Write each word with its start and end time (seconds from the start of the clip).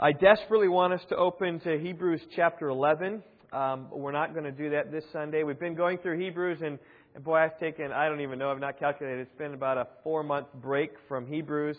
I 0.00 0.12
desperately 0.12 0.68
want 0.68 0.92
us 0.92 1.00
to 1.08 1.16
open 1.16 1.58
to 1.60 1.76
Hebrews 1.76 2.20
chapter 2.36 2.68
11. 2.68 3.20
Um, 3.52 3.88
we're 3.90 4.12
not 4.12 4.32
going 4.32 4.44
to 4.44 4.52
do 4.52 4.70
that 4.70 4.92
this 4.92 5.02
Sunday. 5.12 5.42
We've 5.42 5.58
been 5.58 5.74
going 5.74 5.98
through 5.98 6.20
Hebrews, 6.20 6.58
and, 6.64 6.78
and 7.16 7.24
boy, 7.24 7.38
I've 7.38 7.58
taken, 7.58 7.90
I 7.90 8.08
don't 8.08 8.20
even 8.20 8.38
know, 8.38 8.52
I've 8.52 8.60
not 8.60 8.78
calculated, 8.78 9.18
it's 9.22 9.38
been 9.38 9.54
about 9.54 9.76
a 9.76 9.88
four 10.04 10.22
month 10.22 10.46
break 10.54 10.92
from 11.08 11.26
Hebrews. 11.26 11.76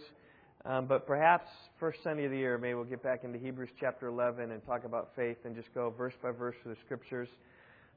Um, 0.66 0.86
but 0.86 1.08
perhaps 1.08 1.48
first 1.80 2.00
Sunday 2.04 2.26
of 2.26 2.32
the 2.32 2.38
year, 2.38 2.58
maybe 2.58 2.74
we'll 2.74 2.84
get 2.84 3.02
back 3.02 3.24
into 3.24 3.40
Hebrews 3.40 3.70
chapter 3.80 4.08
11 4.08 4.52
and 4.52 4.66
talk 4.66 4.84
about 4.84 5.12
faith 5.16 5.38
and 5.46 5.56
just 5.56 5.74
go 5.74 5.90
verse 5.98 6.14
by 6.22 6.32
verse 6.32 6.56
through 6.62 6.74
the 6.74 6.82
scriptures. 6.84 7.30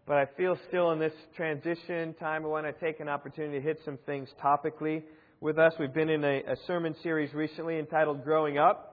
But 0.07 0.19
I 0.19 0.27
feel 0.37 0.57
still 0.69 0.93
in 0.93 1.01
this 1.01 1.15
transition 1.35 2.15
time, 2.15 2.45
I 2.45 2.47
want 2.47 2.67
to 2.67 2.73
take 2.75 3.01
an 3.01 3.09
opportunity 3.09 3.59
to 3.59 3.61
hit 3.61 3.81
some 3.85 3.99
things 4.07 4.29
topically 4.41 5.03
with 5.41 5.59
us. 5.59 5.73
We've 5.81 5.93
been 5.93 6.11
in 6.11 6.23
a, 6.23 6.43
a 6.47 6.57
sermon 6.69 6.95
series 7.03 7.35
recently 7.35 7.81
entitled 7.81 8.23
Growing 8.23 8.57
Up 8.57 8.92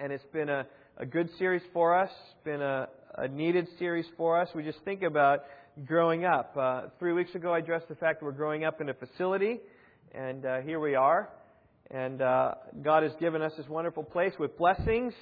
and 0.00 0.12
it's 0.12 0.24
been 0.32 0.48
a, 0.48 0.66
a 0.96 1.04
good 1.04 1.28
series 1.38 1.62
for 1.74 1.94
us. 1.96 2.10
It's 2.10 2.44
been 2.44 2.62
a, 2.62 2.88
a 3.16 3.28
needed 3.28 3.68
series 3.78 4.06
for 4.16 4.40
us. 4.40 4.48
We 4.54 4.62
just 4.62 4.78
think 4.84 5.02
about 5.02 5.40
growing 5.84 6.24
up. 6.24 6.56
Uh, 6.56 6.82
three 6.98 7.12
weeks 7.12 7.34
ago, 7.34 7.52
I 7.52 7.58
addressed 7.58 7.88
the 7.88 7.94
fact 7.94 8.20
that 8.20 8.24
we're 8.24 8.32
growing 8.32 8.64
up 8.64 8.80
in 8.80 8.88
a 8.88 8.94
facility, 8.94 9.60
and 10.14 10.46
uh, 10.46 10.60
here 10.60 10.80
we 10.80 10.94
are. 10.94 11.28
And 11.90 12.22
uh, 12.22 12.54
God 12.82 13.02
has 13.02 13.12
given 13.20 13.42
us 13.42 13.52
this 13.58 13.68
wonderful 13.68 14.02
place 14.02 14.32
with 14.38 14.56
blessings 14.56 15.12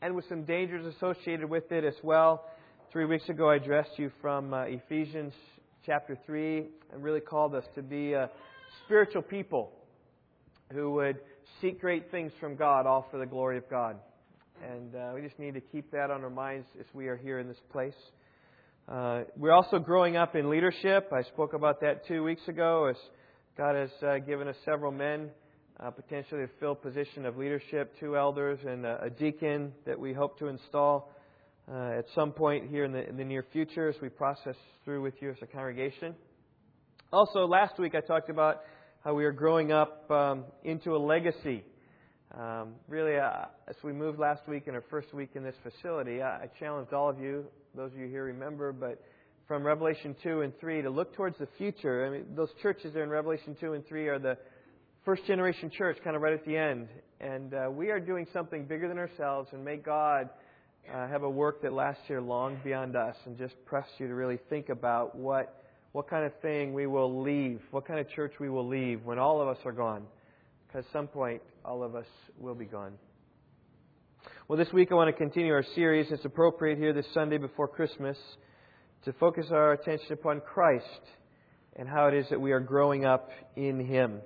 and 0.00 0.14
with 0.14 0.24
some 0.28 0.44
dangers 0.44 0.86
associated 0.96 1.50
with 1.50 1.70
it 1.70 1.84
as 1.84 1.94
well. 2.02 2.46
Three 2.90 3.04
weeks 3.04 3.28
ago, 3.28 3.50
I 3.50 3.56
addressed 3.56 3.98
you 3.98 4.10
from 4.22 4.54
uh, 4.54 4.62
Ephesians 4.62 5.34
chapter 5.84 6.16
3 6.24 6.64
and 6.92 7.02
really 7.02 7.20
called 7.20 7.54
us 7.54 7.64
to 7.74 7.82
be 7.82 8.14
a 8.14 8.30
spiritual 8.86 9.22
people 9.22 9.72
who 10.72 10.92
would 10.92 11.18
seek 11.60 11.80
great 11.80 12.10
things 12.10 12.32
from 12.40 12.56
God, 12.56 12.86
all 12.86 13.06
for 13.10 13.18
the 13.18 13.26
glory 13.26 13.58
of 13.58 13.68
God. 13.68 13.96
And 14.62 14.94
uh, 14.94 15.12
we 15.14 15.20
just 15.22 15.38
need 15.38 15.54
to 15.54 15.60
keep 15.60 15.90
that 15.92 16.10
on 16.10 16.22
our 16.24 16.30
minds 16.30 16.66
as 16.78 16.86
we 16.92 17.06
are 17.06 17.16
here 17.16 17.38
in 17.38 17.48
this 17.48 17.60
place. 17.70 17.94
Uh, 18.88 19.22
we're 19.36 19.52
also 19.52 19.78
growing 19.78 20.16
up 20.16 20.34
in 20.34 20.50
leadership. 20.50 21.12
I 21.12 21.22
spoke 21.22 21.52
about 21.52 21.80
that 21.82 22.06
two 22.06 22.24
weeks 22.24 22.46
ago 22.48 22.86
as 22.86 22.96
God 23.56 23.76
has 23.76 23.90
uh, 24.02 24.18
given 24.18 24.48
us 24.48 24.56
several 24.64 24.92
men 24.92 25.30
uh, 25.80 25.90
potentially 25.90 26.40
to 26.40 26.50
fill 26.58 26.74
position 26.74 27.24
of 27.24 27.36
leadership, 27.36 27.94
two 28.00 28.16
elders 28.16 28.58
and 28.66 28.84
a, 28.84 29.10
deacon 29.10 29.72
that 29.86 29.98
we 29.98 30.12
hope 30.12 30.38
to 30.38 30.46
install 30.46 31.12
uh, 31.70 31.98
at 31.98 32.06
some 32.14 32.32
point 32.32 32.68
here 32.68 32.84
in 32.84 32.92
the, 32.92 33.08
in 33.08 33.16
the 33.16 33.24
near 33.24 33.44
future 33.52 33.88
as 33.88 33.94
we 34.00 34.08
process 34.08 34.56
through 34.84 35.02
with 35.02 35.14
you 35.20 35.30
as 35.30 35.36
a 35.42 35.46
congregation. 35.46 36.14
Also, 37.12 37.46
last 37.46 37.78
week 37.78 37.94
I 37.94 38.00
talked 38.00 38.30
about 38.30 38.62
how 39.04 39.14
we 39.14 39.24
are 39.24 39.32
growing 39.32 39.70
up 39.70 40.10
um, 40.10 40.44
into 40.64 40.96
a 40.96 40.98
legacy. 40.98 41.64
Um, 42.36 42.74
really, 42.88 43.16
uh, 43.16 43.46
as 43.68 43.76
we 43.82 43.92
moved 43.92 44.18
last 44.18 44.46
week 44.48 44.64
in 44.66 44.74
our 44.74 44.84
first 44.90 45.14
week 45.14 45.30
in 45.34 45.44
this 45.44 45.54
facility, 45.62 46.20
I, 46.20 46.42
I 46.42 46.50
challenged 46.58 46.92
all 46.92 47.08
of 47.08 47.20
you, 47.20 47.46
those 47.74 47.92
of 47.92 47.98
you 47.98 48.08
here 48.08 48.24
remember, 48.24 48.72
but 48.72 49.00
from 49.46 49.64
Revelation 49.64 50.14
2 50.22 50.42
and 50.42 50.58
3 50.58 50.82
to 50.82 50.90
look 50.90 51.14
towards 51.14 51.38
the 51.38 51.48
future. 51.56 52.06
I 52.06 52.10
mean, 52.10 52.26
those 52.34 52.50
churches 52.60 52.92
there 52.92 53.04
in 53.04 53.08
Revelation 53.08 53.56
2 53.58 53.72
and 53.74 53.86
3 53.86 54.08
are 54.08 54.18
the 54.18 54.36
first 55.04 55.24
generation 55.26 55.70
church, 55.70 55.96
kind 56.02 56.16
of 56.16 56.20
right 56.20 56.34
at 56.34 56.44
the 56.44 56.56
end. 56.56 56.88
And 57.20 57.54
uh, 57.54 57.70
we 57.70 57.90
are 57.90 58.00
doing 58.00 58.26
something 58.32 58.66
bigger 58.66 58.88
than 58.88 58.98
ourselves, 58.98 59.48
and 59.52 59.64
may 59.64 59.76
God 59.76 60.28
uh, 60.92 61.06
have 61.08 61.22
a 61.22 61.30
work 61.30 61.62
that 61.62 61.72
lasts 61.72 62.02
here 62.08 62.20
long 62.20 62.58
beyond 62.64 62.96
us, 62.96 63.16
and 63.24 63.38
just 63.38 63.54
press 63.64 63.86
you 63.98 64.08
to 64.08 64.14
really 64.14 64.38
think 64.50 64.68
about 64.68 65.16
what 65.16 65.64
what 65.98 66.08
kind 66.08 66.24
of 66.24 66.32
thing 66.42 66.72
we 66.72 66.86
will 66.86 67.22
leave, 67.22 67.60
what 67.72 67.84
kind 67.84 67.98
of 67.98 68.08
church 68.10 68.32
we 68.38 68.48
will 68.48 68.68
leave 68.68 69.04
when 69.04 69.18
all 69.18 69.42
of 69.42 69.48
us 69.48 69.56
are 69.64 69.72
gone. 69.72 70.04
Because 70.64 70.84
at 70.86 70.92
some 70.92 71.08
point, 71.08 71.42
all 71.64 71.82
of 71.82 71.96
us 71.96 72.06
will 72.38 72.54
be 72.54 72.66
gone. 72.66 72.92
Well, 74.46 74.56
this 74.56 74.72
week 74.72 74.92
I 74.92 74.94
want 74.94 75.08
to 75.08 75.12
continue 75.12 75.52
our 75.52 75.64
series. 75.74 76.06
It's 76.12 76.24
appropriate 76.24 76.78
here 76.78 76.92
this 76.92 77.04
Sunday 77.12 77.36
before 77.36 77.66
Christmas 77.66 78.16
to 79.06 79.12
focus 79.14 79.46
our 79.50 79.72
attention 79.72 80.12
upon 80.12 80.40
Christ 80.40 80.84
and 81.74 81.88
how 81.88 82.06
it 82.06 82.14
is 82.14 82.26
that 82.30 82.40
we 82.40 82.52
are 82.52 82.60
growing 82.60 83.04
up 83.04 83.30
in 83.56 83.84
Him. 83.84 84.20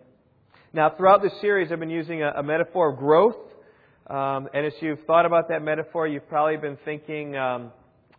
Now, 0.74 0.90
throughout 0.94 1.22
this 1.22 1.32
series, 1.40 1.72
I've 1.72 1.80
been 1.80 1.88
using 1.88 2.22
a, 2.22 2.32
a 2.36 2.42
metaphor 2.42 2.92
of 2.92 2.98
growth. 2.98 3.36
Um, 4.10 4.46
and 4.52 4.66
as 4.66 4.74
you've 4.82 5.06
thought 5.06 5.24
about 5.24 5.48
that 5.48 5.62
metaphor, 5.62 6.06
you've 6.06 6.28
probably 6.28 6.58
been 6.58 6.76
thinking 6.84 7.34
um, 7.34 7.72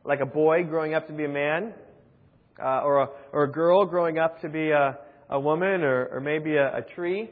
like 0.04 0.22
a 0.22 0.26
boy 0.26 0.64
growing 0.64 0.96
up 0.96 1.06
to 1.06 1.14
be 1.14 1.26
a 1.26 1.30
man 1.30 1.76
uh, 2.62 2.82
or, 2.82 3.04
a, 3.04 3.08
or 3.32 3.44
a 3.44 3.52
girl 3.52 3.86
growing 3.86 4.18
up 4.18 4.42
to 4.42 4.50
be 4.50 4.70
a, 4.72 4.98
a 5.30 5.40
woman 5.40 5.84
or, 5.84 6.06
or 6.08 6.20
maybe 6.20 6.56
a, 6.56 6.78
a 6.78 6.82
tree 6.96 7.30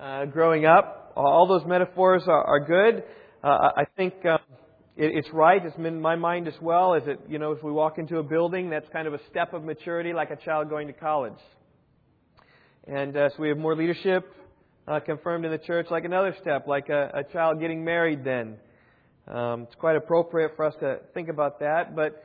uh, 0.00 0.24
growing 0.26 0.66
up. 0.66 1.12
All 1.16 1.46
those 1.46 1.66
metaphors 1.66 2.24
are, 2.26 2.44
are 2.44 2.60
good. 2.60 3.04
Uh, 3.42 3.68
I 3.76 3.84
think 3.96 4.14
um, 4.26 4.38
it, 4.96 5.12
it's 5.14 5.28
right. 5.32 5.64
It's 5.64 5.76
in 5.76 6.00
my 6.00 6.16
mind 6.16 6.48
as 6.48 6.54
well. 6.60 6.94
Is 6.94 7.04
it 7.06 7.20
you 7.28 7.38
know, 7.38 7.52
if 7.52 7.62
we 7.62 7.70
walk 7.70 7.98
into 7.98 8.18
a 8.18 8.22
building, 8.22 8.70
that's 8.70 8.88
kind 8.92 9.06
of 9.06 9.14
a 9.14 9.20
step 9.30 9.52
of 9.52 9.62
maturity, 9.62 10.12
like 10.12 10.30
a 10.30 10.36
child 10.36 10.68
going 10.68 10.86
to 10.88 10.92
college. 10.92 11.38
And 12.86 13.16
uh, 13.16 13.30
so 13.30 13.36
we 13.38 13.48
have 13.48 13.58
more 13.58 13.76
leadership 13.76 14.24
uh, 14.86 15.00
confirmed 15.00 15.44
in 15.44 15.50
the 15.50 15.58
church, 15.58 15.86
like 15.90 16.04
another 16.04 16.36
step, 16.40 16.66
like 16.66 16.88
a, 16.88 17.10
a 17.14 17.32
child 17.32 17.60
getting 17.60 17.84
married. 17.84 18.24
Then 18.24 18.56
um, 19.26 19.62
it's 19.62 19.74
quite 19.76 19.96
appropriate 19.96 20.52
for 20.56 20.66
us 20.66 20.74
to 20.80 20.98
think 21.14 21.28
about 21.28 21.60
that, 21.60 21.96
but 21.96 22.22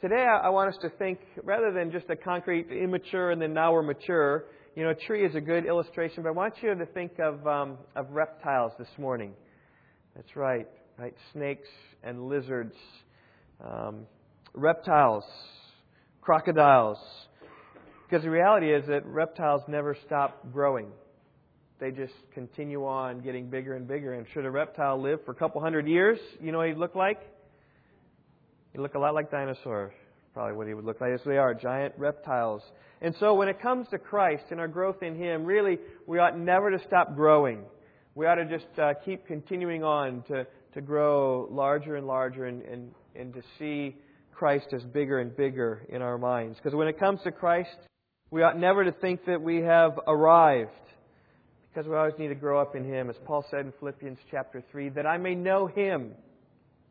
Today, 0.00 0.24
I 0.24 0.48
want 0.48 0.74
us 0.74 0.80
to 0.80 0.88
think, 0.88 1.18
rather 1.44 1.72
than 1.72 1.92
just 1.92 2.08
a 2.08 2.16
concrete 2.16 2.68
immature 2.70 3.32
and 3.32 3.42
then 3.42 3.52
now 3.52 3.74
we're 3.74 3.82
mature, 3.82 4.46
you 4.74 4.82
know, 4.82 4.92
a 4.92 4.94
tree 4.94 5.26
is 5.26 5.34
a 5.34 5.42
good 5.42 5.66
illustration, 5.66 6.22
but 6.22 6.30
I 6.30 6.32
want 6.32 6.54
you 6.62 6.74
to 6.74 6.86
think 6.86 7.18
of, 7.18 7.46
um, 7.46 7.76
of 7.94 8.10
reptiles 8.10 8.72
this 8.78 8.88
morning. 8.96 9.34
That's 10.16 10.34
right, 10.36 10.66
right? 10.98 11.14
Snakes 11.34 11.68
and 12.02 12.28
lizards, 12.28 12.74
um, 13.62 14.06
reptiles, 14.54 15.24
crocodiles. 16.22 16.96
Because 18.08 18.24
the 18.24 18.30
reality 18.30 18.72
is 18.72 18.86
that 18.86 19.04
reptiles 19.04 19.60
never 19.68 19.94
stop 20.06 20.50
growing. 20.50 20.92
They 21.78 21.90
just 21.90 22.14
continue 22.32 22.86
on 22.86 23.20
getting 23.20 23.50
bigger 23.50 23.76
and 23.76 23.86
bigger. 23.86 24.14
And 24.14 24.26
should 24.32 24.46
a 24.46 24.50
reptile 24.50 24.98
live 24.98 25.18
for 25.26 25.32
a 25.32 25.36
couple 25.36 25.60
hundred 25.60 25.86
years, 25.86 26.18
you 26.40 26.52
know 26.52 26.58
what 26.58 26.68
he'd 26.68 26.78
look 26.78 26.94
like? 26.94 27.20
He 28.72 28.78
look 28.78 28.94
a 28.94 28.98
lot 28.98 29.14
like 29.14 29.30
dinosaurs, 29.30 29.92
probably 30.32 30.56
what 30.56 30.66
he 30.66 30.74
would 30.74 30.84
look 30.84 31.00
like. 31.00 31.10
Yes, 31.10 31.20
they 31.26 31.38
are 31.38 31.54
giant 31.54 31.94
reptiles. 31.98 32.62
And 33.02 33.14
so 33.18 33.34
when 33.34 33.48
it 33.48 33.60
comes 33.60 33.88
to 33.88 33.98
Christ 33.98 34.44
and 34.50 34.60
our 34.60 34.68
growth 34.68 35.02
in 35.02 35.16
Him, 35.16 35.44
really, 35.44 35.78
we 36.06 36.18
ought 36.18 36.38
never 36.38 36.70
to 36.70 36.78
stop 36.86 37.16
growing. 37.16 37.64
We 38.14 38.26
ought 38.26 38.36
to 38.36 38.44
just 38.44 38.78
uh, 38.78 38.94
keep 39.04 39.26
continuing 39.26 39.82
on 39.82 40.22
to, 40.28 40.46
to 40.74 40.80
grow 40.80 41.48
larger 41.50 41.96
and 41.96 42.06
larger 42.06 42.44
and, 42.44 42.62
and, 42.62 42.92
and 43.16 43.34
to 43.34 43.42
see 43.58 43.96
Christ 44.32 44.66
as 44.72 44.82
bigger 44.84 45.18
and 45.18 45.36
bigger 45.36 45.86
in 45.88 46.02
our 46.02 46.18
minds. 46.18 46.58
Because 46.58 46.76
when 46.76 46.88
it 46.88 46.98
comes 46.98 47.20
to 47.24 47.32
Christ, 47.32 47.76
we 48.30 48.42
ought 48.42 48.58
never 48.58 48.84
to 48.84 48.92
think 48.92 49.24
that 49.26 49.40
we 49.40 49.62
have 49.62 49.98
arrived. 50.06 50.70
Because 51.72 51.88
we 51.88 51.96
always 51.96 52.14
need 52.18 52.28
to 52.28 52.34
grow 52.34 52.60
up 52.60 52.76
in 52.76 52.84
Him. 52.84 53.10
As 53.10 53.16
Paul 53.24 53.44
said 53.50 53.60
in 53.60 53.72
Philippians 53.80 54.18
chapter 54.30 54.62
3, 54.70 54.90
that 54.90 55.06
I 55.06 55.16
may 55.18 55.34
know 55.34 55.66
Him, 55.66 56.12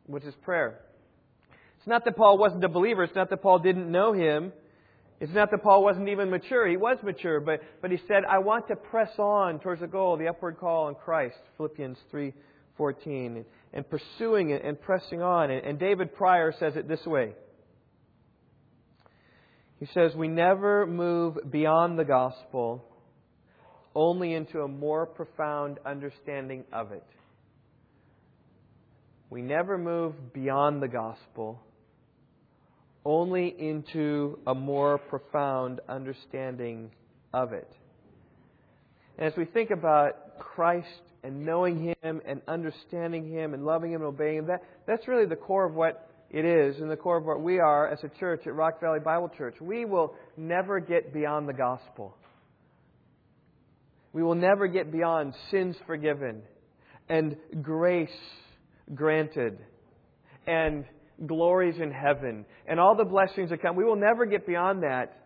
which 0.06 0.24
is 0.24 0.34
prayer 0.42 0.80
it's 1.80 1.88
not 1.88 2.04
that 2.04 2.14
Paul 2.14 2.36
wasn't 2.36 2.62
a 2.62 2.68
believer. 2.68 3.04
It's 3.04 3.14
not 3.14 3.30
that 3.30 3.40
Paul 3.40 3.58
didn't 3.58 3.90
know 3.90 4.12
him. 4.12 4.52
It's 5.18 5.32
not 5.32 5.50
that 5.50 5.62
Paul 5.62 5.82
wasn't 5.82 6.10
even 6.10 6.28
mature. 6.28 6.68
He 6.68 6.76
was 6.76 6.98
mature, 7.02 7.40
but, 7.40 7.62
but 7.80 7.90
he 7.90 7.96
said, 8.06 8.24
I 8.28 8.38
want 8.38 8.68
to 8.68 8.76
press 8.76 9.10
on 9.18 9.60
towards 9.60 9.80
the 9.80 9.86
goal, 9.86 10.18
the 10.18 10.28
upward 10.28 10.58
call 10.58 10.88
in 10.88 10.94
Christ, 10.94 11.36
Philippians 11.56 11.96
3.14, 12.12 13.46
and 13.72 13.88
pursuing 13.88 14.50
it 14.50 14.62
and 14.62 14.78
pressing 14.78 15.22
on. 15.22 15.50
And, 15.50 15.64
and 15.64 15.78
David 15.78 16.14
Pryor 16.14 16.52
says 16.58 16.74
it 16.76 16.86
this 16.86 17.04
way. 17.06 17.32
He 19.78 19.86
says, 19.94 20.14
We 20.14 20.28
never 20.28 20.86
move 20.86 21.38
beyond 21.50 21.98
the 21.98 22.04
gospel, 22.04 22.84
only 23.94 24.34
into 24.34 24.60
a 24.60 24.68
more 24.68 25.06
profound 25.06 25.78
understanding 25.86 26.64
of 26.74 26.92
it. 26.92 27.06
We 29.30 29.42
never 29.42 29.78
move 29.78 30.32
beyond 30.34 30.82
the 30.82 30.88
gospel, 30.88 31.62
only 33.04 33.54
into 33.58 34.38
a 34.46 34.54
more 34.54 34.98
profound 34.98 35.80
understanding 35.88 36.90
of 37.32 37.52
it. 37.52 37.70
And 39.18 39.26
as 39.26 39.36
we 39.36 39.44
think 39.44 39.70
about 39.70 40.38
Christ 40.38 40.88
and 41.22 41.44
knowing 41.44 41.94
Him 42.02 42.20
and 42.26 42.40
understanding 42.48 43.30
Him 43.30 43.54
and 43.54 43.64
loving 43.64 43.92
Him 43.92 44.02
and 44.02 44.08
obeying 44.08 44.38
Him, 44.38 44.46
that, 44.46 44.62
that's 44.86 45.06
really 45.08 45.26
the 45.26 45.36
core 45.36 45.66
of 45.66 45.74
what 45.74 46.10
it 46.30 46.44
is 46.44 46.80
and 46.80 46.90
the 46.90 46.96
core 46.96 47.16
of 47.16 47.24
what 47.24 47.40
we 47.40 47.58
are 47.58 47.88
as 47.88 47.98
a 48.04 48.08
church 48.20 48.46
at 48.46 48.54
Rock 48.54 48.80
Valley 48.80 49.00
Bible 49.00 49.30
Church. 49.36 49.56
We 49.60 49.84
will 49.84 50.14
never 50.36 50.78
get 50.78 51.12
beyond 51.12 51.48
the 51.48 51.52
gospel. 51.52 52.16
We 54.12 54.22
will 54.22 54.34
never 54.34 54.66
get 54.66 54.92
beyond 54.92 55.34
sins 55.50 55.76
forgiven 55.86 56.42
and 57.08 57.36
grace 57.62 58.08
granted 58.94 59.58
and 60.46 60.84
glories 61.26 61.80
in 61.80 61.90
heaven 61.90 62.44
and 62.66 62.80
all 62.80 62.94
the 62.94 63.04
blessings 63.04 63.50
that 63.50 63.62
come. 63.62 63.76
We 63.76 63.84
will 63.84 63.96
never 63.96 64.26
get 64.26 64.46
beyond 64.46 64.82
that, 64.82 65.24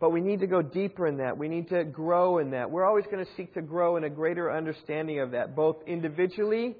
but 0.00 0.10
we 0.10 0.20
need 0.20 0.40
to 0.40 0.46
go 0.46 0.62
deeper 0.62 1.06
in 1.06 1.18
that. 1.18 1.36
We 1.36 1.48
need 1.48 1.68
to 1.70 1.84
grow 1.84 2.38
in 2.38 2.50
that. 2.50 2.70
We're 2.70 2.84
always 2.84 3.04
going 3.06 3.24
to 3.24 3.30
seek 3.36 3.54
to 3.54 3.62
grow 3.62 3.96
in 3.96 4.04
a 4.04 4.10
greater 4.10 4.52
understanding 4.52 5.20
of 5.20 5.30
that, 5.32 5.56
both 5.56 5.76
individually 5.86 6.76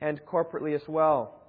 and 0.00 0.20
corporately 0.26 0.74
as 0.74 0.82
well. 0.88 1.40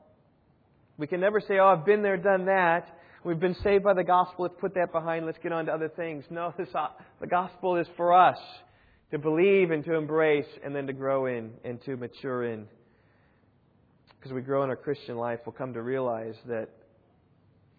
We 0.97 1.07
can 1.07 1.19
never 1.19 1.39
say, 1.39 1.57
Oh, 1.59 1.67
I've 1.67 1.85
been 1.85 2.01
there, 2.01 2.17
done 2.17 2.45
that. 2.45 2.97
We've 3.23 3.39
been 3.39 3.55
saved 3.63 3.83
by 3.83 3.93
the 3.93 4.03
gospel. 4.03 4.43
Let's 4.43 4.55
put 4.59 4.73
that 4.75 4.91
behind. 4.91 5.25
Let's 5.25 5.37
get 5.41 5.51
on 5.51 5.67
to 5.67 5.71
other 5.71 5.89
things. 5.89 6.25
No, 6.29 6.53
this, 6.57 6.69
uh, 6.73 6.87
the 7.19 7.27
gospel 7.27 7.77
is 7.77 7.87
for 7.95 8.13
us 8.13 8.37
to 9.11 9.19
believe 9.19 9.71
and 9.71 9.83
to 9.85 9.95
embrace 9.95 10.47
and 10.63 10.75
then 10.75 10.87
to 10.87 10.93
grow 10.93 11.27
in 11.27 11.51
and 11.63 11.81
to 11.85 11.97
mature 11.97 12.45
in. 12.45 12.67
Because 14.21 14.35
we 14.35 14.41
grow 14.41 14.63
in 14.63 14.69
our 14.69 14.75
Christian 14.75 15.17
life, 15.17 15.39
we'll 15.47 15.53
come 15.53 15.73
to 15.73 15.81
realize 15.81 16.35
that 16.45 16.69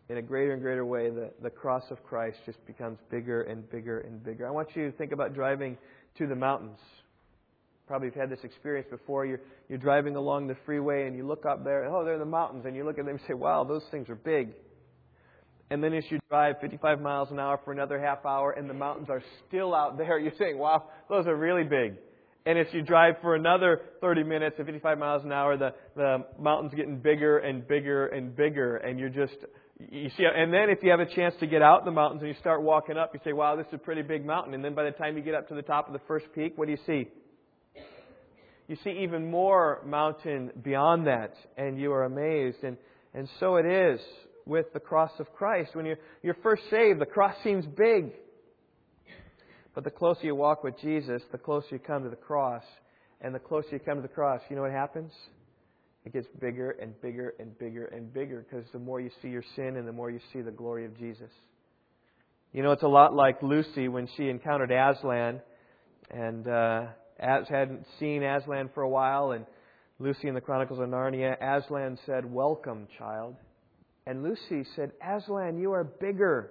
in 0.09 0.17
a 0.17 0.23
greater 0.23 0.53
and 0.53 0.61
greater 0.61 0.85
way, 0.85 1.09
the, 1.09 1.31
the 1.41 1.50
cross 1.50 1.85
of 1.91 2.03
Christ 2.03 2.37
just 2.44 2.59
becomes 2.67 2.99
bigger 3.12 3.43
and 3.43 3.71
bigger 3.71 4.00
and 4.00 4.25
bigger. 4.25 4.49
I 4.49 4.50
want 4.50 4.75
you 4.75 4.91
to 4.91 4.97
think 4.97 5.12
about 5.12 5.35
driving 5.35 5.79
to 6.19 6.27
the 6.27 6.35
mountains. 6.35 6.81
Probably 7.87 8.09
you've 8.09 8.17
had 8.17 8.29
this 8.29 8.43
experience 8.43 8.89
before. 8.91 9.25
You're, 9.25 9.41
you're 9.69 9.79
driving 9.79 10.17
along 10.17 10.49
the 10.49 10.56
freeway 10.67 11.06
and 11.06 11.17
you 11.17 11.25
look 11.25 11.47
up 11.47 11.62
there, 11.62 11.85
oh, 11.85 12.05
they're 12.05 12.19
the 12.19 12.25
mountains. 12.25 12.65
And 12.67 12.75
you 12.75 12.85
look 12.85 12.99
at 12.99 13.05
them 13.05 13.15
and 13.15 13.25
say, 13.29 13.35
wow, 13.35 13.62
those 13.62 13.85
things 13.93 14.09
are 14.09 14.17
big. 14.17 14.49
And 15.71 15.83
then 15.83 15.94
as 15.94 16.03
you 16.11 16.19
drive 16.29 16.56
55 16.61 17.00
miles 17.00 17.31
an 17.31 17.39
hour 17.39 17.61
for 17.65 17.71
another 17.71 18.00
half 18.00 18.27
hour 18.27 18.50
and 18.50 18.69
the 18.69 18.75
mountains 18.75 19.09
are 19.11 19.23
still 19.47 19.77
out 19.77 19.97
there, 19.97 20.19
you're 20.19 20.33
saying, 20.41 20.59
wow, 20.59 20.89
those 21.09 21.29
are 21.29 21.37
really 21.37 21.62
big. 21.62 21.94
And 22.44 22.59
if 22.59 22.75
you 22.75 22.83
drive 22.83 23.17
for 23.23 23.37
another 23.37 23.83
30 24.00 24.25
minutes 24.25 24.56
at 24.59 24.67
55 24.67 24.99
miles 24.99 25.25
an 25.25 25.33
hour, 25.33 25.56
the, 25.56 25.75
the 25.94 26.25
mountain's 26.41 26.75
getting 26.75 26.99
bigger 26.99 27.39
and 27.39 27.67
bigger 27.67 28.06
and 28.09 28.35
bigger, 28.35 28.79
and 28.79 28.99
you're 28.99 29.09
just, 29.09 29.37
you 29.79 30.11
see, 30.17 30.25
and 30.25 30.53
then 30.53 30.69
if 30.69 30.83
you 30.83 30.91
have 30.91 31.00
a 31.00 31.06
chance 31.06 31.35
to 31.39 31.47
get 31.47 31.62
out 31.62 31.81
in 31.81 31.85
the 31.85 31.93
mountains 31.93 32.23
and 32.23 32.29
you 32.29 32.37
start 32.41 32.62
walking 32.62 32.97
up, 32.97 33.12
you 33.15 33.21
say, 33.23 33.33
wow, 33.33 33.55
this 33.55 33.67
is 33.69 33.75
a 33.75 33.79
pretty 33.79 34.03
big 34.03 34.27
mountain. 34.27 34.55
And 34.55 34.65
then 34.65 34.75
by 34.75 34.85
the 34.85 34.91
time 34.91 35.17
you 35.17 35.23
get 35.23 35.35
up 35.35 35.49
to 35.49 35.55
the 35.55 35.62
top 35.62 35.87
of 35.87 35.93
the 35.93 36.00
first 36.09 36.27
peak, 36.35 36.55
what 36.56 36.67
do 36.67 36.73
you 36.73 36.79
see? 36.85 37.09
You 38.67 38.77
see 38.83 39.03
even 39.03 39.31
more 39.31 39.83
mountain 39.85 40.50
beyond 40.62 41.06
that, 41.06 41.35
and 41.56 41.79
you 41.79 41.93
are 41.93 42.05
amazed. 42.05 42.65
And, 42.65 42.77
and 43.15 43.29
so 43.39 43.56
it 43.56 43.67
is 43.67 44.00
with 44.47 44.73
the 44.73 44.81
cross 44.81 45.12
of 45.21 45.33
Christ. 45.33 45.75
When 45.75 45.87
you're, 45.87 45.99
you're 46.23 46.37
first 46.43 46.62
saved, 46.71 47.00
the 47.00 47.06
cross 47.06 47.35
seems 47.44 47.67
big. 47.67 48.12
But 49.74 49.84
the 49.84 49.90
closer 49.90 50.26
you 50.26 50.34
walk 50.34 50.62
with 50.62 50.78
Jesus, 50.80 51.22
the 51.32 51.38
closer 51.38 51.69
you 51.70 51.78
come 51.78 52.02
to 52.04 52.10
the 52.10 52.16
cross. 52.16 52.64
And 53.20 53.34
the 53.34 53.38
closer 53.38 53.69
you 53.72 53.78
come 53.78 53.96
to 53.96 54.02
the 54.02 54.08
cross, 54.08 54.40
you 54.50 54.56
know 54.56 54.62
what 54.62 54.72
happens? 54.72 55.12
It 56.04 56.12
gets 56.12 56.26
bigger 56.40 56.72
and 56.72 57.00
bigger 57.00 57.34
and 57.38 57.56
bigger 57.58 57.86
and 57.86 58.12
bigger 58.12 58.44
because 58.48 58.66
the 58.72 58.80
more 58.80 59.00
you 59.00 59.10
see 59.22 59.28
your 59.28 59.44
sin 59.54 59.76
and 59.76 59.86
the 59.86 59.92
more 59.92 60.10
you 60.10 60.19
see 60.32 60.40
the 60.40 60.50
glory 60.50 60.84
of 60.84 60.98
Jesus. 60.98 61.30
You 62.52 62.62
know, 62.62 62.72
it's 62.72 62.82
a 62.82 62.88
lot 62.88 63.14
like 63.14 63.42
Lucy 63.42 63.88
when 63.88 64.08
she 64.16 64.28
encountered 64.28 64.72
Aslan 64.72 65.40
and 66.10 66.46
uh, 66.48 66.86
Az 67.20 67.46
hadn't 67.48 67.86
seen 68.00 68.24
Aslan 68.24 68.70
for 68.74 68.82
a 68.82 68.88
while. 68.88 69.30
And 69.30 69.46
Lucy 70.00 70.26
in 70.26 70.34
the 70.34 70.40
Chronicles 70.40 70.80
of 70.80 70.88
Narnia, 70.88 71.36
Aslan 71.40 71.98
said, 72.04 72.30
Welcome, 72.30 72.88
child. 72.98 73.36
And 74.06 74.24
Lucy 74.24 74.69
said, 74.74 74.90
Aslan, 75.00 75.58
you 75.58 75.72
are 75.72 75.84
bigger. 75.84 76.50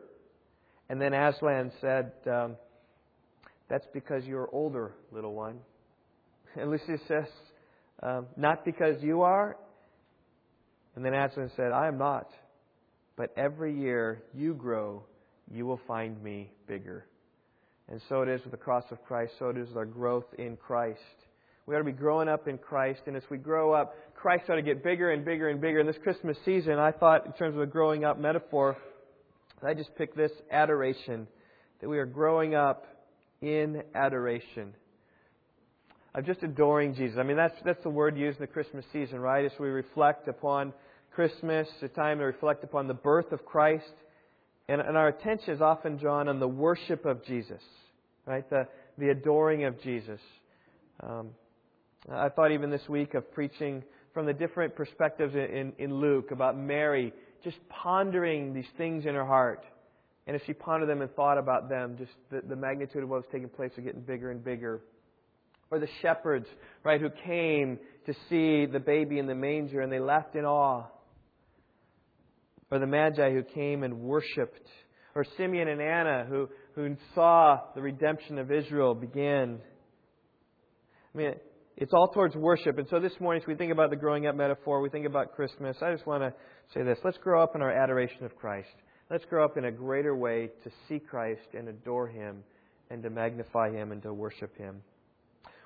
And 0.90 1.02
then 1.02 1.14
Aslan 1.14 1.72
said, 1.82 2.14
um, 2.26 2.56
That's 3.72 3.88
because 3.94 4.26
you're 4.26 4.50
older, 4.52 4.92
little 5.14 5.34
one. 5.34 5.60
And 6.58 6.70
Lucy 6.70 7.02
says, 7.08 7.28
um, 8.04 8.28
Not 8.36 8.66
because 8.66 9.02
you 9.02 9.22
are. 9.22 9.56
And 10.98 11.06
then 11.06 11.14
Aslan 11.14 11.50
said, 11.56 11.72
I 11.72 11.88
am 11.88 11.98
not. 11.98 12.30
But 13.16 13.34
every 13.38 13.74
year 13.74 14.22
you 14.34 14.54
grow, 14.54 15.04
you 15.50 15.66
will 15.66 15.80
find 15.88 16.22
me 16.22 16.52
bigger. 16.68 17.06
And 17.88 18.02
so 18.10 18.22
it 18.22 18.28
is 18.28 18.42
with 18.42 18.52
the 18.52 18.58
cross 18.58 18.84
of 18.92 19.02
Christ, 19.06 19.32
so 19.40 19.48
it 19.48 19.58
is 19.58 19.70
with 19.70 19.78
our 19.78 19.86
growth 19.86 20.26
in 20.38 20.58
Christ. 20.58 21.00
We 21.66 21.74
ought 21.74 21.80
to 21.80 21.86
be 21.86 21.94
growing 21.94 22.28
up 22.28 22.50
in 22.50 22.58
Christ, 22.58 23.04
and 23.08 23.16
as 23.16 23.24
we 23.30 23.38
grow 23.38 23.72
up, 23.72 23.96
Christ 24.14 24.50
ought 24.50 24.56
to 24.56 24.62
get 24.62 24.84
bigger 24.84 25.12
and 25.12 25.24
bigger 25.24 25.48
and 25.48 25.62
bigger. 25.62 25.80
And 25.80 25.88
this 25.88 25.96
Christmas 26.04 26.36
season, 26.44 26.74
I 26.74 26.92
thought, 26.92 27.26
in 27.26 27.32
terms 27.32 27.56
of 27.56 27.62
a 27.62 27.66
growing 27.66 28.04
up 28.04 28.20
metaphor, 28.20 28.76
I 29.66 29.74
just 29.74 29.96
picked 29.96 30.18
this 30.18 30.34
adoration, 30.52 31.28
that 31.80 31.88
we 31.88 31.98
are 31.98 32.06
growing 32.06 32.56
up 32.56 32.86
in 33.42 33.84
adoration. 33.96 34.74
I'm 36.14 36.26
just 36.26 36.44
adoring 36.44 36.94
Jesus. 36.94 37.18
I 37.18 37.24
mean, 37.24 37.38
that's, 37.38 37.56
that's 37.64 37.82
the 37.84 37.90
word 37.90 38.18
used 38.18 38.40
in 38.40 38.44
the 38.44 38.52
Christmas 38.52 38.86
season, 38.92 39.20
right? 39.20 39.46
As 39.46 39.52
we 39.60 39.70
reflect 39.70 40.28
upon 40.28 40.74
Christmas, 41.14 41.68
a 41.82 41.88
time 41.88 42.20
to 42.20 42.26
reflect 42.26 42.64
upon 42.64 42.88
the 42.88 42.94
birth 42.94 43.32
of 43.32 43.46
Christ. 43.46 43.92
And, 44.68 44.82
and 44.82 44.98
our 44.98 45.08
attention 45.08 45.54
is 45.54 45.62
often 45.62 45.98
drawn 45.98 46.28
on 46.28 46.40
the 46.40 46.48
worship 46.48 47.06
of 47.06 47.26
Jesus, 47.26 47.62
right? 48.26 48.48
The, 48.50 48.68
the 48.98 49.10
adoring 49.10 49.66
of 49.66 49.82
Jesus. 49.82 50.20
Um, 51.02 51.30
I 52.12 52.30
thought 52.30 52.52
even 52.52 52.70
this 52.72 52.88
week 52.90 53.14
of 53.14 53.32
preaching 53.32 53.84
from 54.14 54.26
the 54.26 54.34
different 54.34 54.76
perspectives 54.76 55.34
in, 55.36 55.74
in 55.78 55.94
Luke 55.96 56.32
about 56.32 56.58
Mary 56.58 57.14
just 57.44 57.58
pondering 57.70 58.54
these 58.54 58.66
things 58.78 59.06
in 59.06 59.16
her 59.16 59.26
heart. 59.26 59.64
And 60.32 60.40
as 60.40 60.46
she 60.48 60.54
pondered 60.54 60.88
them 60.88 61.02
and 61.02 61.14
thought 61.14 61.38
about 61.38 61.68
them, 61.68 61.98
just 62.00 62.14
the, 62.30 62.40
the 62.48 62.56
magnitude 62.56 63.04
of 63.04 63.10
what 63.10 63.18
was 63.18 63.26
taking 63.34 63.50
place 63.50 63.72
was 63.76 63.84
getting 63.84 64.00
bigger 64.00 64.32
and 64.32 64.42
bigger. 64.42 64.82
Or 65.70 65.78
the 65.78 65.90
shepherds, 66.02 66.46
right, 66.86 67.02
who 67.02 67.10
came 67.26 67.78
to 68.06 68.14
see 68.30 68.66
the 68.66 68.80
baby 68.80 69.20
in 69.20 69.28
the 69.28 69.36
manger 69.36 69.82
and 69.82 69.92
they 69.92 70.00
left 70.00 70.36
in 70.36 70.46
awe. 70.46 70.86
Or 72.72 72.80
the 72.80 72.88
Magi 72.88 73.30
who 73.34 73.44
came 73.44 73.84
and 73.84 74.00
worshiped. 74.00 74.66
Or 75.16 75.26
Simeon 75.36 75.68
and 75.68 75.82
Anna 75.82 76.26
who, 76.30 76.48
who 76.76 76.96
saw 77.14 77.60
the 77.76 77.82
redemption 77.82 78.38
of 78.38 78.54
Israel 78.54 78.96
begin. 78.96 79.60
I 81.14 81.18
mean, 81.18 81.34
it's 81.76 81.92
all 81.94 82.08
towards 82.08 82.38
worship. 82.38 82.78
And 82.78 82.88
so 82.90 83.02
this 83.02 83.20
morning, 83.20 83.42
as 83.44 83.48
we 83.50 83.56
think 83.56 83.74
about 83.74 83.90
the 83.90 83.98
growing 83.98 84.28
up 84.28 84.36
metaphor, 84.36 84.80
we 84.80 84.88
think 84.88 85.06
about 85.06 85.36
Christmas, 85.36 85.76
I 85.82 85.92
just 85.92 86.08
want 86.08 86.24
to 86.24 86.34
say 86.74 86.84
this. 86.84 87.00
Let's 87.04 87.18
grow 87.18 87.44
up 87.44 87.54
in 87.54 87.62
our 87.62 87.74
adoration 87.74 88.24
of 88.24 88.34
Christ. 88.38 88.70
Let's 89.12 89.26
grow 89.26 89.44
up 89.44 89.58
in 89.58 89.66
a 89.66 89.72
greater 89.72 90.16
way 90.16 90.52
to 90.64 90.72
see 90.88 90.98
Christ 90.98 91.42
and 91.54 91.68
adore 91.68 92.08
Him 92.08 92.46
and 92.90 93.04
to 93.04 93.10
magnify 93.10 93.70
Him 93.70 93.92
and 93.92 94.02
to 94.04 94.14
worship 94.14 94.58
Him. 94.58 94.84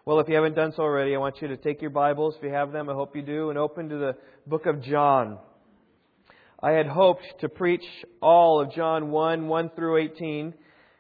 Well, 0.04 0.20
if 0.20 0.28
you 0.28 0.34
haven't 0.34 0.56
done 0.56 0.74
so 0.76 0.82
already, 0.82 1.14
I 1.14 1.20
want 1.20 1.40
you 1.44 1.50
to 1.50 1.58
take 1.58 1.80
your 1.80 1.92
Bibles, 1.92 2.34
if 2.38 2.44
you 2.44 2.50
have 2.50 2.72
them, 2.72 2.90
I 2.90 2.94
hope 2.94 3.16
you 3.16 3.22
do, 3.22 3.52
and 3.52 3.60
open 3.60 3.90
to 3.90 3.98
the 3.98 4.16
book 4.48 4.66
of 4.66 4.82
John. 4.82 5.38
I 6.64 6.72
had 6.72 6.88
hoped 6.88 7.22
to 7.42 7.48
preach 7.48 7.84
all 8.20 8.62
of 8.62 8.74
John 8.74 9.12
1, 9.12 9.48
1 9.48 9.70
through 9.76 9.98
18. 9.98 10.54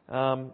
Um, 0.09 0.51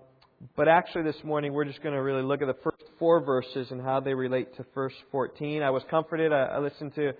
but 0.55 0.69
actually, 0.69 1.03
this 1.03 1.21
morning, 1.25 1.51
we're 1.51 1.65
just 1.65 1.83
going 1.83 1.93
to 1.93 2.01
really 2.01 2.23
look 2.23 2.41
at 2.41 2.47
the 2.47 2.63
first 2.63 2.83
four 2.99 3.19
verses 3.19 3.69
and 3.69 3.81
how 3.81 3.99
they 3.99 4.13
relate 4.13 4.55
to 4.55 4.65
verse 4.73 4.95
14. 5.11 5.61
I 5.61 5.71
was 5.71 5.83
comforted. 5.89 6.31
I, 6.31 6.43
I 6.43 6.59
listened 6.59 6.95
to 6.95 7.11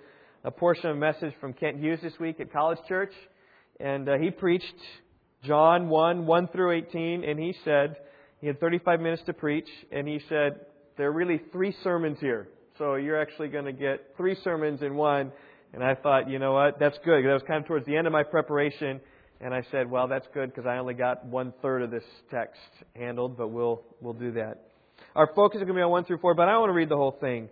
a 0.44 0.50
portion 0.50 0.86
of 0.86 0.96
a 0.96 0.98
message 0.98 1.34
from 1.42 1.52
Kent 1.52 1.78
Hughes 1.78 1.98
this 2.02 2.18
week 2.18 2.40
at 2.40 2.50
College 2.50 2.78
Church, 2.88 3.12
and 3.80 4.08
uh, 4.08 4.18
he 4.18 4.30
preached 4.30 4.74
John 5.44 5.88
1, 5.88 6.26
1 6.26 6.48
through 6.48 6.72
18, 6.72 7.24
and 7.24 7.38
he 7.38 7.54
said, 7.64 7.96
he 8.40 8.46
had 8.46 8.60
35 8.60 9.00
minutes 9.00 9.22
to 9.26 9.32
preach, 9.32 9.68
and 9.90 10.06
he 10.06 10.20
said, 10.28 10.60
there 10.96 11.08
are 11.08 11.12
really 11.12 11.40
three 11.52 11.74
sermons 11.82 12.18
here. 12.20 12.48
So 12.78 12.96
you're 12.96 13.20
actually 13.20 13.48
going 13.48 13.64
to 13.64 13.72
get 13.72 14.14
three 14.16 14.36
sermons 14.42 14.82
in 14.82 14.94
one. 14.94 15.32
And 15.72 15.82
I 15.82 15.94
thought, 15.94 16.28
you 16.28 16.38
know 16.38 16.52
what, 16.52 16.78
that's 16.78 16.98
good. 17.04 17.24
That 17.24 17.32
was 17.32 17.42
kind 17.46 17.62
of 17.62 17.66
towards 17.66 17.86
the 17.86 17.96
end 17.96 18.06
of 18.06 18.12
my 18.12 18.22
preparation. 18.22 19.00
And 19.40 19.54
I 19.54 19.64
said, 19.70 19.90
well, 19.90 20.06
that's 20.06 20.26
good 20.34 20.50
because 20.50 20.66
I 20.66 20.76
only 20.78 20.94
got 20.94 21.24
one 21.24 21.52
third 21.62 21.82
of 21.82 21.90
this 21.90 22.04
text 22.30 22.60
handled, 22.94 23.36
but 23.36 23.48
we'll, 23.48 23.82
we'll 24.00 24.12
do 24.12 24.32
that. 24.32 24.66
Our 25.14 25.28
focus 25.34 25.56
is 25.56 25.64
going 25.64 25.74
to 25.74 25.74
be 25.74 25.82
on 25.82 25.90
1 25.90 26.04
through 26.04 26.18
4, 26.18 26.34
but 26.34 26.48
I 26.48 26.58
want 26.58 26.70
to 26.70 26.74
read 26.74 26.88
the 26.88 26.96
whole 26.96 27.16
thing. 27.20 27.48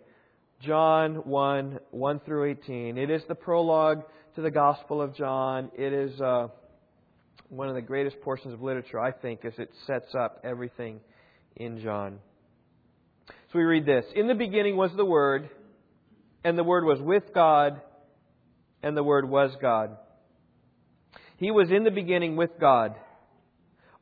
John 0.62 1.16
1, 1.16 1.80
1 1.90 2.20
through 2.20 2.50
18. 2.50 2.98
It 2.98 3.10
is 3.10 3.22
the 3.28 3.34
prologue 3.34 4.02
to 4.36 4.42
the 4.42 4.50
Gospel 4.50 5.02
of 5.02 5.16
John. 5.16 5.70
It 5.76 5.92
is 5.92 6.20
uh, 6.20 6.48
one 7.48 7.68
of 7.68 7.74
the 7.74 7.82
greatest 7.82 8.20
portions 8.20 8.54
of 8.54 8.62
literature, 8.62 9.00
I 9.00 9.10
think, 9.10 9.44
as 9.44 9.52
it 9.58 9.70
sets 9.86 10.14
up 10.14 10.40
everything 10.44 11.00
in 11.56 11.80
John. 11.80 12.18
So 13.28 13.58
we 13.58 13.64
read 13.64 13.86
this 13.86 14.04
In 14.14 14.28
the 14.28 14.34
beginning 14.34 14.76
was 14.76 14.92
the 14.96 15.04
Word, 15.04 15.50
and 16.44 16.56
the 16.56 16.64
Word 16.64 16.84
was 16.84 17.00
with 17.00 17.24
God, 17.34 17.80
and 18.82 18.96
the 18.96 19.02
Word 19.02 19.28
was 19.28 19.50
God. 19.60 19.96
He 21.38 21.50
was 21.50 21.70
in 21.70 21.84
the 21.84 21.90
beginning 21.90 22.36
with 22.36 22.50
God. 22.60 22.94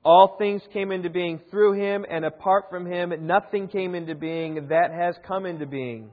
All 0.05 0.37
things 0.39 0.63
came 0.73 0.93
into 0.93 1.11
being 1.11 1.41
through 1.51 1.73
him, 1.73 2.05
and 2.09 2.25
apart 2.25 2.67
from 2.71 2.87
him, 2.87 3.13
nothing 3.27 3.69
came 3.69 3.95
into 3.95 4.15
being 4.15 4.69
that 4.69 4.91
has 4.93 5.17
come 5.27 5.47
into 5.47 5.67
being. 5.67 6.11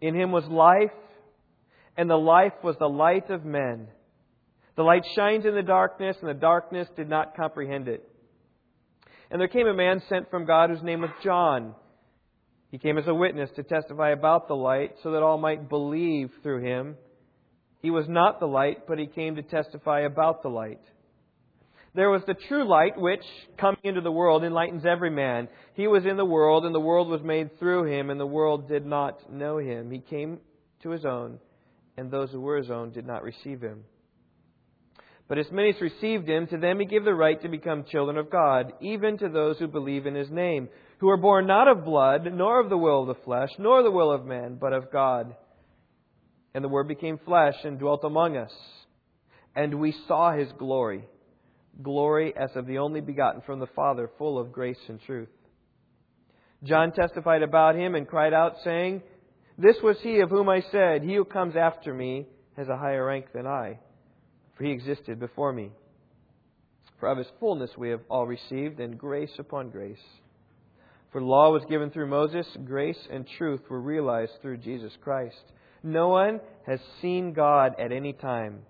In 0.00 0.14
him 0.14 0.32
was 0.32 0.44
life, 0.46 0.90
and 1.96 2.08
the 2.08 2.16
life 2.16 2.54
was 2.62 2.76
the 2.78 2.88
light 2.88 3.30
of 3.30 3.44
men. 3.44 3.88
The 4.76 4.82
light 4.82 5.04
shines 5.14 5.44
in 5.44 5.54
the 5.54 5.62
darkness, 5.62 6.16
and 6.20 6.30
the 6.30 6.34
darkness 6.34 6.88
did 6.96 7.08
not 7.08 7.36
comprehend 7.36 7.88
it. 7.88 8.08
And 9.30 9.40
there 9.40 9.48
came 9.48 9.66
a 9.66 9.74
man 9.74 10.02
sent 10.08 10.30
from 10.30 10.46
God 10.46 10.70
whose 10.70 10.82
name 10.82 11.02
was 11.02 11.10
John. 11.22 11.74
He 12.70 12.78
came 12.78 12.96
as 12.96 13.06
a 13.06 13.14
witness 13.14 13.50
to 13.56 13.62
testify 13.62 14.10
about 14.10 14.48
the 14.48 14.54
light, 14.54 14.92
so 15.02 15.12
that 15.12 15.22
all 15.22 15.38
might 15.38 15.68
believe 15.68 16.30
through 16.42 16.62
him. 16.64 16.96
He 17.80 17.90
was 17.90 18.08
not 18.08 18.40
the 18.40 18.46
light, 18.46 18.86
but 18.86 18.98
he 18.98 19.06
came 19.06 19.36
to 19.36 19.42
testify 19.42 20.00
about 20.00 20.42
the 20.42 20.48
light. 20.48 20.80
There 21.94 22.08
was 22.08 22.22
the 22.26 22.34
true 22.48 22.66
light, 22.66 22.98
which, 22.98 23.24
coming 23.58 23.80
into 23.84 24.00
the 24.00 24.10
world, 24.10 24.44
enlightens 24.44 24.86
every 24.86 25.10
man. 25.10 25.48
He 25.74 25.86
was 25.86 26.06
in 26.06 26.16
the 26.16 26.24
world, 26.24 26.64
and 26.64 26.74
the 26.74 26.80
world 26.80 27.08
was 27.08 27.20
made 27.22 27.58
through 27.58 27.84
him, 27.84 28.08
and 28.08 28.18
the 28.18 28.26
world 28.26 28.68
did 28.68 28.86
not 28.86 29.30
know 29.30 29.58
him. 29.58 29.90
He 29.90 29.98
came 29.98 30.38
to 30.82 30.90
his 30.90 31.04
own, 31.04 31.38
and 31.96 32.10
those 32.10 32.30
who 32.30 32.40
were 32.40 32.56
his 32.56 32.70
own 32.70 32.92
did 32.92 33.06
not 33.06 33.22
receive 33.22 33.60
him. 33.60 33.84
But 35.28 35.38
as 35.38 35.50
many 35.50 35.70
as 35.70 35.80
received 35.80 36.28
him, 36.28 36.46
to 36.48 36.58
them 36.58 36.80
he 36.80 36.86
gave 36.86 37.04
the 37.04 37.14
right 37.14 37.40
to 37.42 37.48
become 37.48 37.84
children 37.84 38.18
of 38.18 38.30
God, 38.30 38.72
even 38.80 39.18
to 39.18 39.28
those 39.28 39.58
who 39.58 39.66
believe 39.66 40.06
in 40.06 40.14
his 40.14 40.30
name, 40.30 40.68
who 40.98 41.08
are 41.08 41.16
born 41.16 41.46
not 41.46 41.68
of 41.68 41.84
blood, 41.84 42.28
nor 42.32 42.60
of 42.60 42.68
the 42.68 42.76
will 42.76 43.02
of 43.02 43.08
the 43.08 43.22
flesh, 43.24 43.50
nor 43.58 43.82
the 43.82 43.90
will 43.90 44.12
of 44.12 44.26
man, 44.26 44.58
but 44.60 44.72
of 44.72 44.92
God. 44.92 45.34
And 46.54 46.62
the 46.62 46.68
Word 46.68 46.86
became 46.86 47.18
flesh 47.24 47.54
and 47.64 47.78
dwelt 47.78 48.04
among 48.04 48.36
us. 48.36 48.52
And 49.54 49.80
we 49.80 49.94
saw 50.06 50.32
his 50.32 50.48
glory, 50.58 51.04
glory 51.82 52.34
as 52.36 52.50
of 52.54 52.66
the 52.66 52.78
only 52.78 53.00
begotten 53.00 53.42
from 53.42 53.58
the 53.58 53.66
Father, 53.68 54.10
full 54.18 54.38
of 54.38 54.52
grace 54.52 54.78
and 54.88 55.00
truth. 55.00 55.30
John 56.62 56.92
testified 56.92 57.42
about 57.42 57.74
him 57.74 57.94
and 57.94 58.06
cried 58.06 58.34
out, 58.34 58.56
saying, 58.64 59.02
This 59.58 59.76
was 59.82 59.96
he 60.02 60.20
of 60.20 60.30
whom 60.30 60.48
I 60.48 60.62
said, 60.70 61.02
He 61.02 61.14
who 61.14 61.24
comes 61.24 61.56
after 61.56 61.92
me 61.92 62.26
has 62.56 62.68
a 62.68 62.76
higher 62.76 63.06
rank 63.06 63.26
than 63.34 63.46
I, 63.46 63.78
for 64.56 64.64
he 64.64 64.70
existed 64.70 65.20
before 65.20 65.52
me. 65.52 65.70
For 66.98 67.08
of 67.08 67.18
his 67.18 67.26
fullness 67.40 67.70
we 67.76 67.90
have 67.90 68.00
all 68.08 68.26
received, 68.26 68.80
and 68.80 68.98
grace 68.98 69.32
upon 69.38 69.70
grace. 69.70 69.98
For 71.10 71.20
law 71.20 71.50
was 71.52 71.64
given 71.68 71.90
through 71.90 72.06
Moses, 72.06 72.46
grace 72.64 73.08
and 73.10 73.26
truth 73.36 73.60
were 73.68 73.80
realized 73.80 74.32
through 74.40 74.58
Jesus 74.58 74.92
Christ. 75.02 75.42
No 75.82 76.08
one 76.08 76.40
has 76.66 76.80
seen 77.02 77.32
God 77.32 77.74
at 77.78 77.92
any 77.92 78.12
time. 78.12 78.60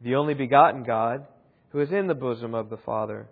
The 0.00 0.16
only 0.16 0.34
begotten 0.34 0.82
God, 0.82 1.26
who 1.68 1.80
is 1.80 1.92
in 1.92 2.06
the 2.06 2.14
bosom 2.14 2.54
of 2.54 2.70
the 2.70 2.78
Father, 2.78 3.28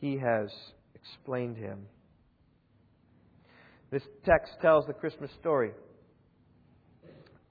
he 0.00 0.16
has 0.18 0.48
explained 0.94 1.56
him. 1.56 1.86
This 3.90 4.02
text 4.24 4.52
tells 4.62 4.86
the 4.86 4.92
Christmas 4.92 5.30
story. 5.40 5.72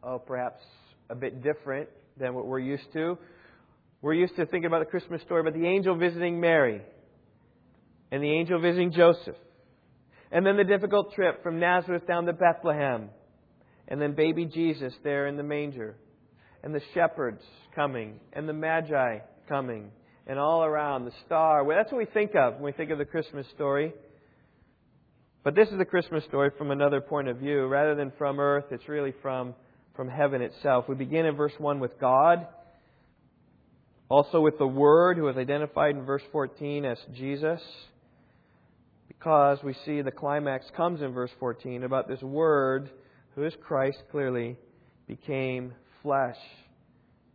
Oh, 0.09 0.19
perhaps 0.19 0.63
a 1.09 1.15
bit 1.15 1.43
different 1.43 1.89
than 2.17 2.33
what 2.33 2.45
we're 2.47 2.59
used 2.59 2.93
to. 2.93 3.17
We're 4.01 4.13
used 4.13 4.37
to 4.37 4.45
thinking 4.45 4.67
about 4.67 4.79
the 4.79 4.89
Christmas 4.89 5.21
story 5.23 5.41
about 5.41 5.53
the 5.53 5.67
angel 5.67 5.97
visiting 5.97 6.39
Mary 6.39 6.81
and 8.09 8.23
the 8.23 8.31
angel 8.31 8.61
visiting 8.61 8.93
Joseph. 8.93 9.35
And 10.31 10.45
then 10.45 10.55
the 10.55 10.63
difficult 10.63 11.13
trip 11.13 11.43
from 11.43 11.59
Nazareth 11.59 12.07
down 12.07 12.25
to 12.27 12.31
Bethlehem. 12.31 13.09
And 13.89 14.01
then 14.01 14.13
baby 14.13 14.45
Jesus 14.45 14.93
there 15.03 15.27
in 15.27 15.35
the 15.35 15.43
manger. 15.43 15.97
And 16.63 16.73
the 16.73 16.81
shepherds 16.93 17.41
coming. 17.75 18.21
And 18.31 18.47
the 18.47 18.53
magi 18.53 19.19
coming. 19.49 19.91
And 20.25 20.39
all 20.39 20.63
around 20.63 21.03
the 21.03 21.11
star. 21.25 21.65
Well, 21.65 21.75
that's 21.77 21.91
what 21.91 21.99
we 21.99 22.05
think 22.05 22.31
of 22.33 22.55
when 22.55 22.63
we 22.63 22.71
think 22.71 22.91
of 22.91 22.97
the 22.97 23.05
Christmas 23.05 23.45
story. 23.53 23.91
But 25.43 25.53
this 25.53 25.67
is 25.67 25.77
the 25.77 25.85
Christmas 25.85 26.23
story 26.25 26.51
from 26.57 26.71
another 26.71 27.01
point 27.01 27.27
of 27.27 27.39
view. 27.39 27.67
Rather 27.67 27.93
than 27.93 28.13
from 28.17 28.39
earth, 28.39 28.65
it's 28.71 28.87
really 28.87 29.13
from, 29.21 29.53
from 29.97 30.07
heaven 30.07 30.41
itself. 30.41 30.85
We 30.87 30.95
begin 30.95 31.25
in 31.25 31.35
verse 31.35 31.51
1 31.57 31.81
with 31.81 31.99
God, 31.99 32.47
also 34.07 34.39
with 34.39 34.57
the 34.57 34.67
Word, 34.67 35.17
who 35.17 35.27
is 35.27 35.35
identified 35.35 35.95
in 35.95 36.05
verse 36.05 36.21
14 36.31 36.85
as 36.85 36.99
Jesus, 37.13 37.59
because 39.09 39.57
we 39.63 39.75
see 39.83 40.01
the 40.01 40.11
climax 40.11 40.65
comes 40.77 41.01
in 41.01 41.11
verse 41.11 41.31
14 41.39 41.83
about 41.83 42.07
this 42.07 42.21
Word, 42.21 42.89
who 43.35 43.43
is 43.43 43.53
Christ 43.61 43.97
clearly, 44.11 44.55
became 45.07 45.73
flesh. 46.03 46.37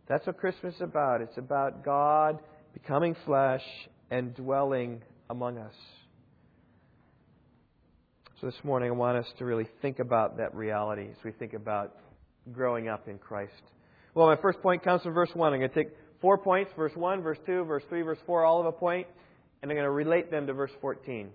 That's 0.07 0.25
what 0.25 0.37
Christmas 0.37 0.73
is 0.75 0.81
about. 0.81 1.21
It's 1.21 1.37
about 1.37 1.83
God 1.83 2.39
becoming 2.73 3.15
flesh 3.25 3.63
and 4.09 4.33
dwelling 4.33 5.01
among 5.29 5.57
us. 5.57 5.75
So 8.39 8.47
this 8.47 8.63
morning, 8.63 8.89
I 8.89 8.93
want 8.93 9.17
us 9.17 9.31
to 9.37 9.45
really 9.45 9.67
think 9.81 9.99
about 9.99 10.37
that 10.37 10.53
reality 10.55 11.07
as 11.09 11.23
we 11.23 11.31
think 11.31 11.53
about 11.53 11.95
growing 12.51 12.87
up 12.87 13.07
in 13.07 13.17
Christ. 13.17 13.53
Well, 14.13 14.27
my 14.27 14.35
first 14.35 14.61
point 14.61 14.83
comes 14.83 15.01
from 15.01 15.13
verse 15.13 15.29
1. 15.33 15.53
I'm 15.53 15.59
going 15.59 15.69
to 15.69 15.75
take 15.75 15.93
four 16.21 16.37
points 16.37 16.71
verse 16.75 16.91
1, 16.95 17.21
verse 17.21 17.39
2, 17.45 17.63
verse 17.65 17.83
3, 17.89 18.01
verse 18.01 18.19
4, 18.25 18.45
all 18.45 18.59
of 18.59 18.65
a 18.65 18.71
point, 18.71 19.07
and 19.61 19.71
I'm 19.71 19.75
going 19.75 19.85
to 19.85 19.91
relate 19.91 20.29
them 20.29 20.47
to 20.47 20.53
verse 20.53 20.71
14. 20.81 21.29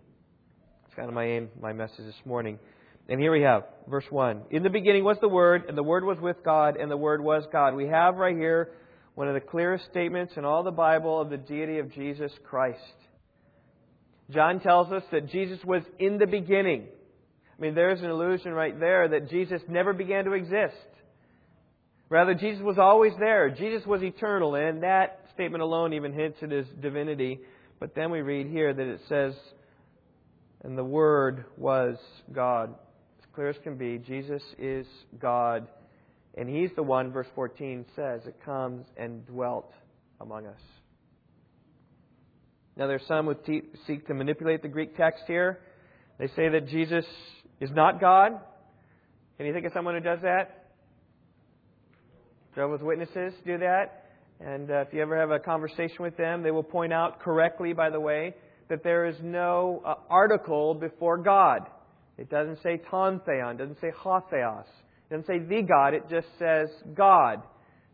It's 0.87 0.95
kind 0.95 1.09
of 1.09 1.15
my 1.15 1.25
aim, 1.25 1.49
my 1.61 1.73
message 1.73 2.05
this 2.05 2.15
morning. 2.25 2.59
And 3.09 3.21
here 3.21 3.33
we 3.33 3.43
have 3.43 3.65
verse 3.89 4.05
1. 4.11 4.43
In 4.51 4.63
the 4.63 4.71
beginning 4.71 5.03
was 5.03 5.17
the 5.21 5.29
Word, 5.29 5.65
and 5.67 5.77
the 5.77 5.83
Word 5.83 6.05
was 6.05 6.19
with 6.21 6.37
God, 6.45 6.77
and 6.77 6.91
the 6.91 6.97
Word 6.97 7.23
was 7.23 7.45
God. 7.51 7.75
We 7.75 7.87
have 7.87 8.17
right 8.17 8.37
here 8.37 8.73
one 9.15 9.29
of 9.29 9.35
the 9.35 9.41
clearest 9.41 9.87
statements 9.91 10.35
in 10.37 10.45
all 10.45 10.63
the 10.63 10.71
Bible 10.71 11.21
of 11.21 11.31
the 11.31 11.39
deity 11.39 11.79
of 11.79 11.93
Jesus 11.93 12.31
Christ. 12.49 12.79
John 14.31 14.61
tells 14.61 14.93
us 14.93 15.03
that 15.11 15.31
Jesus 15.31 15.59
was 15.65 15.83
in 15.99 16.19
the 16.19 16.27
beginning. 16.27 16.87
I 17.59 17.63
mean, 17.63 17.75
there's 17.75 18.01
an 18.01 18.11
illusion 18.11 18.53
right 18.53 18.79
there 18.79 19.09
that 19.09 19.31
Jesus 19.31 19.61
never 19.69 19.93
began 19.93 20.25
to 20.27 20.35
exist. 20.35 20.77
Rather, 22.11 22.35
Jesus 22.35 22.63
was 22.63 22.79
always 22.79 23.13
there. 23.19 23.51
Jesus 23.51 23.87
was 23.87 24.03
eternal, 24.03 24.55
and 24.55 24.83
that 24.83 25.27
statement 25.35 25.63
alone 25.63 25.93
even 25.93 26.13
hints 26.13 26.39
at 26.43 26.51
his 26.51 26.67
divinity. 26.81 27.41
But 27.81 27.95
then 27.95 28.11
we 28.11 28.23
read 28.23 28.47
here 28.47 28.73
that 28.73 28.87
it 28.87 29.01
says, 29.09 29.35
and 30.65 30.77
the 30.77 30.85
Word 30.85 31.45
was 31.57 31.97
God. 32.33 32.75
As 33.21 33.27
clear 33.35 33.49
as 33.51 33.57
can 33.63 33.77
be, 33.77 33.99
Jesus 33.99 34.43
is 34.59 34.87
God. 35.19 35.69
And 36.37 36.49
He's 36.49 36.71
the 36.77 36.83
one, 36.83 37.13
verse 37.13 37.29
14 37.35 37.85
says, 37.95 38.23
that 38.25 38.45
comes 38.45 38.87
and 38.97 39.27
dwelt 39.27 39.73
among 40.21 40.47
us. 40.47 40.61
Now, 42.77 42.87
there's 42.87 43.07
some 43.07 43.27
who 43.27 43.35
te- 43.35 43.69
seek 43.87 44.07
to 44.07 44.15
manipulate 44.15 44.63
the 44.63 44.69
Greek 44.69 44.97
text 44.97 45.25
here. 45.27 45.59
They 46.19 46.29
say 46.29 46.49
that 46.49 46.69
Jesus 46.69 47.05
is 47.61 47.71
not 47.73 48.01
God. 48.01 48.41
Can 49.37 49.47
you 49.47 49.53
think 49.53 49.67
of 49.67 49.73
someone 49.73 49.95
who 49.95 50.01
does 50.01 50.21
that? 50.23 50.58
Jehovah's 52.59 52.83
Witnesses 52.83 53.35
do 53.47 53.57
that. 53.59 54.07
And 54.41 54.69
uh, 54.69 54.81
if 54.81 54.89
you 54.93 55.01
ever 55.01 55.17
have 55.17 55.31
a 55.31 55.39
conversation 55.39 55.99
with 56.01 56.17
them, 56.17 56.43
they 56.43 56.51
will 56.51 56.65
point 56.65 56.93
out 56.93 57.21
correctly, 57.21 57.73
by 57.73 57.89
the 57.89 58.01
way, 58.01 58.35
that 58.69 58.83
there 58.83 59.07
is 59.07 59.15
no 59.23 59.81
uh, 59.87 59.95
article 60.11 60.75
before 60.75 61.19
God. 61.19 61.69
It 62.17 62.29
doesn't 62.29 62.61
say 62.65 62.81
ton 62.91 63.21
theon, 63.25 63.55
it 63.55 63.59
doesn't 63.59 63.81
say 63.81 63.93
ho 63.97 64.21
theos, 64.29 64.65
doesn't 65.09 65.29
say 65.29 65.39
the 65.39 65.63
God, 65.63 65.95
it 65.95 66.11
just 66.11 66.27
says 66.37 66.69
God, 66.97 67.45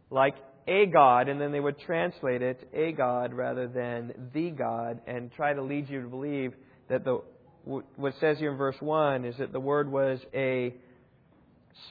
like 0.09 0.37
a 0.66 0.87
God, 0.87 1.28
and 1.28 1.38
then 1.38 1.52
they 1.52 1.61
would 1.61 1.78
translate 1.80 2.40
it 2.40 2.66
a 2.73 2.92
God 2.92 3.35
rather 3.35 3.68
than 3.68 4.30
the 4.33 4.49
God, 4.49 5.02
and 5.06 5.30
try 5.30 5.52
to 5.52 5.62
lead 5.62 5.90
you 5.90 6.00
to 6.00 6.09
believe 6.09 6.54
that 6.88 7.04
the 7.04 7.21
what 7.66 8.14
says 8.18 8.38
here 8.38 8.52
in 8.52 8.56
verse 8.56 8.76
1 8.80 9.26
is 9.26 9.37
that 9.37 9.52
the 9.52 9.61
Word 9.61 9.92
was 9.92 10.21
a 10.33 10.75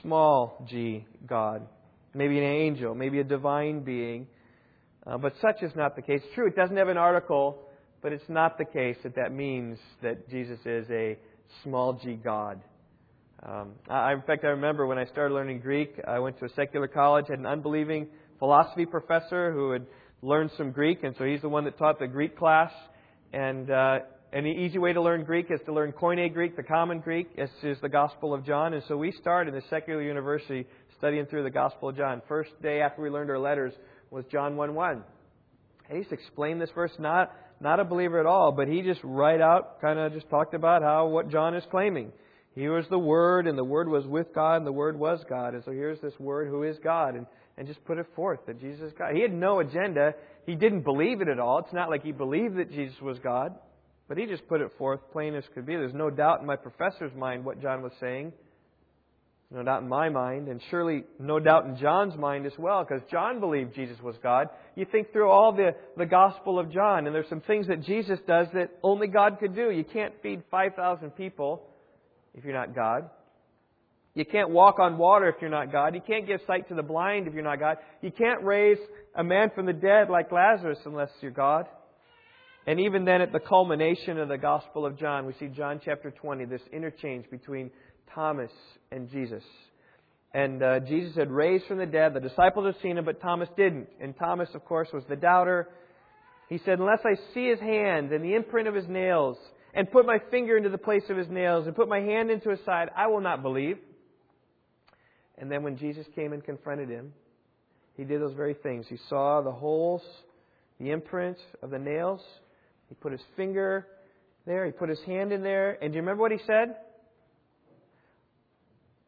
small 0.01 0.65
g 0.67 1.05
God, 1.27 1.67
maybe 2.13 2.37
an 2.37 2.43
angel, 2.43 2.95
maybe 2.95 3.19
a 3.19 3.23
divine 3.23 3.81
being. 3.81 4.27
Uh, 5.05 5.17
but 5.17 5.33
such 5.41 5.61
is 5.61 5.71
not 5.75 5.95
the 5.95 6.01
case. 6.01 6.21
True, 6.33 6.47
it 6.47 6.55
doesn't 6.55 6.77
have 6.77 6.87
an 6.87 6.97
article, 6.97 7.59
but 8.01 8.13
it's 8.13 8.29
not 8.29 8.57
the 8.57 8.65
case 8.65 8.97
that 9.03 9.15
that 9.15 9.33
means 9.33 9.77
that 10.01 10.29
Jesus 10.29 10.59
is 10.65 10.85
a 10.89 11.17
small 11.63 11.93
g 11.93 12.13
God. 12.13 12.61
Um, 13.45 13.73
I, 13.89 14.13
in 14.13 14.21
fact, 14.21 14.45
I 14.45 14.49
remember 14.49 14.87
when 14.87 14.97
I 14.97 15.05
started 15.05 15.33
learning 15.33 15.59
Greek, 15.59 15.99
I 16.07 16.19
went 16.19 16.39
to 16.39 16.45
a 16.45 16.49
secular 16.49 16.87
college, 16.87 17.25
had 17.29 17.39
an 17.39 17.45
unbelieving 17.45 18.07
philosophy 18.39 18.85
professor 18.85 19.51
who 19.51 19.71
had 19.71 19.85
learned 20.21 20.51
some 20.57 20.71
Greek, 20.71 21.03
and 21.03 21.13
so 21.17 21.25
he's 21.25 21.41
the 21.41 21.49
one 21.49 21.65
that 21.65 21.77
taught 21.77 21.99
the 21.99 22.07
Greek 22.07 22.37
class. 22.37 22.71
And 23.33 23.69
uh, 23.69 23.99
an 24.31 24.47
easy 24.47 24.77
way 24.77 24.93
to 24.93 25.01
learn 25.01 25.25
Greek 25.25 25.47
is 25.49 25.59
to 25.65 25.73
learn 25.73 25.91
Koine 25.91 26.33
Greek, 26.33 26.55
the 26.55 26.63
common 26.63 26.99
Greek. 26.99 27.35
This 27.35 27.49
is 27.61 27.77
the 27.81 27.89
Gospel 27.89 28.33
of 28.33 28.45
John. 28.45 28.73
And 28.73 28.83
so 28.87 28.95
we 28.95 29.11
started 29.11 29.53
in 29.53 29.59
the 29.59 29.65
secular 29.69 30.01
university 30.01 30.65
studying 31.03 31.25
through 31.25 31.43
the 31.43 31.49
Gospel 31.49 31.89
of 31.89 31.97
John. 31.97 32.21
First 32.29 32.51
day 32.61 32.79
after 32.79 33.01
we 33.01 33.09
learned 33.09 33.29
our 33.29 33.37
letters 33.37 33.73
was 34.09 34.23
John 34.31 34.55
1 34.55 34.73
1. 34.73 35.03
And 35.89 35.97
he 35.97 36.01
just 36.01 36.13
explained 36.13 36.61
this 36.61 36.69
verse, 36.73 36.93
not, 36.97 37.35
not 37.59 37.81
a 37.81 37.83
believer 37.83 38.21
at 38.21 38.25
all, 38.25 38.53
but 38.53 38.69
he 38.69 38.81
just 38.83 39.01
right 39.03 39.41
out 39.41 39.81
kind 39.81 39.99
of 39.99 40.13
just 40.13 40.29
talked 40.29 40.53
about 40.53 40.81
how 40.81 41.07
what 41.07 41.29
John 41.29 41.55
is 41.55 41.63
claiming. 41.69 42.13
He 42.55 42.69
was 42.69 42.85
the 42.89 42.97
Word, 42.97 43.47
and 43.47 43.57
the 43.57 43.65
Word 43.65 43.89
was 43.89 44.07
with 44.07 44.33
God, 44.33 44.55
and 44.55 44.65
the 44.65 44.71
Word 44.71 44.97
was 44.97 45.21
God. 45.27 45.55
And 45.55 45.63
so 45.65 45.71
here's 45.71 45.99
this 45.99 46.17
Word 46.21 46.47
who 46.47 46.63
is 46.63 46.77
God, 46.81 47.15
and, 47.15 47.25
and 47.57 47.67
just 47.67 47.83
put 47.83 47.97
it 47.97 48.07
forth 48.15 48.39
that 48.47 48.61
Jesus 48.61 48.83
is 48.83 48.93
God. 48.97 49.13
He 49.13 49.21
had 49.21 49.33
no 49.33 49.59
agenda. 49.59 50.13
He 50.45 50.55
didn't 50.55 50.83
believe 50.83 51.19
it 51.19 51.27
at 51.27 51.37
all. 51.37 51.59
It's 51.59 51.73
not 51.73 51.89
like 51.89 52.03
he 52.03 52.13
believed 52.13 52.55
that 52.59 52.71
Jesus 52.71 53.01
was 53.01 53.19
God. 53.19 53.53
But 54.07 54.17
he 54.17 54.25
just 54.25 54.47
put 54.47 54.61
it 54.61 54.71
forth 54.77 55.01
plain 55.11 55.35
as 55.35 55.43
could 55.53 55.65
be. 55.65 55.75
There's 55.75 55.93
no 55.93 56.09
doubt 56.09 56.39
in 56.39 56.45
my 56.45 56.55
professor's 56.55 57.13
mind 57.13 57.43
what 57.43 57.61
John 57.61 57.81
was 57.81 57.91
saying. 57.99 58.31
No 59.53 59.61
doubt 59.61 59.83
in 59.83 59.87
my 59.87 60.09
mind, 60.09 60.47
and 60.47 60.59
surely 60.71 61.03
no 61.19 61.39
doubt 61.39 61.65
in 61.65 61.77
John's 61.77 62.17
mind 62.17 62.47
as 62.47 62.53
well, 62.57 62.83
because 62.83 63.03
John 63.11 63.39
believed 63.39 63.75
Jesus 63.75 63.97
was 64.01 64.15
God. 64.23 64.47
You 64.75 64.87
think 64.91 65.11
through 65.11 65.29
all 65.29 65.53
the, 65.53 65.75
the 65.95 66.07
Gospel 66.07 66.57
of 66.57 66.71
John, 66.71 67.05
and 67.05 67.13
there's 67.13 67.29
some 67.29 67.41
things 67.41 67.67
that 67.67 67.83
Jesus 67.83 68.17
does 68.27 68.47
that 68.55 68.71
only 68.81 69.05
God 69.05 69.37
could 69.39 69.55
do. 69.55 69.69
You 69.69 69.83
can't 69.83 70.13
feed 70.23 70.41
5,000 70.49 71.11
people 71.11 71.67
if 72.33 72.43
you're 72.43 72.55
not 72.55 72.73
God. 72.73 73.11
You 74.15 74.25
can't 74.25 74.49
walk 74.49 74.79
on 74.79 74.97
water 74.97 75.29
if 75.29 75.35
you're 75.39 75.51
not 75.51 75.71
God. 75.71 75.93
You 75.93 76.01
can't 76.01 76.25
give 76.25 76.39
sight 76.47 76.67
to 76.69 76.75
the 76.75 76.83
blind 76.83 77.27
if 77.27 77.35
you're 77.35 77.43
not 77.43 77.59
God. 77.59 77.77
You 78.01 78.11
can't 78.11 78.43
raise 78.43 78.79
a 79.15 79.23
man 79.23 79.51
from 79.53 79.67
the 79.67 79.73
dead 79.73 80.09
like 80.09 80.31
Lazarus 80.31 80.79
unless 80.85 81.09
you're 81.21 81.31
God. 81.31 81.67
And 82.65 82.79
even 82.79 83.05
then, 83.05 83.21
at 83.21 83.31
the 83.31 83.39
culmination 83.39 84.17
of 84.17 84.29
the 84.29 84.37
Gospel 84.37 84.85
of 84.85 84.97
John, 84.97 85.25
we 85.25 85.33
see 85.33 85.47
John 85.47 85.81
chapter 85.83 86.11
20, 86.11 86.45
this 86.45 86.61
interchange 86.71 87.29
between 87.29 87.69
Thomas 88.13 88.51
and 88.91 89.09
Jesus. 89.09 89.43
And 90.33 90.63
uh, 90.63 90.79
Jesus 90.79 91.15
had 91.15 91.31
raised 91.31 91.65
from 91.65 91.77
the 91.77 91.85
dead. 91.85 92.13
The 92.13 92.19
disciples 92.19 92.65
had 92.65 92.81
seen 92.81 92.97
him, 92.97 93.05
but 93.05 93.21
Thomas 93.21 93.49
didn't. 93.55 93.87
And 94.01 94.17
Thomas, 94.17 94.49
of 94.55 94.65
course, 94.65 94.87
was 94.91 95.03
the 95.07 95.15
doubter. 95.15 95.69
He 96.49 96.59
said, 96.65 96.79
Unless 96.79 97.01
I 97.05 97.15
see 97.33 97.49
his 97.49 97.59
hands 97.59 98.11
and 98.11 98.23
the 98.23 98.35
imprint 98.35 98.67
of 98.67 98.73
his 98.73 98.87
nails, 98.87 99.37
and 99.75 99.91
put 99.91 100.05
my 100.05 100.19
finger 100.31 100.55
into 100.55 100.69
the 100.69 100.77
place 100.77 101.03
of 101.09 101.17
his 101.17 101.27
nails, 101.29 101.65
and 101.65 101.75
put 101.75 101.87
my 101.87 101.99
hand 101.99 102.29
into 102.29 102.49
his 102.49 102.59
side, 102.65 102.89
I 102.95 103.07
will 103.07 103.21
not 103.21 103.41
believe. 103.41 103.77
And 105.37 105.51
then 105.51 105.63
when 105.63 105.77
Jesus 105.77 106.05
came 106.15 106.31
and 106.33 106.43
confronted 106.43 106.89
him, 106.89 107.13
he 107.95 108.03
did 108.03 108.21
those 108.21 108.35
very 108.35 108.53
things. 108.53 108.85
He 108.87 108.97
saw 109.09 109.41
the 109.41 109.51
holes, 109.51 110.01
the 110.79 110.91
imprint 110.91 111.37
of 111.61 111.69
the 111.69 111.79
nails. 111.79 112.21
He 112.89 112.95
put 112.95 113.11
his 113.11 113.21
finger 113.35 113.87
there. 114.45 114.65
He 114.65 114.71
put 114.71 114.89
his 114.89 115.01
hand 115.05 115.31
in 115.31 115.43
there. 115.43 115.77
And 115.81 115.91
do 115.91 115.97
you 115.97 116.01
remember 116.01 116.21
what 116.21 116.31
he 116.31 116.39
said? 116.45 116.75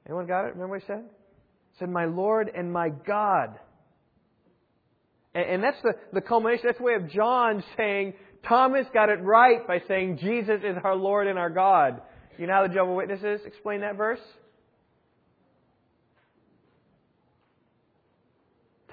Anyone 0.05 0.27
got 0.27 0.45
it? 0.45 0.53
Remember 0.53 0.69
what 0.69 0.81
he 0.81 0.87
said? 0.87 1.03
He 1.73 1.79
said, 1.79 1.89
My 1.89 2.05
Lord 2.05 2.51
and 2.55 2.71
my 2.71 2.89
God. 2.89 3.59
And, 5.33 5.49
and 5.49 5.63
that's 5.63 5.81
the, 5.83 5.93
the 6.13 6.21
culmination. 6.21 6.63
That's 6.65 6.77
the 6.77 6.83
way 6.83 6.95
of 6.95 7.09
John 7.09 7.63
saying, 7.77 8.13
Thomas 8.47 8.85
got 8.93 9.09
it 9.09 9.21
right 9.21 9.67
by 9.67 9.81
saying 9.87 10.19
Jesus 10.21 10.61
is 10.63 10.77
our 10.83 10.95
Lord 10.95 11.27
and 11.27 11.39
our 11.39 11.49
God. 11.49 12.01
You 12.37 12.47
know 12.47 12.53
how 12.53 12.67
the 12.67 12.73
Jehovah 12.73 12.93
Witnesses 12.93 13.41
explain 13.45 13.81
that 13.81 13.97
verse? 13.97 14.19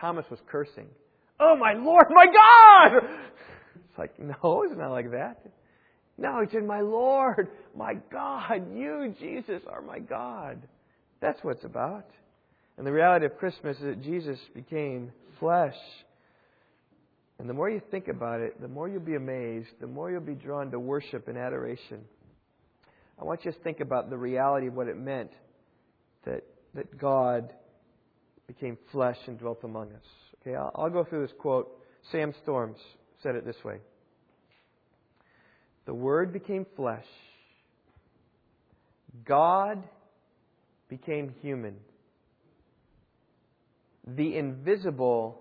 Thomas 0.01 0.25
was 0.31 0.41
cursing. 0.49 0.89
Oh, 1.39 1.57
my 1.57 1.75
Lord, 1.75 2.07
my 2.11 2.27
God! 2.27 3.09
It's 3.89 3.99
like, 3.99 4.19
no, 4.19 4.63
it's 4.63 4.77
not 4.77 4.91
like 4.91 5.11
that. 5.11 5.45
No, 6.19 6.41
he 6.41 6.51
said, 6.51 6.65
My 6.65 6.81
Lord, 6.81 7.49
my 7.77 7.95
God, 8.11 8.75
you, 8.75 9.15
Jesus, 9.21 9.63
are 9.71 9.83
my 9.83 9.99
God. 9.99 10.63
That's 11.23 11.43
what 11.43 11.57
it's 11.57 11.65
about. 11.65 12.05
And 12.77 12.87
the 12.87 12.93
reality 12.93 13.25
of 13.25 13.39
Christmas 13.39 13.77
is 13.79 13.85
that 13.85 14.03
Jesus 14.03 14.39
became 14.55 15.13
flesh. 15.39 15.77
And 17.39 17.49
the 17.49 17.55
more 17.55 17.71
you 17.71 17.81
think 17.91 18.09
about 18.09 18.41
it, 18.41 18.61
the 18.61 18.69
more 18.69 18.89
you'll 18.89 19.01
be 19.01 19.15
amazed, 19.15 19.69
the 19.81 19.87
more 19.87 20.11
you'll 20.11 20.21
be 20.21 20.35
drawn 20.35 20.71
to 20.73 20.81
worship 20.81 21.29
and 21.29 21.39
adoration. 21.39 22.01
I 23.21 23.25
want 23.25 23.45
you 23.45 23.53
to 23.53 23.59
think 23.61 23.81
about 23.81 24.11
the 24.11 24.17
reality 24.17 24.67
of 24.67 24.75
what 24.75 24.89
it 24.89 24.97
meant 24.97 25.31
that, 26.25 26.43
that 26.75 26.99
God 26.99 27.53
became 28.49 28.77
flesh 28.91 29.19
and 29.29 29.39
dwelt 29.39 29.61
among 29.63 29.93
us. 29.93 30.07
Okay, 30.41 30.57
I'll, 30.57 30.73
I'll 30.75 30.91
go 30.91 31.05
through 31.05 31.27
this 31.27 31.37
quote. 31.39 31.71
Sam 32.11 32.35
Storms 32.43 32.79
said 33.23 33.37
it 33.37 33.45
this 33.45 33.63
way 33.65 33.77
The 35.87 35.95
Word 35.95 36.33
became 36.33 36.67
flesh. 36.75 37.07
God 39.25 39.83
became 40.93 41.35
human. 41.41 41.75
The 44.07 44.37
invisible 44.37 45.41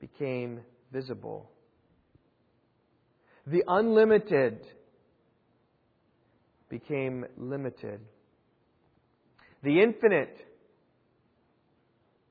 became 0.00 0.60
visible. 0.92 1.50
The 3.48 3.64
unlimited 3.66 4.64
became 6.68 7.24
limited. 7.36 7.98
The 9.64 9.82
infinite 9.82 10.38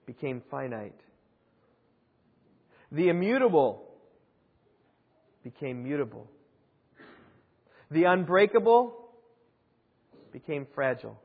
became 0.05 0.41
finite. 0.49 1.01
The 2.89 3.09
immutable 3.09 3.83
became 5.43 5.83
mutable. 5.83 6.29
The 7.91 8.05
unbreakable 8.05 8.95
became 10.31 10.65
fragile. 10.73 11.19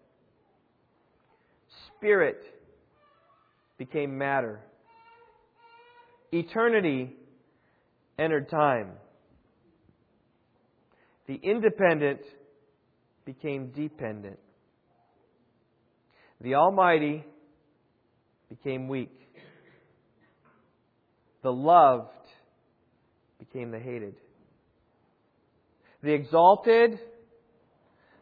Spirit 2.05 2.43
became 3.79 4.19
matter. 4.19 4.61
Eternity 6.33 7.17
entered 8.19 8.51
time. 8.51 8.91
The 11.27 11.41
independent 11.43 12.21
became 13.25 13.69
dependent. 13.69 14.39
The 16.43 16.57
Almighty 16.57 17.25
became 18.51 18.87
weak. 18.87 19.19
The 21.43 21.53
loved 21.53 22.11
became 23.39 23.71
the 23.71 23.81
hated. 23.81 24.17
The 26.03 26.13
exalted 26.13 26.99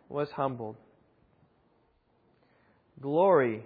was 0.08 0.28
humbled. 0.30 0.76
Glory 3.00 3.64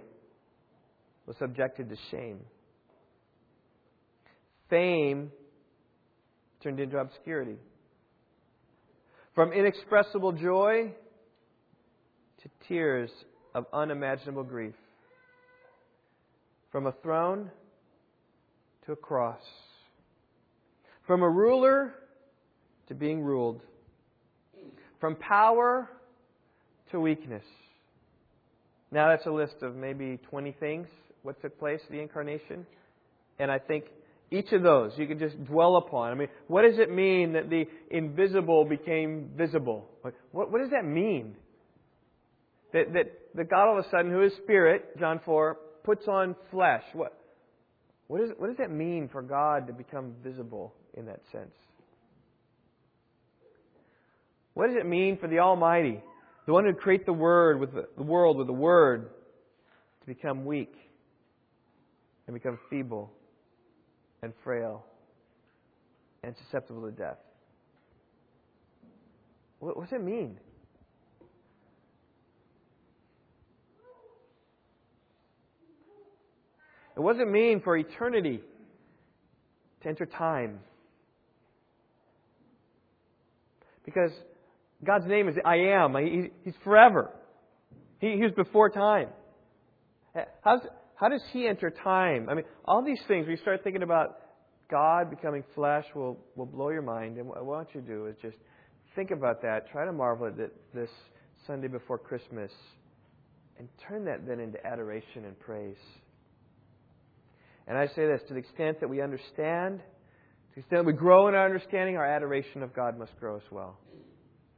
was 1.27 1.35
subjected 1.37 1.89
to 1.89 1.97
shame. 2.09 2.39
Fame 4.69 5.31
turned 6.63 6.79
into 6.79 6.97
obscurity. 6.97 7.57
From 9.35 9.51
inexpressible 9.53 10.31
joy 10.31 10.93
to 12.41 12.49
tears 12.67 13.11
of 13.53 13.65
unimaginable 13.71 14.43
grief. 14.43 14.73
From 16.71 16.87
a 16.87 16.91
throne 17.03 17.51
to 18.85 18.93
a 18.93 18.95
cross. 18.95 19.41
From 21.05 21.21
a 21.21 21.29
ruler 21.29 21.93
to 22.87 22.95
being 22.95 23.21
ruled. 23.21 23.61
From 24.99 25.15
power 25.15 25.89
to 26.91 26.99
weakness. 26.99 27.43
Now, 28.91 29.09
that's 29.09 29.25
a 29.25 29.31
list 29.31 29.55
of 29.61 29.75
maybe 29.75 30.17
20 30.29 30.53
things, 30.53 30.87
what 31.23 31.41
took 31.41 31.57
place, 31.59 31.81
the 31.89 31.99
incarnation. 31.99 32.65
And 33.39 33.51
I 33.51 33.59
think 33.59 33.85
each 34.31 34.51
of 34.51 34.63
those 34.63 34.91
you 34.97 35.07
can 35.07 35.19
just 35.19 35.41
dwell 35.45 35.77
upon. 35.77 36.11
I 36.11 36.15
mean, 36.15 36.27
what 36.47 36.63
does 36.63 36.79
it 36.79 36.91
mean 36.91 37.33
that 37.33 37.49
the 37.49 37.65
invisible 37.89 38.65
became 38.65 39.31
visible? 39.37 39.87
What, 40.01 40.51
what 40.51 40.59
does 40.59 40.71
that 40.71 40.85
mean? 40.85 41.35
That, 42.73 42.93
that, 42.93 43.05
that 43.35 43.49
God 43.49 43.69
all 43.69 43.79
of 43.79 43.85
a 43.85 43.89
sudden, 43.89 44.11
who 44.11 44.23
is 44.23 44.33
spirit, 44.43 44.99
John 44.99 45.21
4, 45.23 45.57
puts 45.83 46.07
on 46.07 46.35
flesh. 46.51 46.83
What, 46.93 47.17
what, 48.07 48.21
is, 48.21 48.31
what 48.37 48.47
does 48.47 48.57
that 48.57 48.71
mean 48.71 49.09
for 49.11 49.21
God 49.21 49.67
to 49.67 49.73
become 49.73 50.13
visible 50.23 50.73
in 50.93 51.05
that 51.05 51.21
sense? 51.31 51.55
What 54.53 54.67
does 54.67 54.75
it 54.75 54.85
mean 54.85 55.17
for 55.17 55.27
the 55.27 55.39
Almighty, 55.39 56.01
the 56.45 56.51
one 56.51 56.65
who 56.65 56.73
created 56.73 57.05
the 57.05 57.13
word 57.13 57.59
with 57.59 57.73
the, 57.73 57.87
the 57.95 58.03
world 58.03 58.37
with 58.37 58.47
the 58.47 58.53
word, 58.53 59.11
to 60.01 60.07
become 60.07 60.45
weak 60.45 60.73
and 62.27 62.33
become 62.33 62.59
feeble 62.69 63.11
and 64.21 64.33
frail 64.43 64.85
and 66.23 66.35
susceptible 66.45 66.81
to 66.81 66.91
death? 66.91 67.17
What, 69.59 69.79
does 69.79 69.93
it 69.93 70.03
mean? 70.03 70.37
It 76.95 76.99
wasn't 76.99 77.31
mean 77.31 77.61
for 77.61 77.77
eternity 77.77 78.41
to 79.81 79.89
enter 79.89 80.05
time. 80.05 80.59
Because 83.85 84.11
God's 84.83 85.05
name 85.05 85.29
is 85.29 85.35
I 85.45 85.55
am. 85.55 85.95
he's 86.43 86.55
forever. 86.63 87.11
He, 87.99 88.13
he 88.13 88.23
was 88.23 88.31
before 88.33 88.69
time. 88.69 89.09
How's, 90.43 90.61
how 90.99 91.09
does 91.09 91.21
He 91.31 91.47
enter 91.47 91.69
time? 91.69 92.27
I 92.29 92.33
mean, 92.33 92.45
all 92.65 92.83
these 92.83 93.01
things, 93.07 93.27
we 93.27 93.37
start 93.37 93.63
thinking 93.63 93.83
about 93.83 94.17
God 94.69 95.09
becoming 95.09 95.43
flesh 95.55 95.85
will, 95.95 96.17
will 96.35 96.47
blow 96.47 96.69
your 96.69 96.81
mind. 96.81 97.17
And 97.17 97.27
what 97.27 97.37
I 97.37 97.41
want 97.41 97.69
you 97.73 97.81
to 97.81 97.87
do 97.87 98.07
is 98.07 98.15
just 98.21 98.37
think 98.95 99.11
about 99.11 99.41
that. 99.43 99.69
Try 99.71 99.85
to 99.85 99.93
marvel 99.93 100.27
at 100.27 100.39
it 100.39 100.53
this 100.73 100.89
Sunday 101.45 101.67
before 101.67 101.99
Christmas. 101.99 102.51
And 103.59 103.69
turn 103.87 104.05
that 104.05 104.27
then 104.27 104.39
into 104.39 104.63
adoration 104.65 105.25
and 105.25 105.39
praise. 105.39 105.77
And 107.67 107.77
I 107.77 107.87
say 107.87 108.05
this 108.07 108.21
to 108.27 108.33
the 108.33 108.39
extent 108.39 108.79
that 108.79 108.89
we 108.89 109.01
understand, 109.01 109.79
to 109.79 110.55
the 110.55 110.59
extent 110.61 110.83
that 110.83 110.85
we 110.85 110.93
grow 110.93 111.27
in 111.27 111.35
our 111.35 111.45
understanding, 111.45 111.95
our 111.95 112.05
adoration 112.05 112.63
of 112.63 112.73
God 112.73 112.97
must 112.97 113.17
grow 113.19 113.35
as 113.35 113.51
well. 113.51 113.77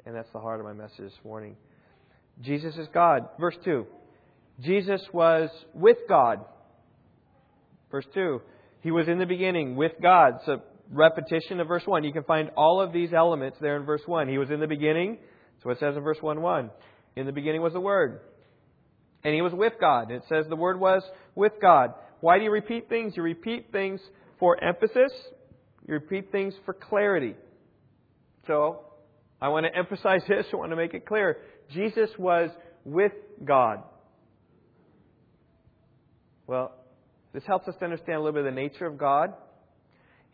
And 0.06 0.16
that's 0.16 0.32
the 0.32 0.40
heart 0.40 0.60
of 0.60 0.66
my 0.66 0.74
message 0.74 1.00
this 1.00 1.20
morning. 1.26 1.58
Jesus 2.42 2.76
is 2.78 2.88
God. 2.94 3.28
Verse 3.40 3.58
2. 3.66 3.86
Jesus 4.62 5.02
was 5.14 5.50
with 5.74 5.98
God. 6.08 6.46
Verse 7.92 8.06
2. 8.14 8.42
He 8.82 8.92
was 8.92 9.08
in 9.08 9.20
the 9.20 9.26
beginning 9.26 9.76
with 9.76 9.94
God. 10.02 10.34
A 10.48 10.58
repetition 10.92 11.60
of 11.60 11.68
verse 11.68 11.84
1. 11.86 12.04
You 12.04 12.14
can 12.14 12.24
find 12.24 12.50
all 12.56 12.82
of 12.82 12.94
these 12.94 13.14
elements 13.14 13.58
there 13.62 13.78
in 13.78 13.86
verse 13.86 14.02
1. 14.06 14.28
He 14.28 14.38
was 14.38 14.50
in 14.50 14.60
the 14.60 14.68
beginning. 14.68 15.18
What 15.64 15.74
it 15.74 15.80
says 15.80 15.96
in 15.98 16.04
verse 16.04 16.18
1 16.22 16.42
1. 16.42 16.70
In 17.16 17.26
the 17.26 17.32
beginning 17.32 17.62
was 17.62 17.74
the 17.74 17.82
Word. 17.82 18.22
And 19.24 19.34
he 19.34 19.42
was 19.42 19.54
with 19.54 19.74
God. 19.80 20.12
It 20.12 20.24
says 20.30 20.46
the 20.48 20.56
Word 20.56 20.80
was 20.80 21.04
with 21.36 21.54
God. 21.62 21.94
Why 22.22 22.38
do 22.38 22.44
you 22.44 22.52
repeat 22.52 22.88
things? 22.90 23.14
You 23.18 23.24
repeat 23.24 23.72
things 23.72 24.00
for 24.40 24.62
emphasis, 24.64 25.12
you 25.86 25.94
repeat 25.94 26.32
things 26.32 26.54
for 26.66 26.74
clarity. 26.74 27.36
So, 28.48 28.86
I 29.42 29.50
want 29.50 29.66
to 29.66 29.78
emphasize 29.78 30.22
this, 30.28 30.46
I 30.52 30.56
want 30.56 30.72
to 30.72 30.76
make 30.76 30.94
it 30.94 31.06
clear. 31.06 31.38
Jesus 31.74 32.10
was 32.18 32.50
with 32.84 33.12
God. 33.44 33.84
Well, 36.50 36.72
this 37.32 37.44
helps 37.46 37.68
us 37.68 37.76
to 37.78 37.86
understand 37.86 38.16
a 38.16 38.22
little 38.22 38.32
bit 38.32 38.40
of 38.48 38.56
the 38.56 38.60
nature 38.60 38.88
of 38.88 38.98
God. 38.98 39.36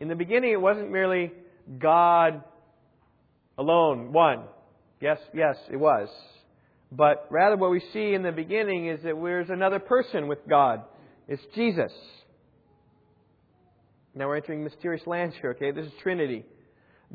In 0.00 0.08
the 0.08 0.14
beginning, 0.14 0.50
it 0.50 0.60
wasn't 0.60 0.90
merely 0.90 1.30
God 1.78 2.42
alone, 3.58 4.14
one. 4.14 4.44
Yes, 4.98 5.18
yes, 5.34 5.56
it 5.70 5.76
was. 5.76 6.08
But 6.90 7.26
rather, 7.28 7.58
what 7.58 7.70
we 7.70 7.82
see 7.92 8.14
in 8.14 8.22
the 8.22 8.32
beginning 8.32 8.86
is 8.86 9.02
that 9.02 9.12
there's 9.22 9.50
another 9.50 9.78
person 9.78 10.26
with 10.26 10.38
God. 10.48 10.84
It's 11.28 11.42
Jesus. 11.54 11.92
Now 14.14 14.28
we're 14.28 14.36
entering 14.36 14.64
mysterious 14.64 15.06
lands 15.06 15.34
here, 15.42 15.50
okay? 15.50 15.70
This 15.70 15.84
is 15.84 15.92
Trinity. 16.02 16.46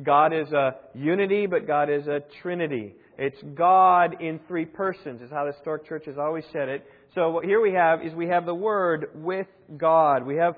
God 0.04 0.32
is 0.32 0.52
a 0.52 0.76
unity, 0.94 1.48
but 1.48 1.66
God 1.66 1.90
is 1.90 2.06
a 2.06 2.20
Trinity. 2.44 2.94
It's 3.18 3.42
God 3.56 4.22
in 4.22 4.40
three 4.48 4.66
persons, 4.66 5.22
is 5.22 5.30
how 5.30 5.46
the 5.46 5.52
historic 5.52 5.88
church 5.88 6.06
has 6.06 6.18
always 6.18 6.44
said 6.52 6.70
it. 6.70 6.86
So 7.14 7.32
what 7.32 7.46
here 7.46 7.62
we 7.62 7.74
have 7.74 8.02
is 8.04 8.14
we 8.14 8.28
have 8.28 8.46
the 8.46 8.56
Word 8.56 9.10
with 9.16 9.48
God. 9.78 10.26
We 10.26 10.38
have, 10.38 10.56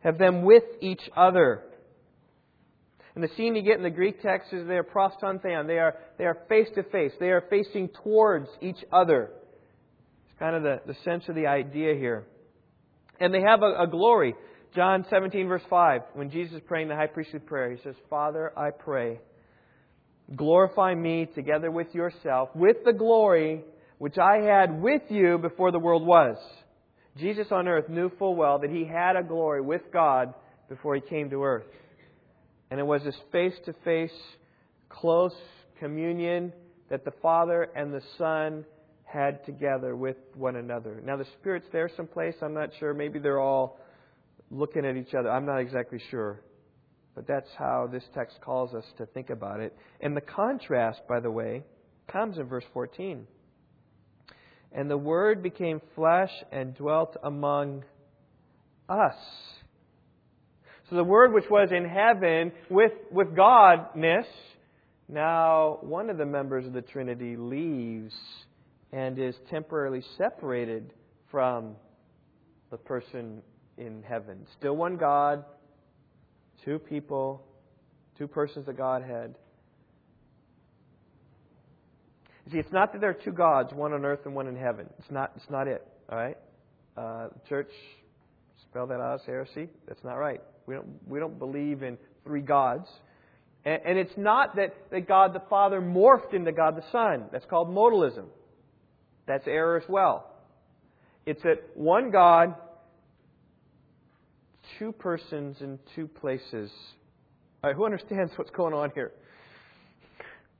have 0.00 0.18
them 0.18 0.42
with 0.42 0.64
each 0.80 1.02
other. 1.16 1.62
And 3.14 3.24
the 3.24 3.34
scene 3.36 3.56
you 3.56 3.62
get 3.62 3.76
in 3.76 3.82
the 3.82 3.90
Greek 3.90 4.22
text 4.22 4.52
is 4.52 4.66
they 4.66 4.76
are 4.76 4.84
pros 4.84 5.12
ton 5.20 5.40
theon. 5.40 5.66
They 5.66 5.78
are, 5.78 5.96
they 6.16 6.24
are 6.24 6.38
face 6.48 6.68
to 6.76 6.84
face. 6.84 7.12
They 7.18 7.30
are 7.30 7.44
facing 7.50 7.90
towards 8.02 8.48
each 8.60 8.78
other. 8.92 9.30
It's 10.28 10.38
kind 10.38 10.54
of 10.54 10.62
the, 10.62 10.80
the 10.86 10.96
sense 11.04 11.24
of 11.28 11.34
the 11.34 11.46
idea 11.46 11.94
here. 11.94 12.26
And 13.18 13.34
they 13.34 13.42
have 13.42 13.62
a, 13.62 13.82
a 13.82 13.86
glory. 13.88 14.34
John 14.74 15.04
17, 15.10 15.48
verse 15.48 15.62
5, 15.68 16.02
when 16.14 16.30
Jesus 16.30 16.54
is 16.54 16.62
praying 16.66 16.88
the 16.88 16.94
high 16.94 17.08
priestly 17.08 17.40
prayer, 17.40 17.72
he 17.72 17.82
says, 17.82 17.96
Father, 18.08 18.52
I 18.56 18.70
pray, 18.70 19.18
glorify 20.34 20.94
me 20.94 21.26
together 21.34 21.70
with 21.70 21.94
yourself, 21.94 22.50
with 22.54 22.78
the 22.84 22.92
glory 22.92 23.62
which 23.98 24.16
I 24.18 24.38
had 24.38 24.80
with 24.80 25.02
you 25.08 25.38
before 25.38 25.72
the 25.72 25.78
world 25.78 26.06
was. 26.06 26.36
Jesus 27.16 27.48
on 27.50 27.68
earth 27.68 27.88
knew 27.88 28.10
full 28.18 28.34
well 28.34 28.58
that 28.60 28.70
he 28.70 28.84
had 28.84 29.16
a 29.16 29.22
glory 29.22 29.60
with 29.60 29.82
God 29.92 30.32
before 30.68 30.94
he 30.94 31.00
came 31.00 31.30
to 31.30 31.42
earth. 31.42 31.66
And 32.70 32.78
it 32.78 32.86
was 32.86 33.02
this 33.02 33.16
face 33.32 33.54
to 33.66 33.74
face, 33.84 34.12
close 34.88 35.34
communion 35.80 36.52
that 36.88 37.04
the 37.04 37.12
Father 37.22 37.68
and 37.74 37.92
the 37.92 38.02
Son 38.16 38.64
had 39.04 39.44
together 39.44 39.96
with 39.96 40.16
one 40.34 40.56
another. 40.56 41.02
Now, 41.04 41.16
the 41.16 41.26
Spirit's 41.40 41.66
there 41.72 41.90
someplace. 41.96 42.34
I'm 42.42 42.54
not 42.54 42.70
sure. 42.78 42.94
Maybe 42.94 43.18
they're 43.18 43.40
all 43.40 43.80
looking 44.50 44.84
at 44.84 44.96
each 44.96 45.14
other. 45.14 45.30
I'm 45.30 45.46
not 45.46 45.58
exactly 45.58 46.00
sure. 46.10 46.40
But 47.20 47.26
that's 47.26 47.50
how 47.58 47.86
this 47.86 48.04
text 48.14 48.40
calls 48.40 48.72
us 48.72 48.86
to 48.96 49.04
think 49.04 49.28
about 49.28 49.60
it. 49.60 49.76
And 50.00 50.16
the 50.16 50.22
contrast, 50.22 51.02
by 51.06 51.20
the 51.20 51.30
way, 51.30 51.64
comes 52.10 52.38
in 52.38 52.46
verse 52.46 52.64
14. 52.72 53.26
And 54.72 54.90
the 54.90 54.96
Word 54.96 55.42
became 55.42 55.82
flesh 55.94 56.30
and 56.50 56.74
dwelt 56.74 57.18
among 57.22 57.84
us. 58.88 59.18
So 60.88 60.96
the 60.96 61.04
Word 61.04 61.34
which 61.34 61.44
was 61.50 61.68
in 61.72 61.84
heaven 61.84 62.52
with, 62.70 62.92
with 63.12 63.34
Godness, 63.34 64.24
now 65.06 65.76
one 65.82 66.08
of 66.08 66.16
the 66.16 66.24
members 66.24 66.64
of 66.64 66.72
the 66.72 66.80
Trinity 66.80 67.36
leaves 67.36 68.14
and 68.92 69.18
is 69.18 69.34
temporarily 69.50 70.02
separated 70.16 70.94
from 71.30 71.76
the 72.70 72.78
person 72.78 73.42
in 73.76 74.02
heaven. 74.08 74.46
Still 74.56 74.74
one 74.74 74.96
God, 74.96 75.44
two 76.64 76.78
people, 76.78 77.44
two 78.18 78.26
persons 78.26 78.68
of 78.68 78.76
Godhead. 78.76 79.36
You 82.46 82.52
See, 82.52 82.58
it's 82.58 82.72
not 82.72 82.92
that 82.92 83.00
there 83.00 83.10
are 83.10 83.14
two 83.24 83.32
gods, 83.32 83.72
one 83.72 83.92
on 83.92 84.04
earth 84.04 84.20
and 84.24 84.34
one 84.34 84.46
in 84.46 84.56
heaven. 84.56 84.88
It's 84.98 85.10
not. 85.10 85.32
It's 85.36 85.50
not 85.50 85.68
it. 85.68 85.86
All 86.10 86.18
right. 86.18 86.36
Uh, 86.96 87.28
church 87.48 87.70
spell 88.68 88.86
that 88.88 89.00
out 89.00 89.20
as 89.20 89.26
heresy. 89.26 89.68
That's 89.86 90.02
not 90.02 90.14
right. 90.14 90.40
We 90.66 90.74
don't. 90.74 90.88
We 91.06 91.20
don't 91.20 91.38
believe 91.38 91.82
in 91.82 91.96
three 92.24 92.42
gods. 92.42 92.88
And, 93.64 93.80
and 93.84 93.98
it's 93.98 94.16
not 94.16 94.56
that, 94.56 94.74
that 94.90 95.06
God 95.06 95.34
the 95.34 95.42
Father 95.50 95.80
morphed 95.80 96.34
into 96.34 96.52
God 96.52 96.76
the 96.76 96.84
Son. 96.90 97.26
That's 97.32 97.44
called 97.44 97.68
modalism. 97.68 98.24
That's 99.26 99.46
error 99.46 99.76
as 99.76 99.88
well. 99.88 100.26
It's 101.26 101.42
that 101.42 101.58
one 101.74 102.10
God 102.10 102.54
two 104.80 104.92
persons 104.92 105.58
in 105.60 105.78
two 105.94 106.08
places. 106.08 106.70
All 107.62 107.70
right, 107.70 107.76
who 107.76 107.84
understands 107.84 108.32
what's 108.36 108.50
going 108.50 108.72
on 108.72 108.90
here? 108.94 109.12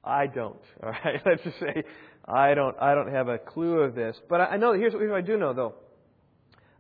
I 0.05 0.27
don't. 0.27 0.61
All 0.83 0.91
right, 0.91 1.21
let's 1.27 1.43
just 1.43 1.59
say 1.59 1.83
I 2.27 2.55
don't. 2.55 2.77
I 2.79 2.95
don't 2.95 3.13
have 3.13 3.29
a 3.29 3.39
clue 3.39 3.81
of 3.81 3.95
this, 3.95 4.15
but 4.29 4.41
I 4.41 4.57
know. 4.59 4.75
Here's 4.75 4.93
what, 4.93 5.01
here's 5.01 5.11
what 5.11 5.19
I 5.19 5.27
do 5.27 5.39
know, 5.39 5.55
though. 5.55 5.75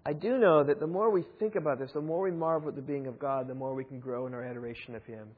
I 0.05 0.13
do 0.13 0.39
know 0.39 0.63
that 0.65 0.81
the 0.81 0.87
more 0.87 1.11
we 1.11 1.25
think 1.39 1.57
about 1.57 1.79
this, 1.79 1.91
the 1.95 2.01
more 2.01 2.23
we 2.23 2.31
marvel 2.31 2.69
at 2.69 2.77
the 2.77 2.83
being 2.83 3.07
of 3.07 3.19
God, 3.19 3.49
the 3.49 3.55
more 3.55 3.75
we 3.75 3.85
can 3.85 4.01
grow 4.01 4.27
in 4.27 4.35
our 4.35 4.43
adoration 4.43 4.95
of 4.95 5.05
Him. 5.05 5.29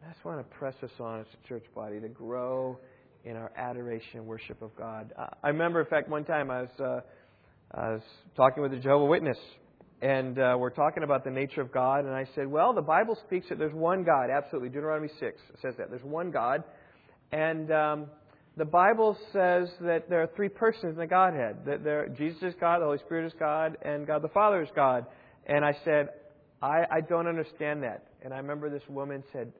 And 0.00 0.10
I 0.10 0.12
just 0.12 0.24
want 0.24 0.38
to 0.38 0.56
press 0.56 0.74
us 0.82 0.90
on 1.00 1.20
as 1.20 1.26
a 1.42 1.48
church 1.48 1.64
body 1.74 2.00
to 2.00 2.08
grow 2.08 2.78
in 3.24 3.36
our 3.36 3.50
adoration 3.56 4.20
and 4.20 4.26
worship 4.26 4.60
of 4.62 4.74
God. 4.76 5.12
I 5.42 5.48
remember, 5.48 5.80
in 5.80 5.86
fact, 5.86 6.08
one 6.08 6.24
time 6.24 6.50
I 6.50 6.62
was 6.62 6.80
uh, 6.80 7.00
I 7.72 7.92
was 7.92 8.02
talking 8.36 8.62
with 8.62 8.72
a 8.72 8.78
Jehovah 8.78 9.04
Witness, 9.04 9.38
and 10.02 10.38
uh, 10.38 10.56
we're 10.58 10.70
talking 10.70 11.02
about 11.02 11.24
the 11.24 11.30
nature 11.30 11.60
of 11.60 11.72
God. 11.72 12.04
And 12.04 12.14
I 12.14 12.26
said, 12.34 12.46
well, 12.46 12.72
the 12.72 12.82
Bible 12.82 13.18
speaks 13.26 13.48
that 13.50 13.58
there's 13.58 13.74
one 13.74 14.02
God. 14.04 14.30
Absolutely, 14.30 14.70
Deuteronomy 14.70 15.10
six 15.20 15.40
says 15.60 15.74
that 15.78 15.90
there's 15.90 16.04
one 16.04 16.30
God, 16.30 16.64
and 17.32 17.70
um, 17.70 18.06
the 18.56 18.64
Bible 18.64 19.16
says 19.32 19.68
that 19.80 20.10
there 20.10 20.22
are 20.22 20.30
three 20.34 20.48
persons 20.48 20.94
in 20.94 20.98
the 20.98 21.06
Godhead. 21.06 21.64
That 21.66 21.84
there, 21.84 22.08
Jesus 22.08 22.42
is 22.42 22.54
God, 22.60 22.80
the 22.80 22.86
Holy 22.86 22.98
Spirit 22.98 23.26
is 23.26 23.32
God, 23.38 23.76
and 23.82 24.06
God 24.06 24.22
the 24.22 24.28
Father 24.28 24.62
is 24.62 24.68
God. 24.74 25.06
And 25.46 25.64
I 25.64 25.76
said, 25.84 26.08
I, 26.62 26.84
I 26.90 27.00
don't 27.00 27.26
understand 27.26 27.82
that. 27.82 28.06
And 28.22 28.34
I 28.34 28.38
remember 28.38 28.68
this 28.68 28.82
woman 28.88 29.22
said, 29.32 29.52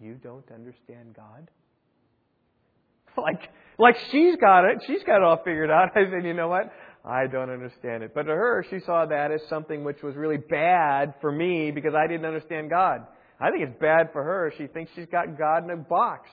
You 0.00 0.14
don't 0.14 0.50
understand 0.52 1.14
God? 1.14 1.50
like, 3.18 3.50
like 3.78 3.96
she's 4.10 4.36
got 4.36 4.64
it. 4.64 4.78
She's 4.86 5.02
got 5.04 5.18
it 5.18 5.22
all 5.22 5.42
figured 5.44 5.70
out. 5.70 5.90
I 5.96 6.04
said, 6.10 6.24
You 6.24 6.34
know 6.34 6.48
what? 6.48 6.72
I 7.06 7.28
don't 7.28 7.50
understand 7.50 8.02
it. 8.02 8.12
But 8.14 8.24
to 8.24 8.32
her, 8.32 8.66
she 8.68 8.80
saw 8.84 9.06
that 9.06 9.30
as 9.30 9.40
something 9.48 9.84
which 9.84 10.02
was 10.02 10.16
really 10.16 10.38
bad 10.38 11.14
for 11.20 11.30
me 11.30 11.70
because 11.70 11.94
I 11.94 12.08
didn't 12.08 12.26
understand 12.26 12.68
God. 12.68 13.06
I 13.38 13.50
think 13.50 13.62
it's 13.62 13.80
bad 13.80 14.10
for 14.12 14.24
her. 14.24 14.52
She 14.58 14.66
thinks 14.66 14.90
she's 14.96 15.06
got 15.06 15.38
God 15.38 15.62
in 15.62 15.70
a 15.70 15.76
box 15.76 16.28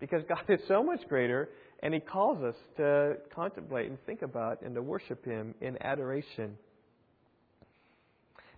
because 0.00 0.22
God 0.28 0.42
is 0.48 0.60
so 0.66 0.82
much 0.82 1.06
greater 1.08 1.50
and 1.80 1.94
He 1.94 2.00
calls 2.00 2.42
us 2.42 2.56
to 2.78 3.18
contemplate 3.32 3.88
and 3.88 3.98
think 4.04 4.22
about 4.22 4.62
and 4.62 4.74
to 4.74 4.82
worship 4.82 5.24
Him 5.24 5.54
in 5.60 5.80
adoration. 5.80 6.56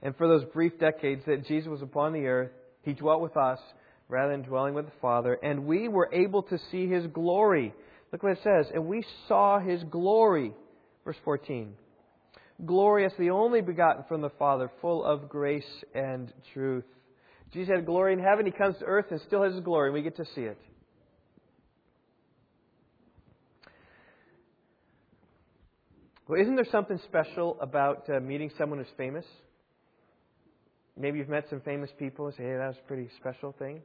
And 0.00 0.16
for 0.16 0.26
those 0.26 0.44
brief 0.52 0.78
decades 0.78 1.22
that 1.26 1.46
Jesus 1.46 1.68
was 1.68 1.82
upon 1.82 2.14
the 2.14 2.26
earth, 2.26 2.50
He 2.82 2.94
dwelt 2.94 3.20
with 3.20 3.36
us 3.36 3.58
rather 4.08 4.32
than 4.32 4.42
dwelling 4.42 4.74
with 4.74 4.86
the 4.86 4.92
Father, 5.00 5.38
and 5.42 5.64
we 5.64 5.88
were 5.88 6.10
able 6.12 6.42
to 6.44 6.58
see 6.70 6.88
His 6.88 7.06
glory. 7.08 7.74
Look 8.10 8.22
what 8.22 8.32
it 8.32 8.40
says. 8.42 8.66
And 8.74 8.86
we 8.86 9.04
saw 9.28 9.58
His 9.58 9.82
glory 9.84 10.52
Verse 11.04 11.16
14. 11.24 11.74
Glorious, 12.64 13.12
the 13.18 13.30
only 13.30 13.60
begotten 13.60 14.04
from 14.08 14.20
the 14.20 14.30
Father, 14.30 14.70
full 14.80 15.04
of 15.04 15.28
grace 15.28 15.64
and 15.94 16.32
truth. 16.52 16.84
Jesus 17.52 17.74
had 17.74 17.86
glory 17.86 18.12
in 18.12 18.20
heaven. 18.20 18.46
He 18.46 18.52
comes 18.52 18.78
to 18.78 18.84
earth 18.84 19.06
and 19.10 19.20
still 19.26 19.42
has 19.42 19.52
his 19.52 19.62
glory, 19.62 19.88
and 19.88 19.94
we 19.94 20.02
get 20.02 20.16
to 20.16 20.24
see 20.34 20.42
it. 20.42 20.58
Well, 26.28 26.40
isn't 26.40 26.54
there 26.54 26.66
something 26.70 26.98
special 27.04 27.58
about 27.60 28.08
uh, 28.08 28.20
meeting 28.20 28.50
someone 28.56 28.78
who's 28.78 28.88
famous? 28.96 29.24
Maybe 30.96 31.18
you've 31.18 31.28
met 31.28 31.46
some 31.50 31.60
famous 31.60 31.90
people 31.98 32.26
and 32.26 32.34
say, 32.36 32.44
hey, 32.44 32.56
that 32.56 32.68
was 32.68 32.76
a 32.82 32.86
pretty 32.86 33.08
special 33.18 33.52
thing. 33.58 33.82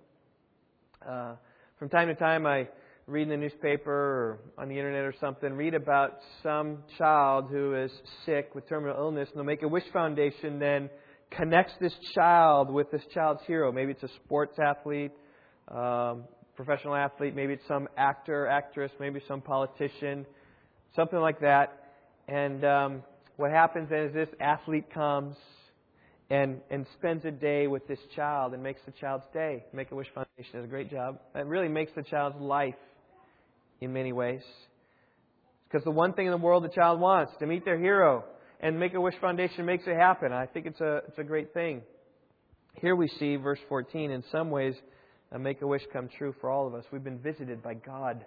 Uh, 1.05 1.35
from 1.79 1.89
time 1.89 2.07
to 2.07 2.15
time, 2.15 2.45
I 2.45 2.67
read 3.07 3.23
in 3.23 3.29
the 3.29 3.37
newspaper 3.37 3.91
or 3.91 4.39
on 4.57 4.67
the 4.67 4.75
internet 4.75 5.05
or 5.05 5.13
something, 5.21 5.53
read 5.53 5.73
about 5.73 6.17
some 6.43 6.79
child 6.97 7.47
who 7.49 7.73
is 7.73 7.91
sick 8.25 8.53
with 8.53 8.67
terminal 8.67 8.97
illness, 8.97 9.29
and 9.31 9.39
the 9.39 9.45
Make 9.45 9.63
a 9.63 9.67
Wish 9.67 9.85
Foundation 9.93 10.59
then 10.59 10.89
connects 11.31 11.71
this 11.79 11.93
child 12.13 12.69
with 12.69 12.91
this 12.91 13.01
child's 13.13 13.41
hero. 13.47 13.71
Maybe 13.71 13.91
it's 13.91 14.03
a 14.03 14.13
sports 14.25 14.57
athlete, 14.59 15.13
um, 15.69 16.25
professional 16.57 16.95
athlete, 16.95 17.33
maybe 17.33 17.53
it's 17.53 17.67
some 17.67 17.87
actor, 17.97 18.45
actress, 18.45 18.91
maybe 18.99 19.21
some 19.25 19.39
politician, 19.39 20.25
something 20.93 21.19
like 21.19 21.39
that. 21.39 21.91
And 22.27 22.65
um, 22.65 23.03
what 23.37 23.51
happens 23.51 23.89
then 23.89 23.99
is 24.07 24.13
this 24.13 24.29
athlete 24.41 24.93
comes 24.93 25.37
and, 26.29 26.59
and 26.69 26.85
spends 26.97 27.23
a 27.23 27.31
day 27.31 27.67
with 27.67 27.87
this 27.87 27.99
child 28.17 28.53
and 28.53 28.61
makes 28.61 28.81
the 28.85 28.91
child's 28.91 29.27
day. 29.33 29.63
Make 29.71 29.91
a 29.91 29.95
Wish 29.95 30.07
Foundation 30.13 30.59
does 30.59 30.65
a 30.65 30.67
great 30.67 30.91
job. 30.91 31.19
It 31.35 31.45
really 31.45 31.69
makes 31.69 31.93
the 31.95 32.03
child's 32.03 32.41
life 32.41 32.75
in 33.81 33.93
many 33.93 34.13
ways. 34.13 34.41
Because 35.67 35.83
the 35.83 35.91
one 35.91 36.13
thing 36.13 36.25
in 36.25 36.31
the 36.31 36.37
world 36.37 36.63
the 36.63 36.69
child 36.69 36.99
wants 36.99 37.33
to 37.39 37.45
meet 37.45 37.65
their 37.65 37.77
hero, 37.77 38.23
and 38.59 38.79
Make 38.79 38.93
a 38.93 39.01
Wish 39.01 39.15
Foundation 39.21 39.65
makes 39.65 39.83
it 39.85 39.95
happen. 39.95 40.31
I 40.31 40.45
think 40.45 40.65
it's 40.65 40.81
a 40.81 41.01
it's 41.07 41.17
a 41.17 41.23
great 41.23 41.53
thing. 41.53 41.81
Here 42.75 42.95
we 42.95 43.07
see 43.19 43.35
verse 43.35 43.59
14. 43.69 44.11
In 44.11 44.23
some 44.31 44.49
ways, 44.49 44.75
a 45.31 45.39
Make 45.39 45.61
a 45.61 45.67
Wish 45.67 45.81
come 45.91 46.09
true 46.17 46.33
for 46.39 46.49
all 46.49 46.67
of 46.67 46.73
us. 46.73 46.85
We've 46.91 47.03
been 47.03 47.19
visited 47.19 47.61
by 47.61 47.73
God. 47.73 48.25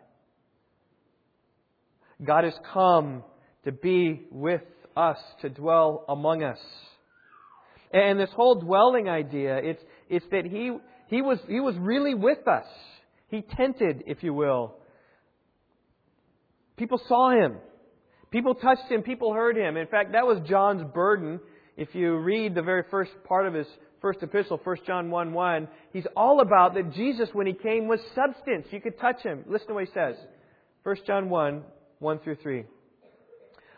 God 2.23 2.45
has 2.45 2.55
come 2.73 3.25
to 3.65 3.73
be 3.73 4.23
with 4.31 4.63
us, 4.97 5.19
to 5.43 5.49
dwell 5.49 6.05
among 6.09 6.43
us. 6.43 6.59
And 7.93 8.21
this 8.21 8.31
whole 8.35 8.57
dwelling 8.57 9.09
idea, 9.09 9.57
it's, 9.57 9.83
it's 10.09 10.27
that 10.31 10.45
he, 10.45 10.77
he, 11.09 11.23
was, 11.23 11.39
he 11.49 11.61
was 11.61 11.75
really 11.79 12.15
with 12.15 12.47
us. 12.47 12.67
He 13.29 13.43
tented, 13.43 14.05
if 14.07 14.23
you 14.23 14.35
will. 14.35 14.75
People 16.81 17.01
saw 17.09 17.31
him. 17.31 17.59
People 18.31 18.55
touched 18.55 18.91
him. 18.91 19.03
People 19.03 19.35
heard 19.35 19.55
him. 19.55 19.77
In 19.77 19.87
fact, 19.87 20.13
that 20.13 20.27
was 20.27 20.39
John's 20.49 20.83
burden. 20.95 21.39
If 21.77 21.95
you 21.95 22.17
read 22.17 22.55
the 22.55 22.63
very 22.63 22.85
first 22.91 23.11
part 23.29 23.47
of 23.47 23.53
his 23.53 23.67
first 24.01 24.23
epistle, 24.23 24.59
1 24.65 24.77
John 24.87 25.11
1 25.11 25.35
1, 25.35 25.69
he's 25.93 26.07
all 26.17 26.41
about 26.41 26.73
that 26.75 26.95
Jesus, 26.95 27.29
when 27.35 27.47
he 27.47 27.53
came, 27.53 27.87
was 27.87 28.01
substance. 28.15 28.67
You 28.71 28.81
could 28.81 28.99
touch 28.99 29.23
him. 29.23 29.45
Listen 29.47 29.69
to 29.69 29.75
what 29.75 29.85
he 29.85 29.93
says. 29.93 30.17
1 30.85 30.97
John 31.07 31.29
1 31.29 31.63
1 31.99 32.19
through 32.21 32.37
3. 32.37 32.65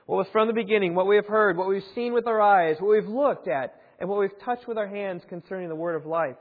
What 0.06 0.18
was 0.18 0.28
from 0.30 0.46
the 0.46 0.54
beginning, 0.54 0.94
what 0.94 1.08
we 1.08 1.16
have 1.16 1.26
heard, 1.26 1.56
what 1.56 1.68
we've 1.68 1.82
seen 1.96 2.12
with 2.12 2.28
our 2.28 2.40
eyes, 2.40 2.76
what 2.78 2.92
we've 2.92 3.12
looked 3.12 3.48
at, 3.48 3.80
and 3.98 4.08
what 4.08 4.20
we've 4.20 4.38
touched 4.44 4.68
with 4.68 4.78
our 4.78 4.86
hands 4.86 5.22
concerning 5.28 5.68
the 5.68 5.74
word 5.74 5.96
of 5.96 6.06
life. 6.06 6.36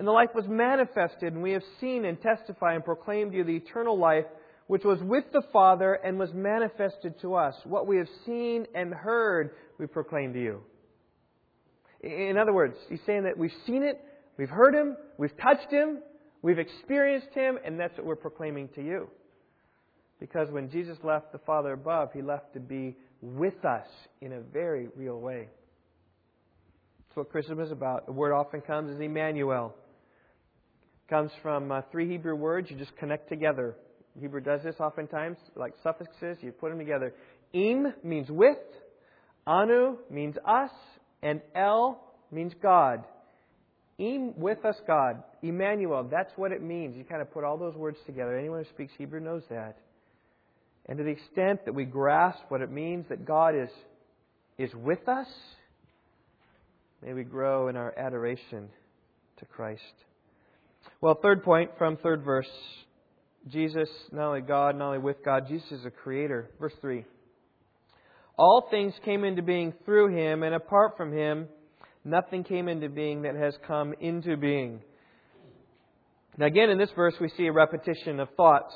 And 0.00 0.06
the 0.06 0.12
life 0.12 0.30
was 0.34 0.46
manifested, 0.48 1.32
and 1.32 1.42
we 1.42 1.52
have 1.52 1.62
seen 1.80 2.04
and 2.06 2.20
testified 2.20 2.74
and 2.74 2.84
proclaimed 2.84 3.30
to 3.30 3.38
you 3.38 3.44
the 3.44 3.54
eternal 3.54 3.96
life 3.96 4.24
which 4.70 4.84
was 4.84 5.00
with 5.02 5.24
the 5.32 5.42
Father 5.52 5.94
and 5.94 6.16
was 6.16 6.32
manifested 6.32 7.20
to 7.20 7.34
us. 7.34 7.56
What 7.64 7.88
we 7.88 7.96
have 7.96 8.06
seen 8.24 8.68
and 8.72 8.94
heard, 8.94 9.50
we 9.80 9.88
proclaim 9.88 10.32
to 10.32 10.40
you. 10.40 10.60
In 12.02 12.38
other 12.38 12.52
words, 12.52 12.76
he's 12.88 13.00
saying 13.04 13.24
that 13.24 13.36
we've 13.36 13.50
seen 13.66 13.82
it, 13.82 14.00
we've 14.38 14.48
heard 14.48 14.72
him, 14.72 14.96
we've 15.18 15.36
touched 15.38 15.72
him, 15.72 15.98
we've 16.40 16.60
experienced 16.60 17.34
him, 17.34 17.58
and 17.64 17.80
that's 17.80 17.96
what 17.98 18.06
we're 18.06 18.14
proclaiming 18.14 18.68
to 18.76 18.80
you. 18.80 19.10
Because 20.20 20.48
when 20.52 20.70
Jesus 20.70 20.98
left 21.02 21.32
the 21.32 21.38
Father 21.38 21.72
above, 21.72 22.10
he 22.12 22.22
left 22.22 22.54
to 22.54 22.60
be 22.60 22.96
with 23.20 23.64
us 23.64 23.88
in 24.20 24.34
a 24.34 24.40
very 24.40 24.86
real 24.94 25.18
way. 25.18 25.48
That's 27.08 27.16
what 27.16 27.30
Christmas 27.30 27.66
is 27.66 27.72
about. 27.72 28.06
The 28.06 28.12
word 28.12 28.32
often 28.32 28.60
comes 28.60 28.94
as 28.94 29.00
Emmanuel. 29.00 29.74
It 31.08 31.10
comes 31.10 31.32
from 31.42 31.72
uh, 31.72 31.80
three 31.90 32.08
Hebrew 32.08 32.36
words 32.36 32.70
you 32.70 32.76
just 32.76 32.96
connect 32.98 33.28
together. 33.28 33.74
Hebrew 34.20 34.40
does 34.40 34.62
this 34.62 34.76
oftentimes, 34.80 35.38
like 35.56 35.74
suffixes, 35.82 36.38
you 36.42 36.52
put 36.52 36.70
them 36.70 36.78
together. 36.78 37.14
Im 37.52 37.92
means 38.02 38.30
with, 38.30 38.58
anu 39.46 39.96
means 40.10 40.36
us, 40.46 40.70
and 41.22 41.40
el 41.54 42.00
means 42.30 42.52
God. 42.62 43.04
Im 43.98 44.38
with 44.38 44.64
us 44.64 44.76
God. 44.86 45.22
Emmanuel, 45.42 46.06
that's 46.10 46.32
what 46.36 46.52
it 46.52 46.62
means. 46.62 46.96
You 46.96 47.04
kind 47.04 47.20
of 47.20 47.32
put 47.32 47.44
all 47.44 47.58
those 47.58 47.74
words 47.74 47.98
together. 48.06 48.38
Anyone 48.38 48.64
who 48.64 48.70
speaks 48.70 48.92
Hebrew 48.96 49.20
knows 49.20 49.42
that. 49.50 49.76
And 50.86 50.98
to 50.98 51.04
the 51.04 51.10
extent 51.10 51.64
that 51.66 51.74
we 51.74 51.84
grasp 51.84 52.40
what 52.48 52.62
it 52.62 52.70
means 52.70 53.06
that 53.08 53.24
God 53.24 53.54
is, 53.54 53.70
is 54.58 54.74
with 54.74 55.08
us, 55.08 55.28
may 57.02 57.12
we 57.12 57.24
grow 57.24 57.68
in 57.68 57.76
our 57.76 57.94
adoration 57.98 58.68
to 59.38 59.44
Christ. 59.44 59.82
Well, 61.00 61.18
third 61.20 61.42
point 61.42 61.70
from 61.78 61.96
third 61.96 62.22
verse. 62.22 62.50
Jesus, 63.48 63.88
not 64.12 64.28
only 64.28 64.42
God, 64.42 64.76
not 64.76 64.88
only 64.88 64.98
with 64.98 65.24
God, 65.24 65.48
Jesus 65.48 65.70
is 65.72 65.84
a 65.84 65.90
creator. 65.90 66.50
Verse 66.60 66.74
3. 66.80 67.04
All 68.36 68.68
things 68.70 68.94
came 69.04 69.24
into 69.24 69.42
being 69.42 69.72
through 69.84 70.16
him, 70.16 70.42
and 70.42 70.54
apart 70.54 70.96
from 70.96 71.12
him, 71.12 71.48
nothing 72.04 72.44
came 72.44 72.68
into 72.68 72.88
being 72.88 73.22
that 73.22 73.34
has 73.34 73.54
come 73.66 73.94
into 74.00 74.36
being. 74.36 74.80
Now, 76.38 76.46
again, 76.46 76.70
in 76.70 76.78
this 76.78 76.90
verse, 76.94 77.14
we 77.20 77.28
see 77.36 77.46
a 77.46 77.52
repetition 77.52 78.20
of 78.20 78.28
thoughts. 78.36 78.74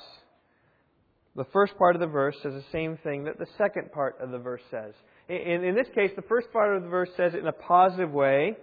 The 1.37 1.46
first 1.53 1.77
part 1.79 1.96
of 1.96 2.00
the 2.00 2.07
verse 2.07 2.37
says 2.42 2.53
the 2.53 2.64
same 2.72 2.98
thing 3.03 3.24
that 3.24 3.38
the 3.38 3.46
second 3.59 3.92
part 3.92 4.16
of 4.20 4.31
the 4.31 4.38
verse 4.38 4.62
says. 4.70 4.92
In, 5.29 5.64
in 5.64 5.74
this 5.74 5.88
case, 5.94 6.11
the 6.14 6.22
first 6.22 6.53
part 6.53 6.77
of 6.77 6.83
the 6.83 6.88
verse 6.88 7.09
says 7.16 7.33
it 7.35 7.40
in 7.40 7.46
a 7.46 7.53
positive 7.53 8.12
way. 8.12 8.57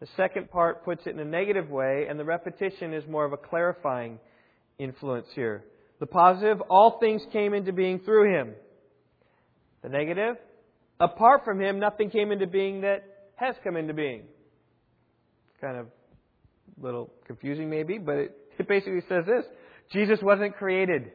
The 0.00 0.08
second 0.16 0.50
part 0.50 0.84
puts 0.84 1.06
it 1.06 1.10
in 1.10 1.20
a 1.20 1.24
negative 1.24 1.70
way, 1.70 2.06
and 2.08 2.20
the 2.20 2.24
repetition 2.24 2.94
is 2.94 3.02
more 3.08 3.24
of 3.24 3.32
a 3.32 3.36
clarifying 3.36 4.20
influence 4.78 5.26
here. 5.34 5.64
The 6.00 6.06
positive, 6.06 6.60
all 6.70 6.98
things 7.00 7.22
came 7.32 7.54
into 7.54 7.72
being 7.72 8.00
through 8.00 8.32
him. 8.32 8.54
The 9.82 9.88
negative, 9.88 10.36
apart 11.00 11.44
from 11.44 11.60
him, 11.60 11.78
nothing 11.78 12.10
came 12.10 12.32
into 12.32 12.46
being 12.46 12.82
that 12.82 13.04
has 13.36 13.54
come 13.64 13.76
into 13.76 13.94
being. 13.94 14.22
Kind 15.60 15.76
of 15.76 15.86
a 15.86 16.84
little 16.84 17.12
confusing 17.26 17.68
maybe, 17.68 17.98
but 17.98 18.16
it, 18.16 18.36
it 18.58 18.68
basically 18.68 19.02
says 19.08 19.24
this. 19.26 19.44
Jesus 19.92 20.18
wasn't 20.22 20.56
created. 20.56 21.06
It 21.06 21.12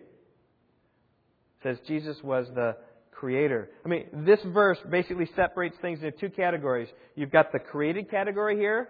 says 1.64 1.78
Jesus 1.88 2.18
was 2.24 2.48
the 2.54 2.76
creator. 3.12 3.70
I 3.86 3.88
mean, 3.88 4.08
this 4.26 4.40
verse 4.46 4.78
basically 4.90 5.30
separates 5.36 5.78
things 5.82 6.00
into 6.04 6.12
two 6.18 6.30
categories. 6.30 6.90
You've 7.16 7.32
got 7.32 7.54
the 7.54 7.60
created 7.60 8.10
category 8.12 8.58
here, 8.58 8.90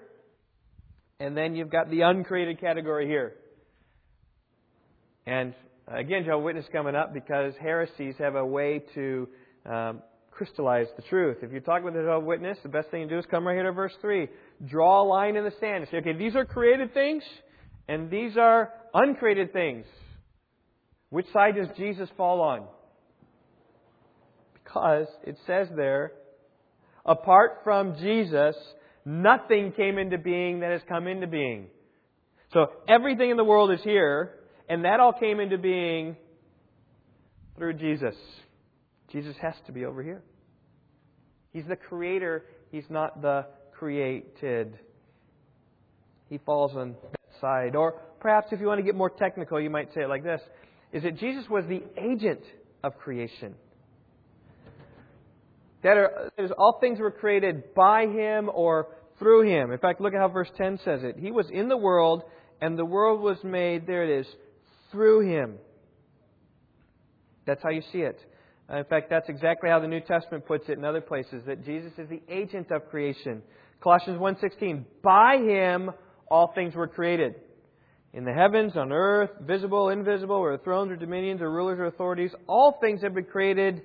and 1.19 1.37
then 1.37 1.55
you've 1.55 1.69
got 1.69 1.91
the 1.91 2.01
uncreated 2.01 2.59
category 2.59 3.07
here. 3.07 3.35
And 5.25 5.53
again, 5.87 6.23
Jehovah's 6.23 6.45
Witness 6.45 6.65
coming 6.71 6.95
up 6.95 7.13
because 7.13 7.53
heresies 7.61 8.15
have 8.19 8.35
a 8.35 8.45
way 8.45 8.83
to 8.95 9.27
um, 9.65 10.01
crystallize 10.31 10.87
the 10.95 11.03
truth. 11.03 11.37
If 11.41 11.51
you're 11.51 11.61
talking 11.61 11.85
with 11.85 11.95
a 11.95 12.01
Jehovah's 12.01 12.27
Witness, 12.27 12.57
the 12.63 12.69
best 12.69 12.89
thing 12.89 13.07
to 13.07 13.15
do 13.15 13.19
is 13.19 13.25
come 13.29 13.47
right 13.47 13.55
here 13.55 13.63
to 13.63 13.71
verse 13.71 13.93
3. 14.01 14.27
Draw 14.67 15.01
a 15.01 15.05
line 15.05 15.35
in 15.35 15.43
the 15.43 15.53
sand 15.59 15.83
and 15.83 15.87
say, 15.89 15.97
okay, 15.97 16.13
these 16.13 16.35
are 16.35 16.45
created 16.45 16.93
things 16.93 17.23
and 17.87 18.09
these 18.09 18.37
are 18.37 18.71
uncreated 18.93 19.53
things. 19.53 19.85
Which 21.09 21.27
side 21.31 21.55
does 21.55 21.67
Jesus 21.77 22.09
fall 22.17 22.41
on? 22.41 22.65
Because 24.53 25.07
it 25.23 25.37
says 25.45 25.67
there, 25.75 26.13
apart 27.05 27.59
from 27.63 27.97
Jesus, 27.97 28.55
nothing 29.05 29.73
came 29.73 29.97
into 29.97 30.17
being 30.17 30.61
that 30.61 30.71
has 30.71 30.81
come 30.89 31.07
into 31.07 31.27
being. 31.27 31.67
So 32.53 32.67
everything 32.87 33.29
in 33.29 33.37
the 33.37 33.43
world 33.43 33.71
is 33.71 33.81
here, 33.83 34.31
and 34.69 34.85
that 34.85 34.99
all 34.99 35.13
came 35.13 35.39
into 35.39 35.57
being 35.57 36.15
through 37.57 37.73
Jesus. 37.73 38.15
Jesus 39.11 39.35
has 39.41 39.53
to 39.67 39.71
be 39.71 39.85
over 39.85 40.01
here. 40.01 40.23
He's 41.51 41.65
the 41.67 41.75
creator, 41.75 42.45
he's 42.71 42.89
not 42.89 43.21
the 43.21 43.45
created. 43.71 44.77
He 46.29 46.39
falls 46.39 46.71
on 46.75 46.95
that 47.11 47.41
side. 47.41 47.75
Or 47.75 48.01
perhaps 48.19 48.47
if 48.51 48.59
you 48.59 48.67
want 48.67 48.79
to 48.79 48.83
get 48.83 48.95
more 48.95 49.09
technical, 49.09 49.61
you 49.61 49.69
might 49.69 49.93
say 49.93 50.01
it 50.01 50.09
like 50.09 50.23
this 50.23 50.41
is 50.93 51.03
that 51.03 51.17
Jesus 51.17 51.43
was 51.49 51.65
the 51.65 51.83
agent 51.97 52.41
of 52.83 52.97
creation. 52.97 53.55
That, 55.81 55.97
are, 55.97 56.31
that 56.37 56.43
is, 56.45 56.51
all 56.57 56.77
things 56.79 56.99
were 56.99 57.11
created 57.11 57.73
by 57.73 58.05
him 58.05 58.49
or 58.53 58.87
through 59.19 59.49
him. 59.49 59.71
In 59.71 59.79
fact, 59.79 59.99
look 59.99 60.13
at 60.13 60.19
how 60.19 60.27
verse 60.27 60.49
10 60.55 60.79
says 60.85 61.01
it. 61.03 61.17
He 61.17 61.31
was 61.31 61.47
in 61.51 61.67
the 61.67 61.77
world, 61.77 62.23
and 62.61 62.77
the 62.77 62.85
world 62.85 63.21
was 63.21 63.37
made, 63.43 63.87
there 63.87 64.03
it 64.03 64.21
is, 64.21 64.27
through 64.93 65.27
him. 65.27 65.55
That's 67.45 67.61
how 67.61 67.71
you 67.71 67.81
see 67.91 67.99
it. 67.99 68.17
Uh, 68.71 68.77
in 68.77 68.85
fact, 68.85 69.09
that's 69.09 69.27
exactly 69.27 69.69
how 69.69 69.81
the 69.81 69.87
New 69.87 69.99
Testament 69.99 70.45
puts 70.45 70.69
it 70.69 70.77
in 70.77 70.85
other 70.85 71.01
places 71.01 71.43
that 71.47 71.65
Jesus 71.65 71.91
is 71.97 72.07
the 72.07 72.21
agent 72.29 72.71
of 72.71 72.87
creation. 72.89 73.41
Colossians 73.81 74.17
1:16, 74.17 74.85
by 75.01 75.37
him 75.37 75.91
all 76.29 76.53
things 76.55 76.73
were 76.73 76.87
created. 76.87 77.35
In 78.13 78.23
the 78.23 78.31
heavens, 78.31 78.77
on 78.77 78.91
earth, 78.93 79.31
visible, 79.41 79.89
invisible, 79.89 80.35
or 80.35 80.57
thrones 80.57 80.91
or 80.91 80.95
dominions 80.95 81.41
or 81.41 81.51
rulers 81.51 81.79
or 81.79 81.85
authorities, 81.85 82.33
all 82.47 82.77
things 82.79 83.01
have 83.01 83.13
been 83.13 83.25
created 83.25 83.81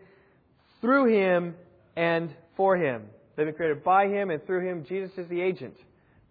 through 0.80 1.06
him 1.06 1.56
and 1.96 2.34
for 2.56 2.76
him. 2.76 3.08
They've 3.34 3.46
been 3.46 3.54
created 3.54 3.82
by 3.82 4.06
him 4.06 4.30
and 4.30 4.44
through 4.46 4.68
him. 4.68 4.84
Jesus 4.84 5.10
is 5.16 5.28
the 5.28 5.40
agent 5.40 5.74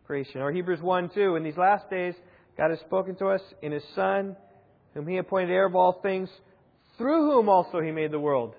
creation. 0.05 0.41
Or 0.41 0.51
Hebrews 0.51 0.81
1 0.81 1.09
2, 1.09 1.35
in 1.35 1.43
these 1.43 1.57
last 1.57 1.89
days, 1.89 2.13
God 2.55 2.69
has 2.69 2.79
spoken 2.79 3.15
to 3.15 3.27
us 3.27 3.41
in 3.61 3.71
his 3.71 3.83
Son 3.95 4.35
whom 4.97 5.07
he 5.07 5.17
appointed 5.17 5.51
heir 5.51 5.67
of 5.67 5.75
all 5.75 5.99
things, 6.01 6.27
through 6.97 7.29
whom 7.29 7.49
also 7.49 7.79
he 7.79 7.91
made 7.91 8.09
the 8.09 8.19
world. 8.19 8.55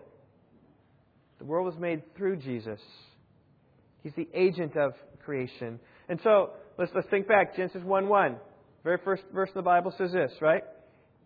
The 1.38 1.44
world 1.44 1.66
was 1.66 1.76
made 1.80 2.14
through 2.16 2.36
Jesus. 2.36 2.78
He's 4.04 4.12
the 4.14 4.28
agent 4.32 4.76
of 4.76 4.92
creation. 5.24 5.80
And 6.08 6.20
so, 6.22 6.50
let's, 6.78 6.92
let's 6.94 7.08
think 7.08 7.26
back. 7.26 7.56
Genesis 7.56 7.82
1 7.82 8.08
1. 8.08 8.36
Very 8.84 8.98
first 9.04 9.24
verse 9.34 9.48
of 9.48 9.56
the 9.56 9.62
Bible 9.62 9.92
says 9.98 10.12
this, 10.12 10.30
right? 10.40 10.62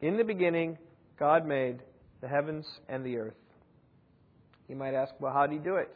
In 0.00 0.16
the 0.16 0.24
beginning, 0.24 0.78
God 1.18 1.46
made 1.46 1.80
the 2.22 2.28
heavens 2.28 2.64
and 2.88 3.04
the 3.04 3.18
earth. 3.18 3.34
You 4.66 4.76
might 4.76 4.94
ask, 4.94 5.12
well, 5.20 5.34
how 5.34 5.46
did 5.46 5.58
he 5.58 5.58
do 5.58 5.76
it? 5.76 5.90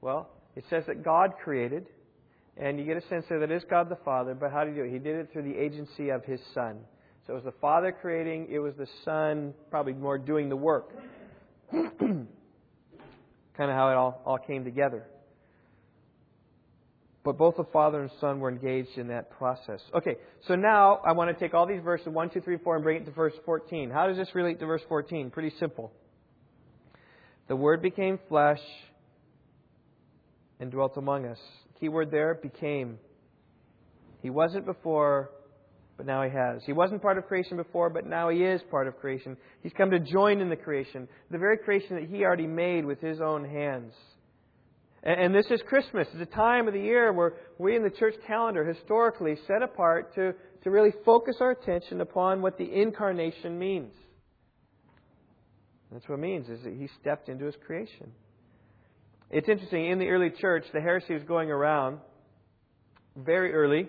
Well, 0.00 0.30
it 0.54 0.62
says 0.70 0.84
that 0.86 1.02
God 1.02 1.32
created, 1.42 1.86
and 2.56 2.78
you 2.78 2.84
get 2.84 2.96
a 2.98 3.08
sense 3.08 3.24
there 3.28 3.40
that 3.40 3.50
is 3.50 3.64
God 3.68 3.88
the 3.88 3.98
Father, 4.04 4.36
but 4.36 4.52
how 4.52 4.62
did 4.62 4.74
he 4.74 4.80
do 4.80 4.84
it? 4.84 4.92
He 4.92 4.98
did 5.00 5.16
it 5.16 5.30
through 5.32 5.42
the 5.42 5.58
agency 5.58 6.10
of 6.10 6.24
his 6.24 6.38
Son. 6.54 6.78
So 7.28 7.34
it 7.34 7.44
was 7.44 7.44
the 7.44 7.60
Father 7.60 7.92
creating, 7.92 8.48
it 8.50 8.58
was 8.58 8.72
the 8.78 8.86
Son 9.04 9.52
probably 9.70 9.92
more 9.92 10.16
doing 10.16 10.48
the 10.48 10.56
work. 10.56 10.94
kind 11.70 12.26
of 13.58 13.68
how 13.68 13.90
it 13.90 13.96
all, 13.96 14.22
all 14.24 14.38
came 14.38 14.64
together. 14.64 15.04
But 17.24 17.36
both 17.36 17.56
the 17.58 17.66
Father 17.70 18.00
and 18.00 18.10
Son 18.18 18.40
were 18.40 18.50
engaged 18.50 18.96
in 18.96 19.08
that 19.08 19.30
process. 19.32 19.82
Okay, 19.94 20.16
so 20.46 20.54
now 20.54 21.02
I 21.06 21.12
want 21.12 21.28
to 21.28 21.38
take 21.38 21.52
all 21.52 21.66
these 21.66 21.82
verses 21.84 22.06
1, 22.08 22.30
2, 22.30 22.40
3, 22.40 22.56
4 22.64 22.76
and 22.76 22.82
bring 22.82 23.02
it 23.02 23.04
to 23.04 23.10
verse 23.10 23.34
14. 23.44 23.90
How 23.90 24.06
does 24.06 24.16
this 24.16 24.34
relate 24.34 24.58
to 24.60 24.66
verse 24.66 24.82
14? 24.88 25.30
Pretty 25.30 25.52
simple. 25.60 25.92
The 27.48 27.56
Word 27.56 27.82
became 27.82 28.18
flesh 28.30 28.62
and 30.60 30.70
dwelt 30.70 30.96
among 30.96 31.26
us. 31.26 31.38
Key 31.78 31.90
word 31.90 32.10
there, 32.10 32.34
became. 32.34 32.98
He 34.22 34.30
wasn't 34.30 34.64
before, 34.64 35.30
but 35.98 36.06
now 36.06 36.22
he 36.22 36.30
has. 36.30 36.62
He 36.64 36.72
wasn't 36.72 37.02
part 37.02 37.18
of 37.18 37.26
creation 37.26 37.56
before, 37.56 37.90
but 37.90 38.06
now 38.06 38.30
he 38.30 38.38
is 38.38 38.62
part 38.70 38.86
of 38.86 38.96
creation. 38.98 39.36
He's 39.62 39.72
come 39.76 39.90
to 39.90 39.98
join 39.98 40.40
in 40.40 40.48
the 40.48 40.56
creation, 40.56 41.08
the 41.30 41.38
very 41.38 41.58
creation 41.58 41.96
that 41.96 42.08
he 42.08 42.24
already 42.24 42.46
made 42.46 42.86
with 42.86 43.00
his 43.00 43.20
own 43.20 43.44
hands. 43.44 43.92
And, 45.02 45.34
this 45.34 45.46
is 45.50 45.60
Christmas. 45.68 46.06
It's 46.12 46.30
a 46.30 46.34
time 46.34 46.68
of 46.68 46.74
the 46.74 46.80
year 46.80 47.12
where 47.12 47.34
we 47.58 47.76
in 47.76 47.82
the 47.82 47.90
church 47.90 48.14
calendar 48.26 48.64
historically 48.64 49.36
set 49.46 49.62
apart 49.62 50.14
to, 50.14 50.34
to 50.62 50.70
really 50.70 50.92
focus 51.04 51.36
our 51.40 51.50
attention 51.50 52.00
upon 52.00 52.42
what 52.42 52.58
the 52.58 52.64
incarnation 52.64 53.58
means. 53.58 53.92
That's 55.92 56.08
what 56.08 56.16
it 56.16 56.22
means, 56.22 56.48
is 56.48 56.62
that 56.62 56.74
he 56.74 56.88
stepped 57.00 57.28
into 57.28 57.44
his 57.46 57.54
creation. 57.66 58.12
It's 59.30 59.48
interesting, 59.48 59.86
in 59.90 59.98
the 59.98 60.08
early 60.08 60.30
church, 60.30 60.64
the 60.72 60.80
heresy 60.80 61.14
was 61.14 61.22
going 61.24 61.50
around 61.50 61.98
very 63.16 63.52
early, 63.52 63.88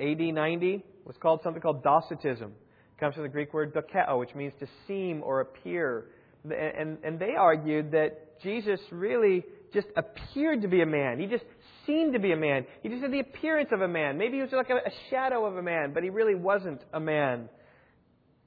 AD 0.00 0.20
90, 0.20 0.84
was 1.04 1.16
called 1.20 1.40
something 1.42 1.62
called 1.62 1.82
Docetism. 1.82 2.52
It 2.52 3.00
comes 3.00 3.14
from 3.14 3.22
the 3.22 3.28
Greek 3.28 3.52
word 3.54 3.74
dokeo, 3.74 4.18
which 4.18 4.34
means 4.34 4.52
to 4.60 4.66
seem 4.86 5.22
or 5.22 5.40
appear. 5.40 6.06
And, 6.44 6.98
and 7.04 7.18
they 7.18 7.34
argued 7.38 7.92
that 7.92 8.40
Jesus 8.42 8.80
really 8.90 9.44
just 9.72 9.88
appeared 9.96 10.62
to 10.62 10.68
be 10.68 10.82
a 10.82 10.86
man. 10.86 11.18
He 11.18 11.26
just 11.26 11.44
seemed 11.86 12.12
to 12.14 12.18
be 12.18 12.32
a 12.32 12.36
man. 12.36 12.66
He 12.82 12.88
just 12.88 13.02
had 13.02 13.12
the 13.12 13.20
appearance 13.20 13.70
of 13.72 13.80
a 13.80 13.88
man. 13.88 14.18
Maybe 14.18 14.36
he 14.36 14.42
was 14.42 14.50
like 14.52 14.70
a, 14.70 14.76
a 14.76 14.92
shadow 15.10 15.44
of 15.46 15.56
a 15.56 15.62
man, 15.62 15.92
but 15.94 16.02
he 16.02 16.10
really 16.10 16.34
wasn't 16.34 16.80
a 16.92 17.00
man. 17.00 17.48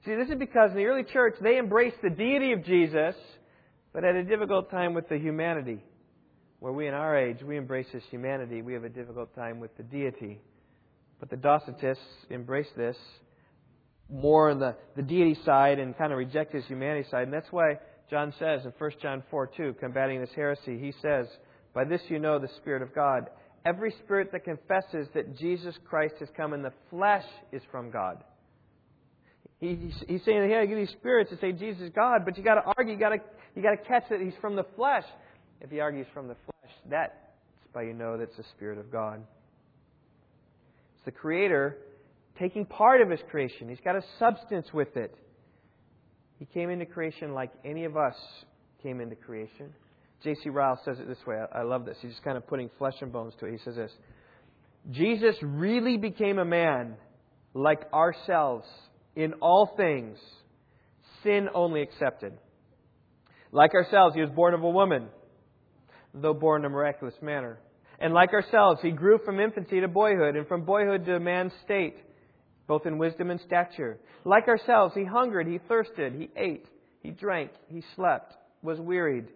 See, 0.04 0.14
this 0.14 0.28
is 0.28 0.38
because 0.38 0.70
in 0.70 0.76
the 0.76 0.84
early 0.84 1.04
church, 1.04 1.36
they 1.40 1.58
embraced 1.58 1.96
the 2.02 2.10
deity 2.10 2.52
of 2.52 2.64
Jesus, 2.64 3.14
but 3.92 4.04
had 4.04 4.16
a 4.16 4.24
difficult 4.24 4.70
time 4.70 4.92
with 4.92 5.08
the 5.08 5.16
humanity. 5.16 5.82
Where 6.60 6.72
we 6.72 6.88
in 6.88 6.94
our 6.94 7.16
age, 7.16 7.42
we 7.42 7.56
embrace 7.56 7.86
his 7.92 8.02
humanity, 8.10 8.62
we 8.62 8.74
have 8.74 8.84
a 8.84 8.88
difficult 8.88 9.34
time 9.34 9.60
with 9.60 9.76
the 9.76 9.82
deity. 9.82 10.40
But 11.20 11.30
the 11.30 11.36
Docetists 11.36 11.96
embrace 12.30 12.68
this 12.76 12.96
more 14.10 14.50
on 14.50 14.58
the, 14.58 14.76
the 14.96 15.02
deity 15.02 15.38
side 15.44 15.78
and 15.78 15.96
kind 15.96 16.12
of 16.12 16.18
reject 16.18 16.52
his 16.52 16.64
humanity 16.66 17.08
side. 17.10 17.24
And 17.24 17.32
that's 17.32 17.50
why 17.50 17.78
John 18.10 18.32
says 18.38 18.64
in 18.64 18.72
1 18.78 18.90
John 19.00 19.22
4 19.30 19.50
2, 19.56 19.76
combating 19.80 20.20
this 20.20 20.30
heresy, 20.34 20.78
he 20.78 20.92
says, 21.00 21.26
By 21.72 21.84
this 21.84 22.02
you 22.08 22.18
know 22.18 22.38
the 22.38 22.50
Spirit 22.58 22.82
of 22.82 22.94
God. 22.94 23.30
Every 23.64 23.94
spirit 24.04 24.30
that 24.32 24.44
confesses 24.44 25.08
that 25.14 25.38
Jesus 25.38 25.74
Christ 25.88 26.16
has 26.20 26.28
come 26.36 26.52
in 26.52 26.62
the 26.62 26.72
flesh 26.90 27.24
is 27.50 27.62
from 27.70 27.90
God. 27.90 28.22
He, 29.58 29.90
he's 30.06 30.22
saying, 30.24 30.50
"Hey, 30.50 30.58
I 30.58 30.66
these 30.66 30.90
spirits 30.90 31.30
to 31.30 31.38
say 31.38 31.52
Jesus 31.52 31.84
is 31.84 31.90
God, 31.90 32.26
but 32.26 32.36
you 32.36 32.44
got 32.44 32.56
to 32.56 32.72
argue, 32.76 32.92
you 32.92 33.00
got 33.00 33.10
to 33.10 33.20
you 33.54 33.62
got 33.62 33.70
to 33.70 33.88
catch 33.88 34.04
that 34.10 34.20
he's 34.20 34.34
from 34.40 34.56
the 34.56 34.66
flesh. 34.76 35.04
If 35.62 35.70
he 35.70 35.80
argues 35.80 36.06
from 36.12 36.28
the 36.28 36.36
flesh, 36.44 36.72
that's 36.90 37.12
by 37.72 37.82
you 37.82 37.94
know 37.94 38.18
that's 38.18 38.36
the 38.36 38.44
Spirit 38.54 38.78
of 38.78 38.92
God. 38.92 39.22
It's 41.04 41.14
the 41.14 41.20
Creator 41.20 41.76
taking 42.38 42.64
part 42.64 43.02
of 43.02 43.10
His 43.10 43.20
creation. 43.30 43.68
He's 43.68 43.80
got 43.84 43.94
a 43.94 44.02
substance 44.18 44.68
with 44.72 44.96
it. 44.96 45.14
He 46.38 46.46
came 46.46 46.70
into 46.70 46.86
creation 46.86 47.34
like 47.34 47.50
any 47.62 47.84
of 47.84 47.96
us 47.96 48.14
came 48.82 49.00
into 49.02 49.14
creation. 49.14 49.74
J.C. 50.22 50.48
Ryle 50.48 50.80
says 50.82 50.98
it 50.98 51.06
this 51.06 51.18
way. 51.26 51.36
I, 51.36 51.58
I 51.58 51.62
love 51.62 51.84
this. 51.84 51.98
He's 52.00 52.12
just 52.12 52.24
kind 52.24 52.38
of 52.38 52.46
putting 52.46 52.70
flesh 52.78 52.94
and 53.02 53.12
bones 53.12 53.34
to 53.40 53.46
it. 53.46 53.52
He 53.52 53.58
says 53.64 53.76
this 53.76 53.90
Jesus 54.90 55.36
really 55.42 55.98
became 55.98 56.38
a 56.38 56.44
man 56.44 56.96
like 57.52 57.82
ourselves 57.92 58.66
in 59.14 59.34
all 59.34 59.74
things, 59.76 60.16
sin 61.22 61.48
only 61.54 61.82
accepted. 61.82 62.32
Like 63.52 63.74
ourselves, 63.74 64.14
he 64.14 64.22
was 64.22 64.30
born 64.30 64.54
of 64.54 64.62
a 64.62 64.70
woman, 64.70 65.08
though 66.14 66.34
born 66.34 66.62
in 66.62 66.66
a 66.66 66.70
miraculous 66.70 67.14
manner. 67.20 67.58
And 67.98 68.12
like 68.12 68.32
ourselves, 68.32 68.80
he 68.82 68.90
grew 68.90 69.18
from 69.24 69.40
infancy 69.40 69.80
to 69.80 69.88
boyhood, 69.88 70.36
and 70.36 70.46
from 70.46 70.64
boyhood 70.64 71.06
to 71.06 71.20
man's 71.20 71.52
state, 71.64 71.96
both 72.66 72.86
in 72.86 72.98
wisdom 72.98 73.30
and 73.30 73.40
stature. 73.40 73.98
Like 74.24 74.48
ourselves, 74.48 74.94
he 74.94 75.04
hungered, 75.04 75.46
he 75.46 75.58
thirsted, 75.68 76.14
he 76.14 76.30
ate, 76.36 76.66
he 77.00 77.10
drank, 77.10 77.50
he 77.68 77.82
slept, 77.94 78.34
was 78.62 78.80
wearied, 78.80 79.28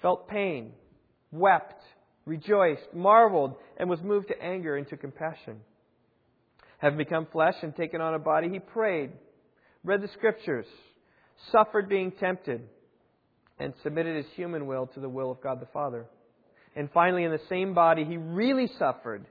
felt 0.00 0.28
pain, 0.28 0.72
wept, 1.30 1.82
rejoiced, 2.24 2.94
marveled, 2.94 3.56
and 3.76 3.90
was 3.90 4.00
moved 4.02 4.28
to 4.28 4.42
anger 4.42 4.76
and 4.76 4.88
to 4.88 4.96
compassion. 4.96 5.60
Having 6.78 6.98
become 6.98 7.26
flesh 7.32 7.56
and 7.62 7.74
taken 7.74 8.00
on 8.00 8.14
a 8.14 8.18
body, 8.18 8.48
he 8.48 8.58
prayed, 8.58 9.10
read 9.84 10.02
the 10.02 10.08
scriptures, 10.08 10.66
suffered 11.50 11.88
being 11.88 12.12
tempted 12.12 12.62
and 13.58 13.72
submitted 13.82 14.16
his 14.16 14.32
human 14.34 14.66
will 14.66 14.86
to 14.88 15.00
the 15.00 15.08
will 15.08 15.30
of 15.30 15.40
God 15.40 15.60
the 15.60 15.66
Father. 15.66 16.06
And 16.76 16.90
finally, 16.92 17.24
in 17.24 17.32
the 17.32 17.40
same 17.48 17.72
body, 17.72 18.04
he 18.04 18.18
really 18.18 18.68
suffered 18.78 19.24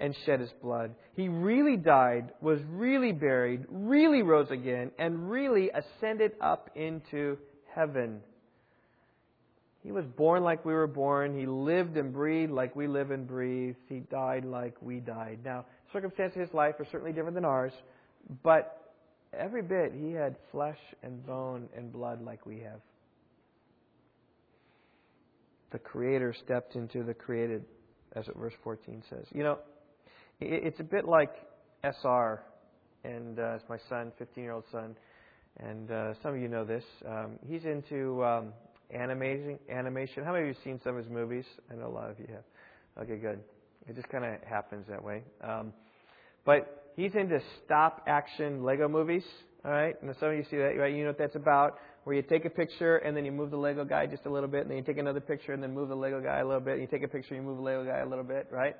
and 0.00 0.16
shed 0.24 0.40
his 0.40 0.50
blood. 0.62 0.94
He 1.14 1.28
really 1.28 1.76
died, 1.76 2.32
was 2.40 2.58
really 2.70 3.12
buried, 3.12 3.66
really 3.68 4.22
rose 4.22 4.50
again, 4.50 4.90
and 4.98 5.30
really 5.30 5.70
ascended 5.70 6.32
up 6.40 6.70
into 6.74 7.36
heaven. 7.74 8.20
He 9.82 9.92
was 9.92 10.06
born 10.06 10.42
like 10.42 10.64
we 10.64 10.72
were 10.72 10.86
born. 10.86 11.38
He 11.38 11.46
lived 11.46 11.98
and 11.98 12.12
breathed 12.12 12.52
like 12.52 12.74
we 12.74 12.86
live 12.86 13.10
and 13.10 13.26
breathe. 13.26 13.76
He 13.88 14.00
died 14.00 14.46
like 14.46 14.74
we 14.80 15.00
died. 15.00 15.40
Now, 15.44 15.66
circumstances 15.92 16.36
of 16.36 16.48
his 16.48 16.54
life 16.54 16.76
are 16.78 16.86
certainly 16.90 17.12
different 17.12 17.34
than 17.34 17.44
ours, 17.44 17.72
but 18.42 18.94
every 19.38 19.62
bit 19.62 19.92
he 19.94 20.12
had 20.12 20.36
flesh 20.50 20.78
and 21.02 21.24
bone 21.26 21.68
and 21.76 21.92
blood 21.92 22.22
like 22.22 22.46
we 22.46 22.60
have 22.60 22.80
the 25.72 25.78
Creator 25.78 26.34
stepped 26.44 26.74
into 26.74 27.02
the 27.02 27.14
created, 27.14 27.64
as 28.16 28.26
what 28.26 28.36
verse 28.36 28.54
14 28.62 29.02
says. 29.08 29.26
You 29.32 29.42
know, 29.42 29.58
it's 30.40 30.80
a 30.80 30.84
bit 30.84 31.06
like 31.06 31.32
SR, 31.84 32.42
and 33.04 33.38
uh, 33.38 33.54
it's 33.54 33.64
my 33.68 33.78
son, 33.88 34.12
15 34.18 34.42
year 34.42 34.52
old 34.52 34.64
son, 34.72 34.96
and 35.58 35.90
uh, 35.90 36.14
some 36.22 36.34
of 36.34 36.40
you 36.40 36.48
know 36.48 36.64
this. 36.64 36.84
Um, 37.06 37.38
he's 37.46 37.64
into 37.64 38.24
um, 38.24 38.52
animation. 38.92 39.58
Animation. 39.70 40.24
How 40.24 40.32
many 40.32 40.44
of 40.44 40.48
you 40.48 40.54
have 40.54 40.64
seen 40.64 40.80
some 40.82 40.96
of 40.96 41.04
his 41.04 41.12
movies? 41.12 41.44
I 41.70 41.74
know 41.74 41.86
a 41.86 41.88
lot 41.88 42.10
of 42.10 42.18
you 42.18 42.26
have. 42.32 43.04
Okay, 43.04 43.16
good. 43.16 43.40
It 43.88 43.96
just 43.96 44.08
kind 44.08 44.24
of 44.24 44.42
happens 44.42 44.86
that 44.88 45.02
way. 45.02 45.22
Um, 45.42 45.72
but 46.44 46.92
he's 46.96 47.14
into 47.14 47.40
stop 47.64 48.02
action 48.06 48.64
Lego 48.64 48.88
movies. 48.88 49.24
All 49.64 49.70
right, 49.70 49.94
and 50.02 50.14
some 50.18 50.30
of 50.30 50.36
you 50.36 50.44
see 50.50 50.56
that, 50.56 50.76
right? 50.78 50.94
You 50.94 51.02
know 51.02 51.10
what 51.10 51.18
that's 51.18 51.36
about 51.36 51.78
where 52.04 52.16
you 52.16 52.22
take 52.22 52.44
a 52.44 52.50
picture 52.50 52.96
and 52.96 53.16
then 53.16 53.24
you 53.24 53.32
move 53.32 53.50
the 53.50 53.56
Lego 53.56 53.84
guy 53.84 54.06
just 54.06 54.26
a 54.26 54.30
little 54.30 54.48
bit, 54.48 54.62
and 54.62 54.70
then 54.70 54.78
you 54.78 54.84
take 54.84 54.98
another 54.98 55.20
picture 55.20 55.52
and 55.52 55.62
then 55.62 55.74
move 55.74 55.88
the 55.88 55.94
Lego 55.94 56.20
guy 56.20 56.38
a 56.38 56.44
little 56.44 56.60
bit, 56.60 56.74
and 56.74 56.82
you 56.82 56.88
take 56.88 57.02
a 57.02 57.08
picture 57.08 57.34
and 57.34 57.44
you 57.44 57.48
move 57.48 57.58
the 57.58 57.62
Lego 57.62 57.84
guy 57.84 57.98
a 57.98 58.08
little 58.08 58.24
bit, 58.24 58.48
right? 58.50 58.76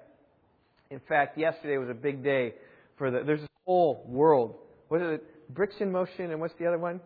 In 0.91 1.01
fact, 1.09 1.39
yesterday 1.39 1.79
was 1.79 1.89
a 1.89 1.95
big 1.95 2.23
day 2.25 2.55
for 2.99 3.11
the. 3.11 3.23
There's 3.25 3.41
this 3.41 3.49
whole 3.65 4.05
world. 4.09 4.57
What 4.89 5.01
is 5.03 5.15
it? 5.15 5.55
Bricks 5.55 5.77
in 5.81 5.91
Motion, 5.93 6.31
and 6.31 6.41
what's 6.41 6.55
the 6.59 6.67
other 6.67 6.79
one? 6.79 7.01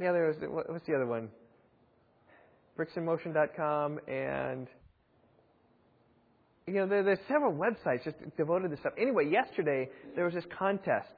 The 0.00 0.06
other 0.06 0.26
was 0.28 0.64
what's 0.66 0.86
the 0.86 0.94
other 0.94 1.06
one? 1.06 1.28
Bricksinmotion.com 2.78 4.00
and 4.08 4.66
you 6.66 6.72
know 6.74 6.86
there, 6.86 7.02
there's 7.02 7.18
several 7.28 7.52
websites 7.52 8.04
just 8.04 8.16
devoted 8.38 8.62
to 8.62 8.68
this 8.70 8.80
stuff. 8.80 8.94
Anyway, 8.98 9.28
yesterday 9.28 9.90
there 10.16 10.24
was 10.24 10.32
this 10.32 10.46
contest. 10.58 11.12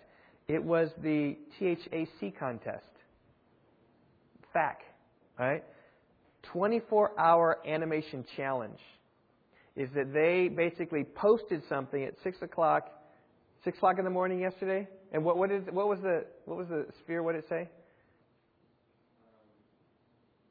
It 0.49 0.63
was 0.63 0.89
the 1.01 1.37
THAC 1.61 2.37
contest. 2.37 2.85
FAC, 4.53 4.81
right? 5.39 5.65
24 6.53 7.19
hour 7.19 7.59
animation 7.67 8.25
challenge 8.37 8.79
is 9.77 9.89
that 9.95 10.13
they 10.13 10.49
basically 10.49 11.05
posted 11.05 11.63
something 11.69 12.03
at 12.05 12.15
6 12.23 12.43
o'clock, 12.43 12.89
6 13.65 13.77
o'clock 13.79 13.99
in 13.99 14.05
the 14.05 14.11
morning 14.11 14.41
yesterday. 14.41 14.87
And 15.13 15.25
what, 15.25 15.37
what, 15.37 15.51
is, 15.51 15.63
what, 15.71 15.89
was 15.89 15.99
the, 16.03 16.25
what 16.45 16.59
was 16.59 16.69
the 16.69 16.87
sphere? 17.01 17.23
What 17.23 17.33
did 17.33 17.45
it 17.45 17.49
say? 17.49 17.69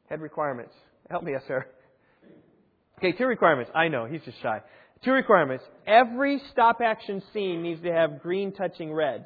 Head 0.10 0.22
requirements. 0.22 0.74
Help 1.10 1.24
me, 1.24 1.32
yes, 1.34 1.44
sir. 1.48 1.66
Okay, 2.98 3.12
two 3.14 3.26
requirements. 3.26 3.72
I 3.74 3.88
know, 3.88 4.06
he's 4.06 4.22
just 4.24 4.42
shy. 4.42 4.62
Two 5.04 5.12
requirements. 5.12 5.64
Every 5.88 6.42
stop 6.52 6.80
action 6.84 7.24
scene 7.34 7.64
needs 7.64 7.82
to 7.82 7.92
have 7.92 8.22
green 8.22 8.52
touching 8.52 8.94
red 8.94 9.26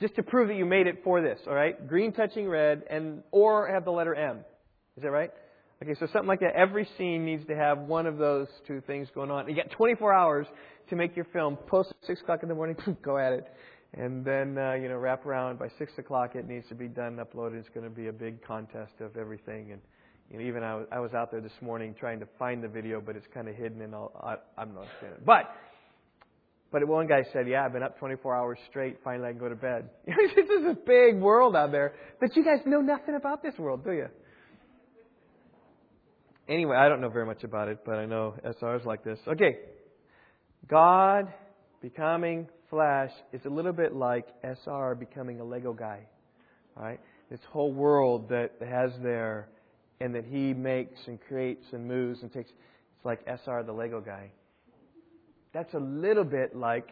just 0.00 0.14
to 0.16 0.22
prove 0.22 0.48
that 0.48 0.56
you 0.56 0.64
made 0.64 0.86
it 0.86 1.00
for 1.02 1.20
this, 1.20 1.38
all 1.46 1.54
right? 1.54 1.88
Green 1.88 2.12
touching 2.12 2.48
red, 2.48 2.84
and 2.88 3.22
or 3.30 3.68
have 3.68 3.84
the 3.84 3.90
letter 3.90 4.14
M. 4.14 4.38
Is 4.96 5.02
that 5.02 5.10
right? 5.10 5.30
Okay, 5.82 5.94
so 5.94 6.06
something 6.12 6.26
like 6.26 6.40
that. 6.40 6.54
Every 6.56 6.88
scene 6.98 7.24
needs 7.24 7.46
to 7.46 7.54
have 7.54 7.78
one 7.78 8.06
of 8.06 8.18
those 8.18 8.48
two 8.66 8.80
things 8.86 9.08
going 9.14 9.30
on. 9.30 9.48
You 9.48 9.54
got 9.54 9.70
24 9.70 10.12
hours 10.12 10.46
to 10.90 10.96
make 10.96 11.14
your 11.14 11.26
film. 11.26 11.56
Post 11.56 11.90
at 12.02 12.06
6 12.06 12.20
o'clock 12.20 12.42
in 12.42 12.48
the 12.48 12.54
morning, 12.54 12.76
go 13.02 13.16
at 13.16 13.32
it. 13.32 13.46
And 13.94 14.24
then, 14.24 14.58
uh, 14.58 14.72
you 14.72 14.88
know, 14.88 14.96
wrap 14.96 15.24
around. 15.24 15.58
By 15.58 15.68
6 15.78 15.92
o'clock, 15.98 16.34
it 16.34 16.48
needs 16.48 16.68
to 16.68 16.74
be 16.74 16.88
done, 16.88 17.18
and 17.18 17.20
uploaded. 17.20 17.60
It's 17.60 17.68
going 17.68 17.84
to 17.84 17.94
be 17.94 18.08
a 18.08 18.12
big 18.12 18.44
contest 18.44 18.94
of 19.00 19.16
everything. 19.16 19.70
And, 19.72 19.80
you 20.30 20.38
know, 20.38 20.44
even 20.44 20.64
I 20.64 20.74
was, 20.74 20.86
I 20.90 20.98
was 20.98 21.14
out 21.14 21.30
there 21.30 21.40
this 21.40 21.52
morning 21.60 21.94
trying 21.98 22.18
to 22.20 22.26
find 22.38 22.62
the 22.62 22.68
video, 22.68 23.00
but 23.00 23.14
it's 23.14 23.26
kind 23.32 23.48
of 23.48 23.54
hidden 23.54 23.80
and 23.80 23.94
all. 23.94 24.12
I, 24.20 24.34
I'm 24.60 24.74
not 24.74 24.82
understanding 24.82 25.18
it. 25.18 25.24
But 25.24 25.54
But 26.70 26.86
one 26.86 27.06
guy 27.06 27.24
said, 27.32 27.48
Yeah, 27.48 27.64
I've 27.64 27.72
been 27.72 27.82
up 27.82 27.98
24 27.98 28.36
hours 28.36 28.58
straight. 28.68 28.98
Finally, 29.02 29.28
I 29.28 29.30
can 29.32 29.40
go 29.40 29.48
to 29.48 29.54
bed. 29.54 29.88
this 30.06 30.46
is 30.46 30.66
a 30.70 30.74
big 30.74 31.20
world 31.20 31.56
out 31.56 31.72
there. 31.72 31.94
But 32.20 32.36
you 32.36 32.44
guys 32.44 32.58
know 32.66 32.80
nothing 32.80 33.14
about 33.14 33.42
this 33.42 33.54
world, 33.58 33.84
do 33.84 33.92
you? 33.92 34.06
Anyway, 36.48 36.76
I 36.76 36.88
don't 36.88 37.00
know 37.00 37.10
very 37.10 37.26
much 37.26 37.44
about 37.44 37.68
it, 37.68 37.80
but 37.84 37.96
I 37.96 38.06
know 38.06 38.34
SRs 38.44 38.84
like 38.86 39.04
this. 39.04 39.18
Okay. 39.26 39.58
God 40.66 41.32
becoming 41.80 42.48
flesh 42.70 43.10
is 43.32 43.44
a 43.44 43.50
little 43.50 43.72
bit 43.72 43.94
like 43.94 44.26
SR 44.42 44.94
becoming 44.94 45.40
a 45.40 45.44
Lego 45.44 45.72
guy. 45.72 46.00
All 46.76 46.84
right? 46.84 47.00
This 47.30 47.40
whole 47.50 47.72
world 47.72 48.30
that 48.30 48.52
has 48.66 48.92
there 49.02 49.48
and 50.00 50.14
that 50.14 50.24
he 50.24 50.54
makes 50.54 50.98
and 51.06 51.18
creates 51.20 51.64
and 51.72 51.86
moves 51.86 52.22
and 52.22 52.32
takes. 52.32 52.50
It's 52.50 53.04
like 53.04 53.20
SR 53.26 53.62
the 53.64 53.72
Lego 53.72 54.00
guy. 54.00 54.30
That's 55.52 55.72
a 55.74 55.78
little 55.78 56.24
bit 56.24 56.54
like 56.54 56.88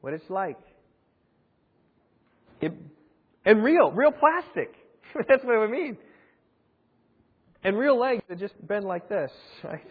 what 0.00 0.12
it's 0.12 0.28
like. 0.28 0.58
It, 2.60 2.72
and 3.44 3.62
real, 3.62 3.90
real 3.90 4.12
plastic. 4.12 4.74
That's 5.28 5.44
what 5.44 5.56
I 5.56 5.66
mean. 5.66 5.96
And 7.62 7.78
real 7.78 7.98
legs 7.98 8.22
that 8.28 8.38
just 8.38 8.54
bend 8.66 8.84
like 8.84 9.08
this, 9.08 9.30
right? 9.64 9.86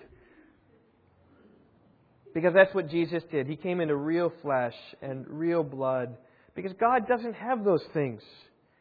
Because 2.34 2.54
that's 2.56 2.74
what 2.74 2.90
Jesus 2.90 3.22
did. 3.32 3.46
He 3.46 3.56
came 3.56 3.80
into 3.80 3.96
real 3.96 4.34
flesh 4.42 4.74
and 5.04 5.26
real 5.28 5.64
blood. 5.64 6.18
Because 6.56 6.74
God 6.80 7.08
doesn't 7.08 7.34
have 7.34 7.64
those 7.64 7.84
things. 7.94 8.22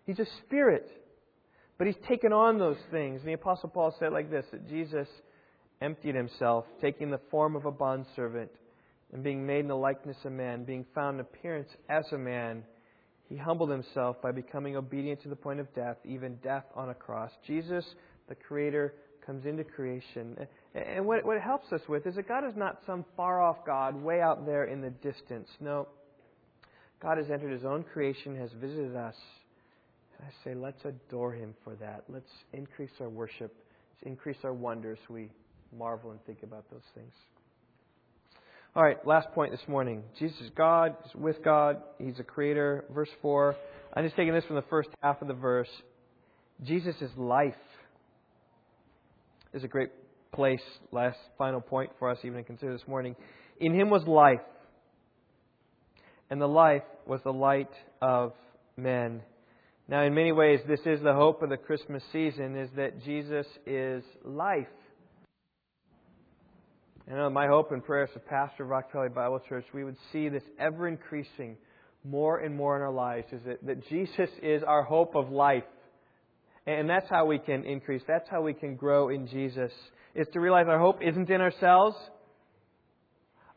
He's 0.07 0.19
a 0.19 0.27
spirit. 0.45 0.89
But 1.77 1.87
he's 1.87 1.97
taken 2.09 2.33
on 2.33 2.59
those 2.59 2.79
things. 2.91 3.21
And 3.21 3.29
the 3.29 3.35
Apostle 3.35 3.69
Paul 3.69 3.95
said 3.99 4.13
like 4.13 4.31
this 4.31 4.47
that 4.53 4.69
Jesus 4.69 5.09
emptied 5.81 6.15
himself, 6.15 6.65
taking 6.81 7.11
the 7.11 7.21
form 7.31 7.57
of 7.57 7.67
a 7.67 7.71
bondservant, 7.71 8.51
and 9.13 9.23
being 9.23 9.47
made 9.47 9.61
in 9.61 9.69
the 9.69 9.77
likeness 9.77 10.17
of 10.25 10.33
man, 10.33 10.65
being 10.65 10.87
found 10.95 11.17
in 11.17 11.21
appearance 11.21 11.69
as 11.89 12.05
a 12.13 12.19
man, 12.19 12.65
he 13.29 13.37
humbled 13.37 13.71
himself 13.71 14.21
by 14.23 14.33
becoming 14.33 14.77
obedient 14.77 15.23
to 15.23 15.29
the 15.29 15.37
point 15.37 15.61
of 15.61 15.73
death, 15.75 15.97
even 16.05 16.37
death 16.43 16.65
on 16.75 16.91
a 16.91 16.95
cross. 16.95 17.31
Jesus, 17.47 17.85
the 18.29 18.35
Creator, 18.35 18.95
comes 19.25 19.47
into 19.47 19.65
creation. 19.65 20.37
And 20.75 21.07
what, 21.07 21.25
what 21.25 21.37
it 21.37 21.43
helps 21.43 21.73
us 21.73 21.81
with 21.89 22.07
is 22.07 22.17
that 22.17 22.29
God 22.29 22.47
is 22.47 22.55
not 22.57 22.79
some 22.87 23.05
far 23.17 23.41
off 23.41 23.65
God 23.65 23.95
way 23.95 24.21
out 24.21 24.45
there 24.45 24.65
in 24.65 24.81
the 24.81 24.91
distance. 24.91 25.49
No. 25.61 25.89
God 27.01 27.19
has 27.19 27.31
entered 27.31 27.53
His 27.53 27.65
own 27.65 27.85
creation, 27.85 28.37
has 28.37 28.51
visited 28.61 28.97
us. 28.97 29.17
And 30.19 30.29
I 30.29 30.45
say, 30.45 30.55
let's 30.55 30.85
adore 30.85 31.33
Him 31.33 31.55
for 31.65 31.75
that. 31.77 32.05
Let's 32.09 32.31
increase 32.53 32.91
our 33.01 33.09
worship, 33.09 33.55
let's 33.95 34.03
increase 34.07 34.39
our 34.45 34.53
wonder 34.53 34.93
as 34.93 35.09
we 35.09 35.31
marvel 35.77 36.11
and 36.11 36.23
think 36.27 36.43
about 36.43 36.71
those 36.71 36.85
things. 36.95 37.13
All 38.75 38.83
right, 38.83 39.07
last 39.07 39.31
point 39.33 39.53
this 39.53 39.69
morning. 39.69 40.03
Jesus 40.19 40.41
is 40.41 40.51
God, 40.57 40.97
He's 41.05 41.15
with 41.15 41.45
God, 41.45 41.83
He's 41.99 42.19
a 42.19 42.23
creator. 42.23 42.87
Verse 42.89 43.11
4. 43.21 43.55
I'm 43.93 44.03
just 44.03 44.17
taking 44.17 44.33
this 44.33 44.47
from 44.47 44.57
the 44.57 44.65
first 44.71 44.89
half 45.03 45.21
of 45.21 45.29
the 45.29 45.35
verse. 45.35 45.69
Jesus 46.65 46.95
is 47.03 47.11
life. 47.19 47.53
This 49.53 49.61
is 49.61 49.65
a 49.65 49.69
great 49.69 49.91
place, 50.33 50.63
last 50.91 51.19
final 51.37 51.61
point 51.61 51.91
for 51.99 52.09
us 52.09 52.17
even 52.25 52.39
to 52.39 52.45
consider 52.45 52.73
this 52.73 52.89
morning. 52.89 53.15
In 53.61 53.79
Him 53.79 53.91
was 53.91 54.05
life, 54.07 54.41
and 56.31 56.41
the 56.41 56.49
life 56.49 56.85
was 57.07 57.21
the 57.25 57.33
light 57.33 57.73
of 58.01 58.33
men. 58.79 59.21
Now, 59.87 60.03
in 60.03 60.15
many 60.15 60.33
ways, 60.33 60.61
this 60.67 60.81
is 60.87 61.03
the 61.03 61.13
hope 61.13 61.43
of 61.43 61.51
the 61.51 61.59
Christmas 61.59 62.03
season, 62.11 62.57
is 62.57 62.71
that 62.77 63.05
Jesus 63.05 63.45
is 63.67 64.03
life. 64.25 64.67
You 67.09 67.15
uh, 67.15 67.17
know, 67.17 67.31
my 67.31 67.49
hope 67.49 67.73
and 67.73 67.85
prayer 67.85 68.05
as 68.05 68.11
a 68.15 68.21
pastor 68.21 68.63
of 68.63 68.69
Rock 68.69 68.93
Valley 68.93 69.09
Bible 69.09 69.41
Church, 69.49 69.65
we 69.75 69.83
would 69.83 69.97
see 70.13 70.29
this 70.29 70.43
ever 70.59 70.87
increasing 70.87 71.57
more 72.05 72.39
and 72.39 72.55
more 72.55 72.77
in 72.77 72.83
our 72.83 72.93
lives, 72.93 73.27
is 73.33 73.41
that, 73.45 73.65
that 73.67 73.89
Jesus 73.89 74.31
is 74.41 74.63
our 74.63 74.83
hope 74.85 75.17
of 75.17 75.31
life. 75.31 75.65
And 76.67 76.89
that's 76.89 77.09
how 77.11 77.27
we 77.27 77.39
can 77.39 77.65
increase. 77.65 78.03
That's 78.07 78.29
how 78.31 78.43
we 78.43 78.55
can 78.55 78.77
grow 78.77 79.09
in 79.09 79.27
Jesus. 79.27 79.73
Is 80.15 80.29
to 80.33 80.41
realize 80.41 80.67
our 80.69 80.79
hope 80.79 81.03
isn't 81.03 81.29
in 81.29 81.41
ourselves. 81.41 81.97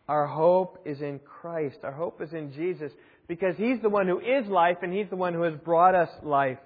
Our 0.08 0.26
hope 0.26 0.80
is 0.86 1.02
in 1.02 1.20
Christ. 1.20 1.78
Our 1.84 1.92
hope 1.92 2.22
is 2.22 2.34
in 2.34 2.52
Jesus 2.54 2.92
because 3.28 3.56
He's 3.58 3.80
the 3.82 3.90
one 3.90 4.08
who 4.08 4.20
is 4.20 4.48
life 4.48 4.78
and 4.82 4.92
He's 4.92 5.10
the 5.10 5.16
one 5.16 5.34
who 5.34 5.44
has 5.44 5.54
brought 5.64 5.94
us 5.94 6.10
life. 6.24 6.60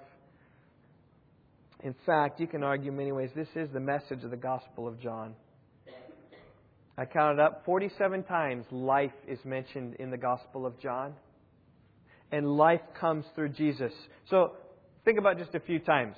In 1.82 1.94
fact, 2.06 2.40
you 2.40 2.46
can 2.46 2.62
argue 2.62 2.90
in 2.90 2.96
many 2.96 3.12
ways 3.12 3.30
this 3.34 3.48
is 3.54 3.68
the 3.72 3.80
message 3.80 4.24
of 4.24 4.30
the 4.30 4.36
Gospel 4.36 4.88
of 4.88 4.98
John. 5.00 5.34
I 7.00 7.06
counted 7.06 7.40
up 7.40 7.62
47 7.64 8.24
times 8.24 8.66
life 8.70 9.14
is 9.26 9.38
mentioned 9.42 9.94
in 9.94 10.10
the 10.10 10.18
Gospel 10.18 10.66
of 10.66 10.78
John. 10.78 11.14
And 12.30 12.46
life 12.46 12.82
comes 13.00 13.24
through 13.34 13.54
Jesus. 13.54 13.92
So 14.28 14.52
think 15.06 15.18
about 15.18 15.38
just 15.38 15.54
a 15.54 15.60
few 15.60 15.78
times. 15.78 16.14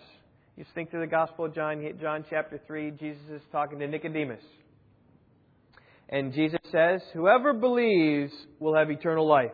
You 0.57 0.64
think 0.74 0.91
through 0.91 1.03
the 1.03 1.07
Gospel 1.07 1.45
of 1.45 1.55
John, 1.55 1.89
John 2.01 2.24
chapter 2.28 2.61
3, 2.66 2.95
Jesus 2.99 3.22
is 3.33 3.43
talking 3.53 3.78
to 3.78 3.87
Nicodemus. 3.87 4.43
And 6.09 6.35
Jesus 6.35 6.59
says, 6.72 7.01
Whoever 7.14 7.53
believes 7.53 8.33
will 8.59 8.74
have 8.74 8.91
eternal 8.91 9.28
life. 9.28 9.53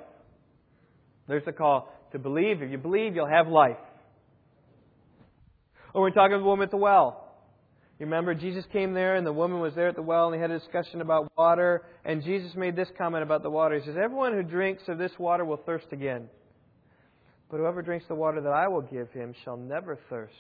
There's 1.29 1.45
the 1.45 1.53
call 1.53 1.93
to 2.13 2.19
believe. 2.19 2.63
If 2.63 2.71
you 2.71 2.79
believe, 2.79 3.15
you'll 3.15 3.29
have 3.29 3.49
life. 3.49 3.77
Or 5.93 6.01
we're 6.01 6.11
talking 6.11 6.37
to 6.37 6.39
the 6.39 6.45
woman 6.45 6.65
at 6.65 6.71
the 6.71 6.79
well. 6.79 7.28
You 7.99 8.07
remember 8.07 8.33
Jesus 8.33 8.65
came 8.73 8.95
there 8.95 9.17
and 9.17 9.27
the 9.27 9.33
woman 9.33 9.59
was 9.61 9.75
there 9.75 9.89
at 9.89 9.97
the 9.97 10.03
well 10.03 10.27
and 10.27 10.35
they 10.35 10.39
had 10.39 10.53
a 10.53 10.59
discussion 10.59 11.01
about 11.01 11.33
water. 11.37 11.83
And 12.05 12.23
Jesus 12.23 12.55
made 12.55 12.77
this 12.77 12.89
comment 12.97 13.25
about 13.25 13.43
the 13.43 13.51
water. 13.51 13.77
He 13.79 13.85
says, 13.85 13.97
Everyone 14.01 14.35
who 14.35 14.43
drinks 14.45 14.85
of 14.87 14.99
this 14.99 15.11
water 15.19 15.45
will 15.45 15.57
thirst 15.57 15.87
again. 15.91 16.29
But 17.51 17.57
whoever 17.57 17.83
drinks 17.83 18.07
the 18.07 18.15
water 18.15 18.41
that 18.41 18.53
I 18.53 18.69
will 18.69 18.83
give 18.83 19.11
him 19.11 19.35
shall 19.45 19.57
never 19.57 19.99
thirst. 20.09 20.35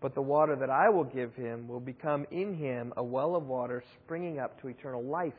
But 0.00 0.14
the 0.14 0.22
water 0.22 0.56
that 0.56 0.70
I 0.70 0.88
will 0.88 1.04
give 1.04 1.34
him 1.34 1.68
will 1.68 1.80
become 1.80 2.24
in 2.30 2.54
him 2.54 2.94
a 2.96 3.04
well 3.04 3.36
of 3.36 3.44
water 3.46 3.84
springing 4.02 4.38
up 4.38 4.60
to 4.62 4.68
eternal 4.68 5.04
life. 5.04 5.34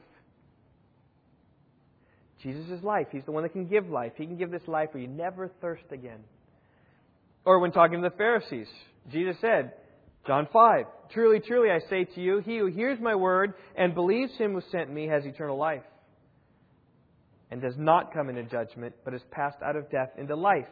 Jesus 2.43 2.69
is 2.69 2.83
life. 2.83 3.07
He's 3.11 3.25
the 3.25 3.31
one 3.31 3.43
that 3.43 3.53
can 3.53 3.67
give 3.67 3.89
life. 3.89 4.13
He 4.17 4.25
can 4.25 4.37
give 4.37 4.51
this 4.51 4.67
life 4.67 4.89
where 4.91 5.01
you 5.01 5.07
never 5.07 5.47
thirst 5.61 5.85
again. 5.91 6.19
Or 7.43 7.59
when 7.59 7.71
talking 7.71 8.01
to 8.01 8.09
the 8.09 8.15
Pharisees, 8.15 8.67
Jesus 9.11 9.35
said, 9.41 9.73
John 10.27 10.47
5. 10.51 10.85
Truly, 11.13 11.39
truly, 11.39 11.69
I 11.71 11.79
say 11.89 12.05
to 12.05 12.21
you, 12.21 12.39
he 12.39 12.57
who 12.57 12.67
hears 12.67 12.99
my 12.99 13.15
word 13.15 13.53
and 13.75 13.93
believes 13.93 14.31
him 14.37 14.53
who 14.53 14.61
sent 14.71 14.91
me 14.91 15.07
has 15.07 15.25
eternal 15.25 15.57
life, 15.57 15.83
and 17.49 17.61
does 17.61 17.75
not 17.77 18.13
come 18.13 18.29
into 18.29 18.43
judgment, 18.43 18.95
but 19.03 19.13
is 19.13 19.21
passed 19.31 19.57
out 19.63 19.75
of 19.75 19.89
death 19.91 20.11
into 20.17 20.35
life. 20.35 20.67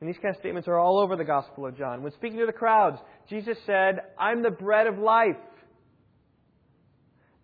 And 0.00 0.08
these 0.08 0.18
kind 0.20 0.34
of 0.34 0.40
statements 0.40 0.68
are 0.68 0.78
all 0.78 0.98
over 0.98 1.16
the 1.16 1.24
Gospel 1.24 1.66
of 1.66 1.78
John. 1.78 2.02
When 2.02 2.12
speaking 2.12 2.40
to 2.40 2.46
the 2.46 2.52
crowds, 2.52 2.98
Jesus 3.30 3.56
said, 3.66 4.00
I'm 4.18 4.42
the 4.42 4.50
bread 4.50 4.88
of 4.88 4.98
life. 4.98 5.36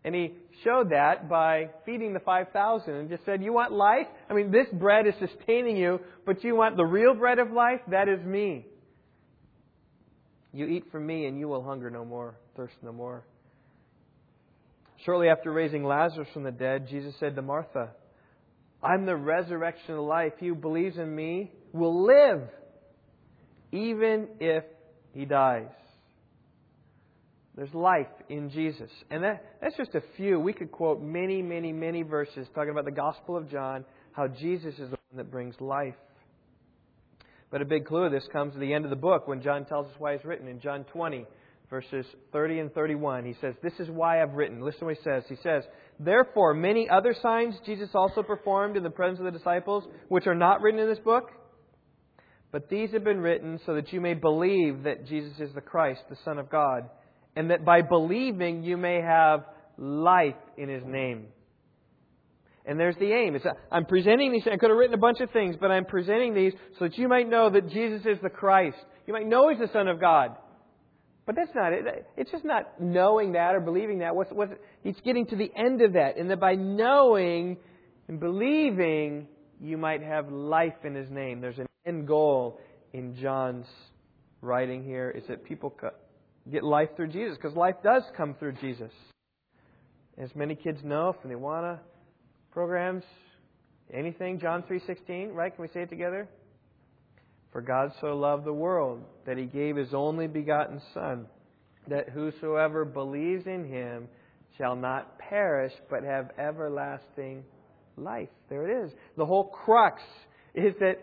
And 0.05 0.15
he 0.15 0.33
showed 0.65 0.91
that 0.91 1.29
by 1.29 1.71
feeding 1.87 2.15
the 2.15 2.21
5,000 2.21 2.95
and 2.95 3.09
just 3.09 3.25
said, 3.25 3.43
You 3.43 3.53
want 3.53 3.73
life? 3.73 4.07
I 4.29 4.35
mean, 4.35 4.51
this 4.51 4.67
bread 4.73 5.07
is 5.07 5.15
sustaining 5.21 5.77
you, 5.77 6.01
but 6.27 6.43
you 6.43 6.57
want 6.57 6.77
the 6.77 6.85
real 6.85 7.15
bread 7.15 7.39
of 7.39 7.53
life? 7.53 7.81
That 7.89 8.09
is 8.09 8.25
me. 8.25 8.67
You 10.53 10.67
eat 10.67 10.85
from 10.91 11.07
me, 11.07 11.27
and 11.27 11.39
you 11.39 11.49
will 11.49 11.63
hunger 11.63 11.91
no 11.91 12.05
more, 12.05 12.37
thirst 12.57 12.75
no 12.83 12.93
more. 12.93 13.25
Shortly 15.05 15.29
after 15.29 15.53
raising 15.53 15.85
Lazarus 15.85 16.29
from 16.33 16.43
the 16.43 16.51
dead, 16.51 16.89
Jesus 16.89 17.15
said 17.21 17.37
to 17.37 17.43
Martha, 17.43 17.91
I'm 18.83 19.07
the 19.07 19.17
resurrection 19.17 19.95
of 19.95 20.05
life. 20.05 20.33
He 20.39 20.49
who 20.49 20.55
believes 20.55 20.97
in 20.99 21.15
me 21.15 21.53
will 21.73 22.07
live, 22.07 22.49
even 23.73 24.29
if 24.41 24.65
he 25.13 25.25
dies. 25.25 25.69
There's 27.57 27.75
life 27.75 28.07
in 28.29 28.51
Jesus. 28.51 28.91
And 29.11 29.25
that, 29.25 29.45
that's 29.61 29.77
just 29.77 29.95
a 29.97 30.03
few. 30.17 30.39
We 30.39 30.53
could 30.53 30.71
quote 30.71 31.03
many, 31.03 31.43
many, 31.43 31.73
many 31.73 32.03
verses 32.03 32.47
talking 32.55 32.71
about 32.71 32.85
the 32.85 32.93
Gospel 32.93 33.37
of 33.37 33.51
John, 33.51 33.85
how 34.13 34.29
Jesus 34.29 34.75
is 34.75 34.91
the 34.91 34.99
one 35.11 35.17
that 35.17 35.31
brings 35.31 35.57
life. 35.61 35.97
But 37.51 37.63
a 37.63 37.65
big 37.65 37.87
clue 37.87 38.05
of 38.05 38.13
this 38.13 38.27
comes 38.33 38.55
at 38.55 38.61
the 38.61 38.75
end 38.75 38.85
of 38.85 38.91
the 38.91 38.97
book 38.97 39.27
when 39.27 39.43
John 39.43 39.65
tells 39.65 39.87
us 39.87 39.93
why 39.99 40.17
he's 40.17 40.25
written. 40.25 40.49
In 40.49 40.61
John 40.61 40.85
20, 40.93 41.27
verses 41.71 42.05
30 42.33 42.59
and 42.61 42.73
31, 42.73 43.25
he 43.25 43.35
says, 43.41 43.55
This 43.63 43.73
is 43.79 43.89
why 43.89 44.23
I've 44.23 44.35
written. 44.35 44.61
Listen 44.61 44.81
to 44.81 44.85
what 44.87 44.97
he 44.97 45.03
says. 45.03 45.23
He 45.29 45.37
says, 45.43 45.63
Therefore, 45.99 46.55
many 46.55 46.89
other 46.89 47.15
signs 47.23 47.55
Jesus 47.65 47.91
also 47.95 48.23
performed 48.23 48.77
in 48.77 48.83
the 48.83 48.91
presence 48.91 49.19
of 49.19 49.25
the 49.25 49.39
disciples, 49.39 49.85
which 50.09 50.27
are 50.27 50.35
not 50.35 50.61
written 50.61 50.81
in 50.81 50.89
this 50.89 50.99
book. 50.99 51.31
But 52.51 52.69
these 52.69 52.91
have 52.93 53.05
been 53.05 53.21
written 53.21 53.61
so 53.67 53.75
that 53.75 53.93
you 53.93 54.01
may 54.01 54.15
believe 54.15 54.85
that 54.85 55.07
Jesus 55.07 55.35
is 55.39 55.53
the 55.55 55.61
Christ, 55.61 56.01
the 56.09 56.17
Son 56.25 56.39
of 56.39 56.51
God, 56.51 56.89
and 57.37 57.51
that 57.51 57.65
by 57.65 57.83
believing 57.83 58.63
you 58.63 58.77
may 58.77 59.01
have 59.03 59.45
life 59.77 60.35
in 60.57 60.69
his 60.69 60.83
name. 60.85 61.27
And 62.69 62.79
there's 62.79 62.97
the 62.97 63.11
aim. 63.11 63.35
It's 63.35 63.47
a, 63.47 63.55
I'm 63.73 63.87
presenting 63.87 64.31
these. 64.31 64.43
I 64.47 64.59
could 64.59 64.69
have 64.69 64.79
written 64.79 64.93
a 64.93 64.99
bunch 64.99 65.21
of 65.21 65.31
things, 65.31 65.57
but 65.59 65.71
I'm 65.71 65.87
presenting 65.87 66.35
these 66.35 66.53
so 66.79 66.85
that 66.85 66.99
you 66.99 67.09
might 67.09 67.27
know 67.27 67.49
that 67.49 67.71
Jesus 67.71 68.03
is 68.05 68.19
the 68.23 68.29
Christ. 68.29 68.77
You 69.07 69.15
might 69.15 69.27
know 69.27 69.49
He's 69.49 69.59
the 69.59 69.73
Son 69.73 69.89
of 69.89 69.99
God. 69.99 70.37
But 71.25 71.35
that's 71.35 71.51
not 71.55 71.73
it. 71.73 72.07
It's 72.19 72.31
just 72.31 72.45
not 72.45 72.79
knowing 72.79 73.33
that 73.33 73.55
or 73.55 73.61
believing 73.61 74.01
that. 74.01 74.15
What's, 74.15 74.31
what's, 74.33 74.53
he's 74.83 74.97
getting 75.03 75.27
to 75.27 75.37
the 75.37 75.51
end 75.57 75.81
of 75.81 75.95
that. 75.95 76.19
And 76.19 76.31
that 76.31 76.41
by 76.41 76.55
knowing 76.55 77.57
and 78.07 78.21
believing, 78.21 79.29
you 79.61 79.79
might 79.79 80.03
have 80.03 80.31
life 80.31 80.85
in 80.85 80.95
his 80.95 81.11
name. 81.11 81.41
There's 81.41 81.59
an 81.59 81.67
end 81.87 82.07
goal 82.07 82.61
in 82.93 83.17
John's 83.17 83.67
writing 84.41 84.85
here 84.85 85.11
is 85.11 85.25
that 85.29 85.45
people 85.45 85.75
get 86.51 86.63
life 86.63 86.89
through 86.97 87.09
Jesus 87.09 87.37
because 87.37 87.57
life 87.57 87.77
does 87.83 88.03
come 88.17 88.35
through 88.35 88.53
Jesus. 88.61 88.93
As 90.17 90.35
many 90.35 90.55
kids 90.55 90.81
know 90.83 91.15
from 91.21 91.31
the 91.31 91.37
Awana 91.37 91.79
programs, 92.59 93.05
anything 93.95 94.41
John 94.41 94.65
3:16, 94.65 95.33
right? 95.33 95.55
Can 95.55 95.63
we 95.63 95.69
say 95.69 95.83
it 95.83 95.91
together? 95.91 96.29
For 97.53 97.61
God 97.61 97.93
so 98.01 98.17
loved 98.17 98.45
the 98.45 98.53
world 98.53 99.05
that 99.27 99.39
he 99.39 99.45
gave 99.45 99.77
his 99.77 99.95
only 99.95 100.27
begotten 100.27 100.81
Son, 100.93 101.29
that 101.87 102.09
whosoever 102.09 102.85
believes 102.85 103.47
in 103.47 103.65
him 103.65 104.09
shall 104.57 104.75
not 104.75 105.21
perish, 105.21 105.73
but 105.89 106.03
have 106.03 106.33
everlasting 106.37 107.45
life. 107.97 108.29
There 108.49 108.69
it 108.69 108.87
is. 108.87 108.93
The 109.17 109.25
whole 109.25 109.45
crux 109.45 110.03
is 110.53 110.75
that, 110.81 110.97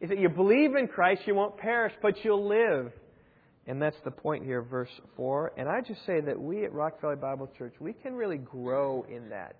is 0.00 0.08
that 0.08 0.18
you 0.18 0.30
believe 0.30 0.74
in 0.74 0.88
Christ, 0.88 1.26
you 1.26 1.34
won't 1.34 1.58
perish, 1.58 1.92
but 2.00 2.14
you'll 2.24 2.48
live. 2.48 2.90
And 3.66 3.82
that's 3.82 4.00
the 4.06 4.10
point 4.10 4.42
here, 4.42 4.62
verse 4.62 5.00
4. 5.18 5.52
And 5.58 5.68
I 5.68 5.82
just 5.82 6.00
say 6.06 6.22
that 6.22 6.40
we 6.40 6.64
at 6.64 6.72
Rock 6.72 7.02
Valley 7.02 7.16
Bible 7.16 7.50
Church, 7.58 7.74
we 7.78 7.92
can 7.92 8.14
really 8.14 8.38
grow 8.38 9.04
in 9.06 9.28
that. 9.28 9.56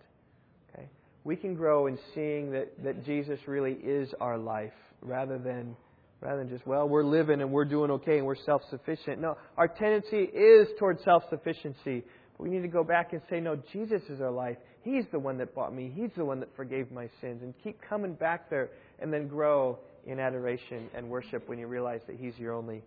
We 1.25 1.37
can 1.37 1.55
grow 1.55 1.87
in 1.87 1.99
seeing 2.15 2.53
that, 2.53 2.83
that 2.85 3.05
Jesus 3.05 3.41
really 3.47 3.73
is 3.73 4.13
our 4.21 4.39
life 4.39 4.73
rather 5.01 5.39
than 5.39 5.77
rather 6.21 6.39
than 6.39 6.49
just, 6.49 6.67
well, 6.67 6.89
we're 6.89 7.05
living 7.05 7.43
and 7.43 7.51
we're 7.51 7.67
doing 7.67 7.91
okay 7.91 8.17
and 8.17 8.27
we're 8.27 8.35
self 8.35 8.63
sufficient. 8.71 9.21
No, 9.21 9.37
our 9.57 9.69
tendency 9.69 10.23
is 10.23 10.69
towards 10.79 11.05
self 11.05 11.23
sufficiency. 11.29 12.03
But 12.37 12.45
we 12.45 12.49
need 12.49 12.63
to 12.63 12.69
go 12.69 12.83
back 12.83 13.13
and 13.13 13.23
say, 13.31 13.41
no, 13.41 13.57
Jesus 13.73 14.03
is 14.09 14.21
our 14.21 14.31
life. 14.31 14.57
He's 14.83 15.05
the 15.13 15.19
one 15.19 15.39
that 15.39 15.55
bought 15.55 15.75
me. 15.75 15.93
He's 15.95 16.11
the 16.17 16.25
one 16.25 16.41
that 16.41 16.55
forgave 16.57 16.91
my 16.91 17.09
sins. 17.21 17.43
And 17.43 17.55
keep 17.63 17.81
coming 17.81 18.15
back 18.15 18.51
there 18.51 18.71
and 18.99 19.13
then 19.13 19.29
grow 19.29 19.79
in 20.07 20.19
adoration 20.19 20.89
and 20.95 21.09
worship 21.09 21.49
when 21.49 21.59
you 21.59 21.67
realize 21.67 22.01
that 22.07 22.17
He's 22.17 22.37
your 22.39 22.53
only 22.53 22.83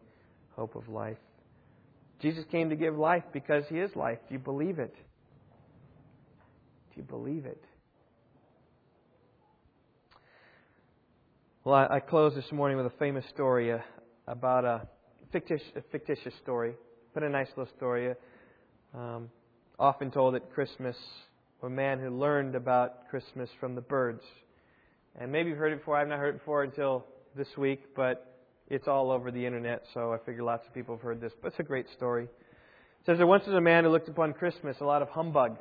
hope 0.56 0.76
of 0.76 0.90
life. 0.90 1.18
Jesus 2.22 2.44
came 2.52 2.70
to 2.70 2.76
give 2.76 2.98
life 2.98 3.24
because 3.32 3.64
He 3.70 3.80
is 3.80 3.96
life. 3.96 4.18
Do 4.28 4.34
you 4.34 4.40
believe 4.40 4.80
it? 4.80 4.94
Do 6.94 6.98
you 6.98 7.04
believe 7.04 7.46
it? 7.46 7.64
Well, 11.68 11.76
I, 11.76 11.98
I 11.98 12.00
close 12.00 12.34
this 12.34 12.50
morning 12.54 12.78
with 12.78 12.86
a 12.86 12.98
famous 12.98 13.26
story 13.28 13.74
uh, 13.74 13.80
about 14.26 14.64
a 14.64 14.88
fictitious, 15.34 15.68
a 15.76 15.82
fictitious 15.92 16.34
story, 16.42 16.76
but 17.14 17.24
a 17.24 17.30
nice 17.30 17.50
little 17.58 17.70
story. 17.76 18.16
Um, 18.94 19.30
often 19.78 20.10
told 20.10 20.36
at 20.36 20.50
Christmas, 20.54 20.96
a 21.62 21.70
man 21.70 22.00
who 22.00 22.10
learned 22.10 22.56
about 22.56 23.10
Christmas 23.10 23.50
from 23.60 23.76
the 23.76 23.82
birds. 23.82 24.22
And 25.20 25.30
maybe 25.30 25.50
you've 25.50 25.58
heard 25.58 25.74
it 25.74 25.80
before. 25.80 25.98
I've 25.98 26.08
not 26.08 26.20
heard 26.20 26.36
it 26.36 26.38
before 26.38 26.64
until 26.64 27.06
this 27.36 27.50
week, 27.58 27.82
but 27.98 28.38
it's 28.70 28.88
all 28.88 29.12
over 29.12 29.30
the 29.30 29.46
internet, 29.46 29.84
so 29.94 30.14
I 30.14 30.20
figure 30.20 30.44
lots 30.44 30.66
of 30.66 30.74
people 30.74 30.96
have 30.96 31.04
heard 31.04 31.20
this. 31.20 31.34
But 31.42 31.50
it's 31.50 31.60
a 31.60 31.64
great 31.64 31.88
story. 31.98 32.24
It 32.24 33.06
says 33.06 33.18
there 33.18 33.28
once 33.28 33.46
was 33.46 33.56
a 33.56 33.60
man 33.60 33.84
who 33.84 33.90
looked 33.90 34.08
upon 34.08 34.32
Christmas 34.32 34.78
a 34.80 34.86
lot 34.86 35.02
of 35.02 35.10
humbug. 35.10 35.58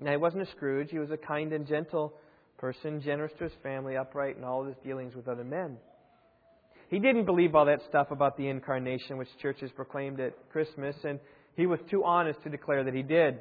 Now 0.00 0.12
he 0.12 0.16
wasn't 0.16 0.44
a 0.44 0.50
Scrooge. 0.52 0.88
He 0.90 0.98
was 0.98 1.10
a 1.10 1.18
kind 1.18 1.52
and 1.52 1.66
gentle 1.66 2.14
person, 2.58 3.00
generous 3.00 3.32
to 3.38 3.44
his 3.44 3.52
family, 3.62 3.96
upright 3.96 4.36
in 4.36 4.44
all 4.44 4.60
of 4.60 4.66
his 4.66 4.76
dealings 4.84 5.14
with 5.14 5.28
other 5.28 5.44
men. 5.44 5.78
He 6.90 6.98
didn't 6.98 7.24
believe 7.24 7.54
all 7.54 7.66
that 7.66 7.80
stuff 7.88 8.10
about 8.10 8.36
the 8.36 8.48
incarnation 8.48 9.18
which 9.18 9.28
churches 9.40 9.70
proclaimed 9.74 10.20
at 10.20 10.34
Christmas, 10.50 10.96
and 11.04 11.20
he 11.54 11.66
was 11.66 11.80
too 11.90 12.04
honest 12.04 12.42
to 12.42 12.50
declare 12.50 12.84
that 12.84 12.94
he 12.94 13.02
did. 13.02 13.40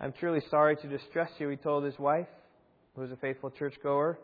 I'm 0.00 0.12
truly 0.12 0.42
sorry 0.50 0.76
to 0.76 0.88
distress 0.88 1.30
you, 1.38 1.48
he 1.48 1.56
told 1.56 1.84
his 1.84 1.98
wife, 1.98 2.28
who 2.94 3.02
was 3.02 3.10
a 3.10 3.16
faithful 3.16 3.50
churchgoer, 3.50 4.18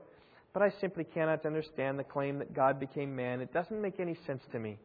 but 0.53 0.62
I 0.62 0.70
simply 0.81 1.05
cannot 1.05 1.47
understand 1.47 1.99
the 1.99 2.05
claim 2.05 2.39
that 2.39 2.55
God 2.55 2.79
became 2.79 3.14
man. 3.16 3.41
It 3.41 3.53
doesn't 3.53 3.81
make 3.81 4.01
any 4.01 4.16
sense 4.27 4.43
to 4.53 4.59
me. 4.59 4.79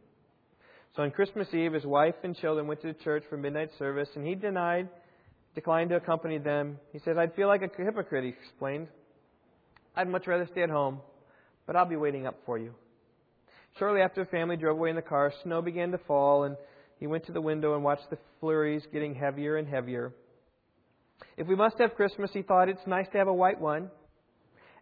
So 0.95 1.03
on 1.03 1.11
Christmas 1.11 1.47
Eve, 1.53 1.73
his 1.73 1.85
wife 1.85 2.15
and 2.23 2.35
children 2.35 2.67
went 2.67 2.81
to 2.81 2.87
the 2.87 3.03
church 3.03 3.23
for 3.29 3.37
midnight 3.37 3.69
service, 3.77 4.09
and 4.15 4.25
he 4.25 4.35
denied 4.35 4.89
declined 5.57 5.89
to 5.89 5.95
accompany 5.95 6.37
them. 6.37 6.77
He 6.93 6.99
says, 6.99 7.17
I'd 7.17 7.33
feel 7.33 7.47
like 7.47 7.63
a 7.63 7.83
hypocrite, 7.83 8.23
he 8.23 8.29
explained. 8.29 8.89
I'd 9.95 10.07
much 10.07 10.27
rather 10.27 10.47
stay 10.51 10.61
at 10.61 10.69
home, 10.69 10.99
but 11.65 11.75
I'll 11.75 11.89
be 11.89 11.95
waiting 11.95 12.27
up 12.27 12.35
for 12.45 12.59
you. 12.59 12.75
Shortly 13.79 14.01
after 14.01 14.23
the 14.23 14.29
family 14.29 14.55
drove 14.55 14.77
away 14.77 14.91
in 14.91 14.95
the 14.95 15.01
car, 15.01 15.33
snow 15.41 15.63
began 15.63 15.89
to 15.93 15.97
fall, 15.97 16.43
and 16.43 16.57
he 16.99 17.07
went 17.07 17.25
to 17.25 17.31
the 17.31 17.41
window 17.41 17.73
and 17.73 17.83
watched 17.83 18.07
the 18.11 18.19
flurries 18.39 18.83
getting 18.93 19.15
heavier 19.15 19.57
and 19.57 19.67
heavier. 19.67 20.13
If 21.37 21.47
we 21.47 21.55
must 21.55 21.79
have 21.79 21.95
Christmas, 21.95 22.29
he 22.33 22.43
thought, 22.43 22.69
it's 22.69 22.85
nice 22.85 23.07
to 23.13 23.17
have 23.17 23.27
a 23.27 23.33
white 23.33 23.59
one. 23.59 23.89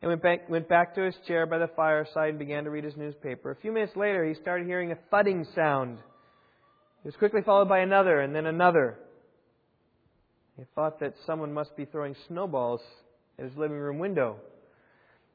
And 0.02 0.10
went 0.10 0.24
back, 0.24 0.50
went 0.50 0.68
back 0.68 0.94
to 0.96 1.06
his 1.06 1.16
chair 1.26 1.46
by 1.46 1.58
the 1.58 1.70
fireside 1.74 2.32
and 2.32 2.40
began 2.40 2.66
to 2.66 2.70
read 2.70 2.84
his 2.84 2.98
newspaper. 2.98 3.52
A 3.52 3.56
few 3.56 3.72
minutes 3.72 3.96
later, 3.96 4.26
he 4.26 4.34
started 4.34 4.68
hearing 4.68 4.92
a 4.92 4.98
thudding 5.10 5.48
sound. 5.56 6.00
It 6.00 7.06
was 7.06 7.16
quickly 7.16 7.44
followed 7.46 7.70
by 7.70 7.80
another 7.80 8.20
and 8.20 8.36
then 8.36 8.46
another. 8.46 9.00
He 10.58 10.64
thought 10.74 11.00
that 11.00 11.14
someone 11.26 11.54
must 11.54 11.76
be 11.76 11.86
throwing 11.86 12.16
snowballs 12.28 12.82
at 13.38 13.46
his 13.46 13.58
living 13.58 13.78
room 13.78 14.00
window. 14.00 14.38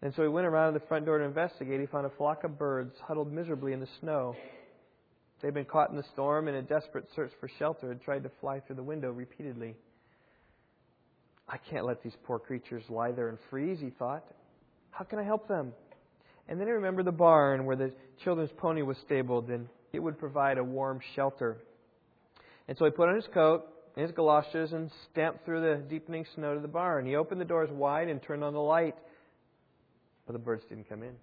And 0.03 0.15
so 0.15 0.23
he 0.23 0.29
went 0.29 0.47
around 0.47 0.73
to 0.73 0.79
the 0.79 0.87
front 0.87 1.05
door 1.05 1.19
to 1.19 1.25
investigate. 1.25 1.81
He 1.81 1.87
found 1.87 2.07
a 2.07 2.11
flock 2.11 2.45
of 2.45 2.59
birds 2.59 2.95
huddled 3.07 3.31
miserably 3.31 3.73
in 3.73 3.81
the 3.81 3.89
snow. 4.01 4.35
They'd 5.43 5.55
been 5.55 5.67
caught 5.67 5.91
in 5.91 5.97
the 5.97 6.05
storm 6.13 6.49
and 6.49 6.57
in 6.57 6.65
a 6.65 6.67
desperate 6.67 7.07
search 7.15 7.33
for 7.41 7.51
shelter 7.59 7.89
had 7.89 8.03
tried 8.03 8.23
to 8.23 8.31
fly 8.41 8.61
through 8.61 8.77
the 8.77 8.83
window 8.83 9.11
repeatedly. 9.11 9.75
I 11.49 11.59
can't 11.59 11.85
let 11.85 12.03
these 12.03 12.17
poor 12.25 12.39
creatures 12.39 12.85
lie 12.89 13.13
there 13.13 13.29
and 13.29 13.39
freeze, 13.51 13.79
he 13.81 13.91
thought. 13.91 14.25
How 14.91 15.05
can 15.05 15.19
I 15.19 15.25
help 15.25 15.49
them? 15.49 15.73
And 16.49 16.61
then 16.61 16.67
he 16.67 16.73
remembered 16.73 17.07
the 17.07 17.13
barn 17.13 17.65
where 17.65 17.77
the 17.77 17.93
children's 18.25 18.51
pony 18.57 18.83
was 18.83 18.97
stabled, 19.05 19.51
and 19.51 19.69
it 19.93 19.99
would 19.99 20.19
provide 20.19 20.59
a 20.59 20.65
warm 20.65 21.01
shelter. 21.15 21.59
And 22.69 22.77
so 22.79 22.85
he 22.85 22.91
put 22.91 23.09
on 23.09 23.17
his 23.17 23.27
coat, 23.33 23.67
his 24.01 24.11
galoshes 24.13 24.73
and 24.73 24.91
stamped 25.11 25.45
through 25.45 25.61
the 25.61 25.83
deepening 25.89 26.25
snow 26.35 26.55
to 26.55 26.61
the 26.61 26.69
barn. 26.69 27.07
He 27.07 27.17
opened 27.17 27.41
the 27.41 27.45
doors 27.45 27.71
wide 27.71 28.09
and 28.09 28.23
turned 28.23 28.43
on 28.43 28.53
the 28.53 28.61
light, 28.61 28.97
but 30.27 30.33
the 30.33 30.39
birds 30.39 30.65
didn't 30.69 30.89
come 30.89 31.03
in. 31.03 31.15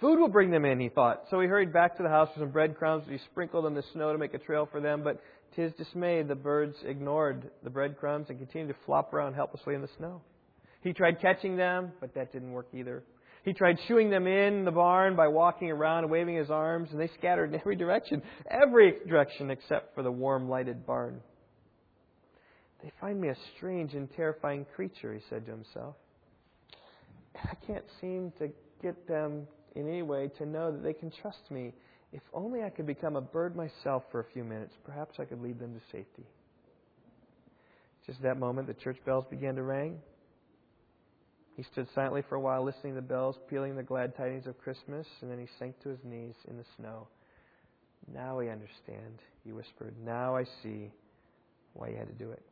Food 0.00 0.18
will 0.18 0.28
bring 0.28 0.50
them 0.50 0.64
in, 0.64 0.78
he 0.78 0.88
thought. 0.88 1.24
So 1.30 1.40
he 1.40 1.48
hurried 1.48 1.72
back 1.72 1.96
to 1.96 2.02
the 2.02 2.08
house 2.08 2.28
for 2.34 2.40
some 2.40 2.50
breadcrumbs. 2.50 3.04
He 3.08 3.18
sprinkled 3.30 3.64
on 3.64 3.74
the 3.74 3.84
snow 3.92 4.12
to 4.12 4.18
make 4.18 4.34
a 4.34 4.38
trail 4.38 4.68
for 4.70 4.80
them, 4.80 5.02
but 5.02 5.22
to 5.54 5.62
his 5.62 5.72
dismay, 5.72 6.22
the 6.22 6.34
birds 6.34 6.76
ignored 6.84 7.50
the 7.64 7.70
breadcrumbs 7.70 8.26
and 8.28 8.38
continued 8.38 8.68
to 8.68 8.76
flop 8.84 9.14
around 9.14 9.34
helplessly 9.34 9.74
in 9.74 9.80
the 9.80 9.88
snow. 9.96 10.20
He 10.82 10.92
tried 10.92 11.20
catching 11.20 11.56
them, 11.56 11.92
but 11.98 12.14
that 12.14 12.30
didn't 12.32 12.52
work 12.52 12.68
either. 12.74 13.02
He 13.46 13.52
tried 13.52 13.78
shooing 13.86 14.10
them 14.10 14.26
in 14.26 14.64
the 14.64 14.72
barn 14.72 15.14
by 15.14 15.28
walking 15.28 15.70
around 15.70 16.02
and 16.02 16.10
waving 16.10 16.34
his 16.34 16.50
arms, 16.50 16.88
and 16.90 17.00
they 17.00 17.08
scattered 17.16 17.54
in 17.54 17.60
every 17.60 17.76
direction, 17.76 18.20
every 18.50 18.96
direction 19.08 19.52
except 19.52 19.94
for 19.94 20.02
the 20.02 20.10
warm 20.10 20.48
lighted 20.48 20.84
barn. 20.84 21.20
They 22.82 22.90
find 23.00 23.20
me 23.20 23.28
a 23.28 23.36
strange 23.56 23.94
and 23.94 24.12
terrifying 24.16 24.66
creature, 24.74 25.14
he 25.14 25.20
said 25.30 25.46
to 25.46 25.52
himself. 25.52 25.94
I 27.36 27.54
can't 27.64 27.84
seem 28.00 28.32
to 28.40 28.48
get 28.82 29.06
them 29.06 29.46
in 29.76 29.88
any 29.88 30.02
way 30.02 30.28
to 30.38 30.44
know 30.44 30.72
that 30.72 30.82
they 30.82 30.92
can 30.92 31.12
trust 31.22 31.48
me. 31.48 31.72
If 32.12 32.22
only 32.34 32.64
I 32.64 32.70
could 32.70 32.86
become 32.86 33.14
a 33.14 33.20
bird 33.20 33.54
myself 33.54 34.02
for 34.10 34.18
a 34.18 34.24
few 34.32 34.42
minutes, 34.42 34.74
perhaps 34.84 35.20
I 35.20 35.24
could 35.24 35.40
lead 35.40 35.60
them 35.60 35.72
to 35.72 35.80
safety. 35.96 36.26
Just 38.06 38.20
that 38.22 38.40
moment, 38.40 38.66
the 38.66 38.74
church 38.74 38.98
bells 39.06 39.24
began 39.30 39.54
to 39.54 39.62
ring. 39.62 40.00
He 41.56 41.62
stood 41.62 41.88
silently 41.94 42.22
for 42.28 42.34
a 42.34 42.40
while, 42.40 42.62
listening 42.64 42.94
to 42.94 43.00
the 43.00 43.06
bells, 43.06 43.36
pealing 43.48 43.76
the 43.76 43.82
glad 43.82 44.14
tidings 44.14 44.46
of 44.46 44.58
Christmas, 44.58 45.06
and 45.22 45.30
then 45.30 45.38
he 45.38 45.46
sank 45.58 45.80
to 45.82 45.88
his 45.88 45.98
knees 46.04 46.34
in 46.48 46.58
the 46.58 46.64
snow. 46.76 47.08
Now 48.12 48.40
I 48.40 48.48
understand, 48.48 49.22
he 49.42 49.52
whispered. 49.52 49.94
Now 50.04 50.36
I 50.36 50.44
see 50.62 50.90
why 51.72 51.90
he 51.90 51.96
had 51.96 52.08
to 52.08 52.12
do 52.12 52.30
it. 52.30 52.42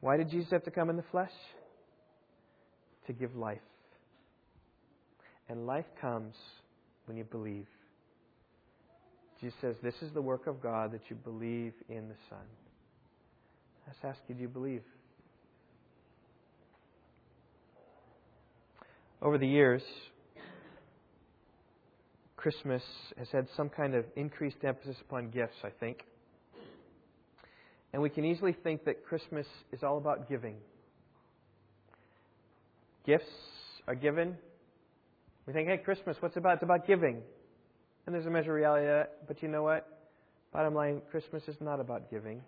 Why 0.00 0.16
did 0.16 0.30
Jesus 0.30 0.50
have 0.50 0.64
to 0.64 0.70
come 0.70 0.88
in 0.88 0.96
the 0.96 1.04
flesh? 1.10 1.32
To 3.06 3.12
give 3.12 3.36
life. 3.36 3.58
And 5.48 5.66
life 5.66 5.86
comes 6.00 6.34
when 7.04 7.18
you 7.18 7.24
believe. 7.24 7.66
Jesus 9.40 9.58
says, 9.60 9.76
This 9.82 9.94
is 10.00 10.12
the 10.14 10.22
work 10.22 10.46
of 10.46 10.62
God 10.62 10.92
that 10.92 11.02
you 11.08 11.16
believe 11.16 11.74
in 11.88 12.08
the 12.08 12.14
Son. 12.30 12.44
Let's 13.86 13.98
ask 14.04 14.18
you, 14.28 14.34
do 14.34 14.42
you 14.42 14.48
believe? 14.48 14.82
Over 19.22 19.36
the 19.36 19.46
years, 19.46 19.82
Christmas 22.36 22.82
has 23.18 23.28
had 23.30 23.46
some 23.54 23.68
kind 23.68 23.94
of 23.94 24.06
increased 24.16 24.56
emphasis 24.64 24.96
upon 25.02 25.28
gifts, 25.28 25.56
I 25.62 25.68
think. 25.78 26.04
And 27.92 28.00
we 28.00 28.08
can 28.08 28.24
easily 28.24 28.56
think 28.64 28.84
that 28.84 29.04
Christmas 29.04 29.46
is 29.72 29.82
all 29.82 29.98
about 29.98 30.28
giving. 30.28 30.56
Gifts 33.04 33.24
are 33.86 33.94
given. 33.94 34.36
We 35.46 35.52
think, 35.52 35.68
hey, 35.68 35.78
Christmas, 35.78 36.16
what's 36.20 36.36
it 36.36 36.38
about? 36.38 36.54
It's 36.54 36.62
about 36.62 36.86
giving. 36.86 37.20
And 38.06 38.14
there's 38.14 38.26
a 38.26 38.30
measure 38.30 38.52
of 38.52 38.56
reality 38.56 38.86
of 38.86 38.92
that. 38.92 39.26
But 39.28 39.42
you 39.42 39.48
know 39.48 39.62
what? 39.62 39.86
Bottom 40.52 40.74
line, 40.74 41.02
Christmas 41.10 41.42
is 41.46 41.56
not 41.60 41.78
about 41.78 42.10
giving. 42.10 42.40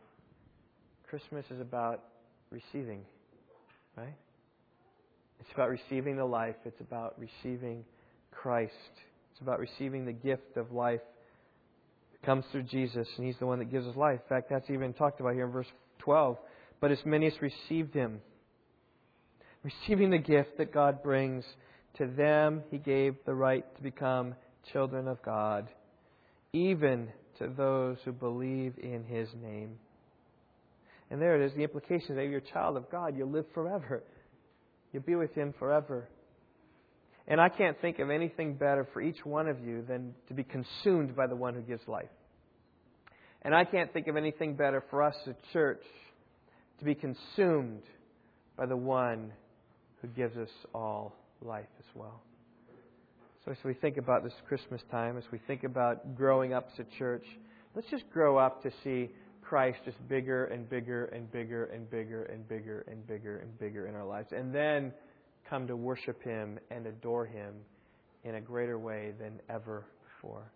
Christmas 1.08 1.44
is 1.50 1.60
about 1.60 2.02
receiving, 2.50 3.02
right? 3.96 4.14
It's 5.42 5.52
about 5.54 5.70
receiving 5.70 6.16
the 6.16 6.24
life. 6.24 6.54
It's 6.64 6.80
about 6.80 7.16
receiving 7.18 7.84
Christ. 8.30 8.72
It's 9.32 9.40
about 9.40 9.58
receiving 9.58 10.04
the 10.04 10.12
gift 10.12 10.56
of 10.56 10.70
life 10.70 11.00
that 12.12 12.24
comes 12.24 12.44
through 12.52 12.62
Jesus, 12.62 13.08
and 13.16 13.26
He's 13.26 13.38
the 13.40 13.46
one 13.46 13.58
that 13.58 13.70
gives 13.70 13.84
us 13.88 13.96
life. 13.96 14.20
In 14.22 14.28
fact, 14.28 14.50
that's 14.50 14.70
even 14.70 14.92
talked 14.92 15.18
about 15.18 15.34
here 15.34 15.46
in 15.46 15.50
verse 15.50 15.66
12. 15.98 16.38
But 16.80 16.92
as 16.92 17.04
many 17.04 17.26
as 17.26 17.32
received 17.42 17.92
Him, 17.92 18.20
receiving 19.64 20.10
the 20.10 20.18
gift 20.18 20.58
that 20.58 20.72
God 20.72 21.02
brings, 21.02 21.44
to 21.98 22.06
them 22.06 22.62
He 22.70 22.78
gave 22.78 23.16
the 23.26 23.34
right 23.34 23.64
to 23.74 23.82
become 23.82 24.36
children 24.72 25.08
of 25.08 25.20
God, 25.22 25.68
even 26.52 27.08
to 27.40 27.48
those 27.48 27.96
who 28.04 28.12
believe 28.12 28.74
in 28.80 29.02
His 29.04 29.28
name. 29.42 29.72
And 31.10 31.20
there 31.20 31.34
it 31.34 31.44
is, 31.44 31.52
the 31.56 31.64
implication 31.64 32.14
that 32.14 32.26
you're 32.26 32.38
a 32.38 32.52
child 32.52 32.76
of 32.76 32.88
God, 32.92 33.16
you'll 33.16 33.28
live 33.28 33.46
forever. 33.52 34.04
You'll 34.92 35.02
be 35.02 35.14
with 35.14 35.34
Him 35.34 35.54
forever. 35.58 36.08
And 37.26 37.40
I 37.40 37.48
can't 37.48 37.80
think 37.80 37.98
of 37.98 38.10
anything 38.10 38.54
better 38.54 38.86
for 38.92 39.00
each 39.00 39.24
one 39.24 39.48
of 39.48 39.60
you 39.64 39.84
than 39.86 40.14
to 40.28 40.34
be 40.34 40.44
consumed 40.44 41.14
by 41.14 41.26
the 41.26 41.36
one 41.36 41.54
who 41.54 41.60
gives 41.60 41.86
life. 41.86 42.10
And 43.42 43.54
I 43.54 43.64
can't 43.64 43.92
think 43.92 44.06
of 44.08 44.16
anything 44.16 44.54
better 44.54 44.82
for 44.90 45.02
us 45.02 45.14
as 45.26 45.34
a 45.34 45.52
church 45.52 45.82
to 46.78 46.84
be 46.84 46.94
consumed 46.94 47.82
by 48.56 48.66
the 48.66 48.76
one 48.76 49.32
who 50.00 50.08
gives 50.08 50.36
us 50.36 50.50
all 50.74 51.14
life 51.40 51.68
as 51.78 51.86
well. 51.94 52.22
So 53.44 53.50
as 53.50 53.58
we 53.64 53.74
think 53.74 53.96
about 53.96 54.22
this 54.22 54.32
Christmas 54.46 54.80
time, 54.90 55.16
as 55.16 55.24
we 55.32 55.38
think 55.46 55.64
about 55.64 56.14
growing 56.14 56.52
up 56.52 56.68
as 56.72 56.86
a 56.86 56.98
church, 56.98 57.24
let's 57.74 57.88
just 57.90 58.08
grow 58.12 58.36
up 58.36 58.62
to 58.62 58.70
see 58.84 59.10
Christ 59.42 59.78
just 59.84 59.96
bigger 60.08 60.46
and 60.46 60.68
bigger 60.68 61.06
and 61.06 61.30
bigger 61.30 61.66
and 61.66 61.90
bigger 61.90 62.24
and 62.24 62.48
bigger 62.48 62.84
and 62.88 63.06
bigger 63.06 63.38
and 63.38 63.58
bigger 63.58 63.86
in 63.86 63.94
our 63.94 64.06
lives. 64.06 64.28
And 64.32 64.54
then 64.54 64.92
come 65.48 65.66
to 65.66 65.76
worship 65.76 66.22
Him 66.22 66.58
and 66.70 66.86
adore 66.86 67.26
Him 67.26 67.54
in 68.24 68.36
a 68.36 68.40
greater 68.40 68.78
way 68.78 69.12
than 69.18 69.40
ever 69.50 69.84
before. 70.04 70.50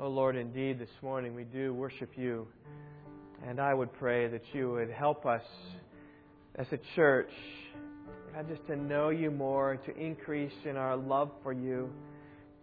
Oh 0.00 0.08
Lord, 0.08 0.36
indeed, 0.36 0.78
this 0.78 0.90
morning 1.00 1.34
we 1.34 1.44
do 1.44 1.72
worship 1.72 2.10
You. 2.16 2.46
And 3.46 3.60
I 3.60 3.74
would 3.74 3.92
pray 3.94 4.28
that 4.28 4.42
You 4.52 4.72
would 4.72 4.90
help 4.90 5.26
us 5.26 5.42
as 6.56 6.66
a 6.72 6.78
church, 6.94 7.30
God, 8.34 8.48
just 8.48 8.66
to 8.66 8.76
know 8.76 9.10
You 9.10 9.30
more, 9.30 9.76
to 9.76 9.96
increase 9.96 10.52
in 10.64 10.76
our 10.76 10.96
love 10.96 11.30
for 11.42 11.52
You, 11.52 11.90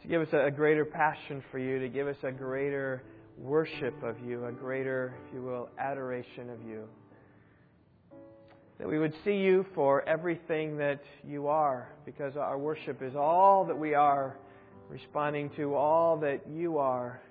to 0.02 0.08
give 0.08 0.22
us 0.22 0.30
a 0.34 0.52
greater 0.52 0.86
passion 0.86 1.44
for 1.52 1.60
You, 1.60 1.80
to 1.80 1.90
give 1.90 2.08
us 2.08 2.18
a 2.24 2.32
greater 2.32 3.04
worship 3.40 4.02
of 4.04 4.20
you, 4.20 4.46
a 4.46 4.52
greater, 4.52 5.16
if 5.26 5.34
you 5.34 5.42
will, 5.42 5.70
adoration 5.80 6.50
of 6.50 6.62
you. 6.68 6.84
That 8.78 8.88
we 8.88 9.00
would 9.00 9.14
see 9.24 9.38
you 9.38 9.66
for 9.76 10.08
everything 10.08 10.78
that 10.78 11.02
you 11.28 11.48
are, 11.48 11.90
because 12.06 12.38
our 12.38 12.58
worship 12.58 13.02
is 13.02 13.16
all 13.16 13.66
that 13.66 13.78
we 13.78 13.94
are, 13.94 14.38
responding 14.90 15.50
to 15.58 15.76
all 15.76 16.18
that 16.18 16.42
you 16.50 16.78
are. 16.78 17.22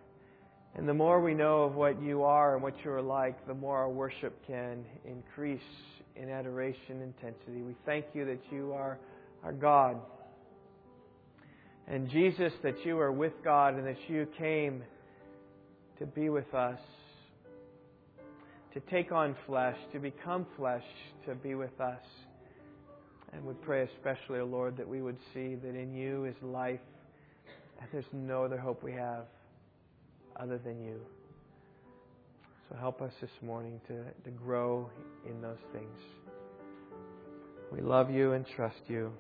And 0.75 0.89
the 0.89 0.95
more 0.95 1.21
we 1.21 1.35
know 1.35 1.63
of 1.63 1.75
what 1.75 2.01
you 2.03 2.23
are 2.23 2.55
and 2.55 2.63
what 2.63 2.75
you 2.85 2.91
are 2.93 3.03
like, 3.03 3.47
the 3.47 3.55
more 3.55 3.79
our 3.79 3.91
worship 3.91 4.47
can 4.47 4.85
increase 5.05 5.61
in 6.17 6.29
adoration 6.29 7.03
intensity. 7.03 7.63
We 7.63 7.75
thank 7.87 8.07
you 8.15 8.25
that 8.27 8.41
you 8.51 8.73
are 8.73 8.99
our 9.43 9.53
God. 9.53 9.97
And 11.87 12.09
Jesus, 12.11 12.53
that 12.63 12.85
you 12.85 12.99
are 12.99 13.13
with 13.13 13.33
God 13.43 13.75
and 13.75 13.87
that 13.87 13.99
you 14.09 14.29
came 14.39 14.83
to 15.99 16.07
be 16.07 16.29
with 16.29 16.53
us, 16.55 16.79
to 18.75 18.81
take 18.91 19.13
on 19.13 19.35
flesh, 19.47 19.77
to 19.93 19.99
become 19.99 20.47
flesh, 20.57 20.85
to 21.27 21.35
be 21.35 21.55
with 21.55 21.81
us. 21.81 22.03
And 23.33 23.45
we 23.45 23.55
pray 23.55 23.89
especially, 23.97 24.41
O 24.41 24.45
Lord, 24.45 24.77
that 24.77 24.89
we 24.89 25.03
would 25.03 25.19
see 25.35 25.55
that 25.57 25.75
in 25.75 25.95
you 25.95 26.25
is 26.25 26.35
life, 26.43 26.81
and 27.81 27.89
there's 27.93 28.05
no 28.13 28.45
other 28.45 28.59
hope 28.59 28.83
we 28.83 28.93
have 28.93 29.25
other 30.39 30.59
than 30.59 30.83
you. 30.83 31.01
So 32.69 32.77
help 32.77 33.01
us 33.03 33.13
this 33.21 33.31
morning 33.43 33.81
to, 33.89 34.05
to 34.25 34.31
grow 34.31 34.91
in 35.29 35.41
those 35.41 35.59
things. 35.73 35.99
We 37.73 37.81
love 37.81 38.11
you 38.11 38.33
and 38.33 38.47
trust 38.57 38.81
you. 38.87 39.13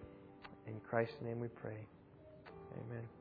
In 0.66 0.80
Christ's 0.88 1.14
name 1.22 1.40
we 1.40 1.48
pray. 1.48 1.78
Amen. 2.74 3.17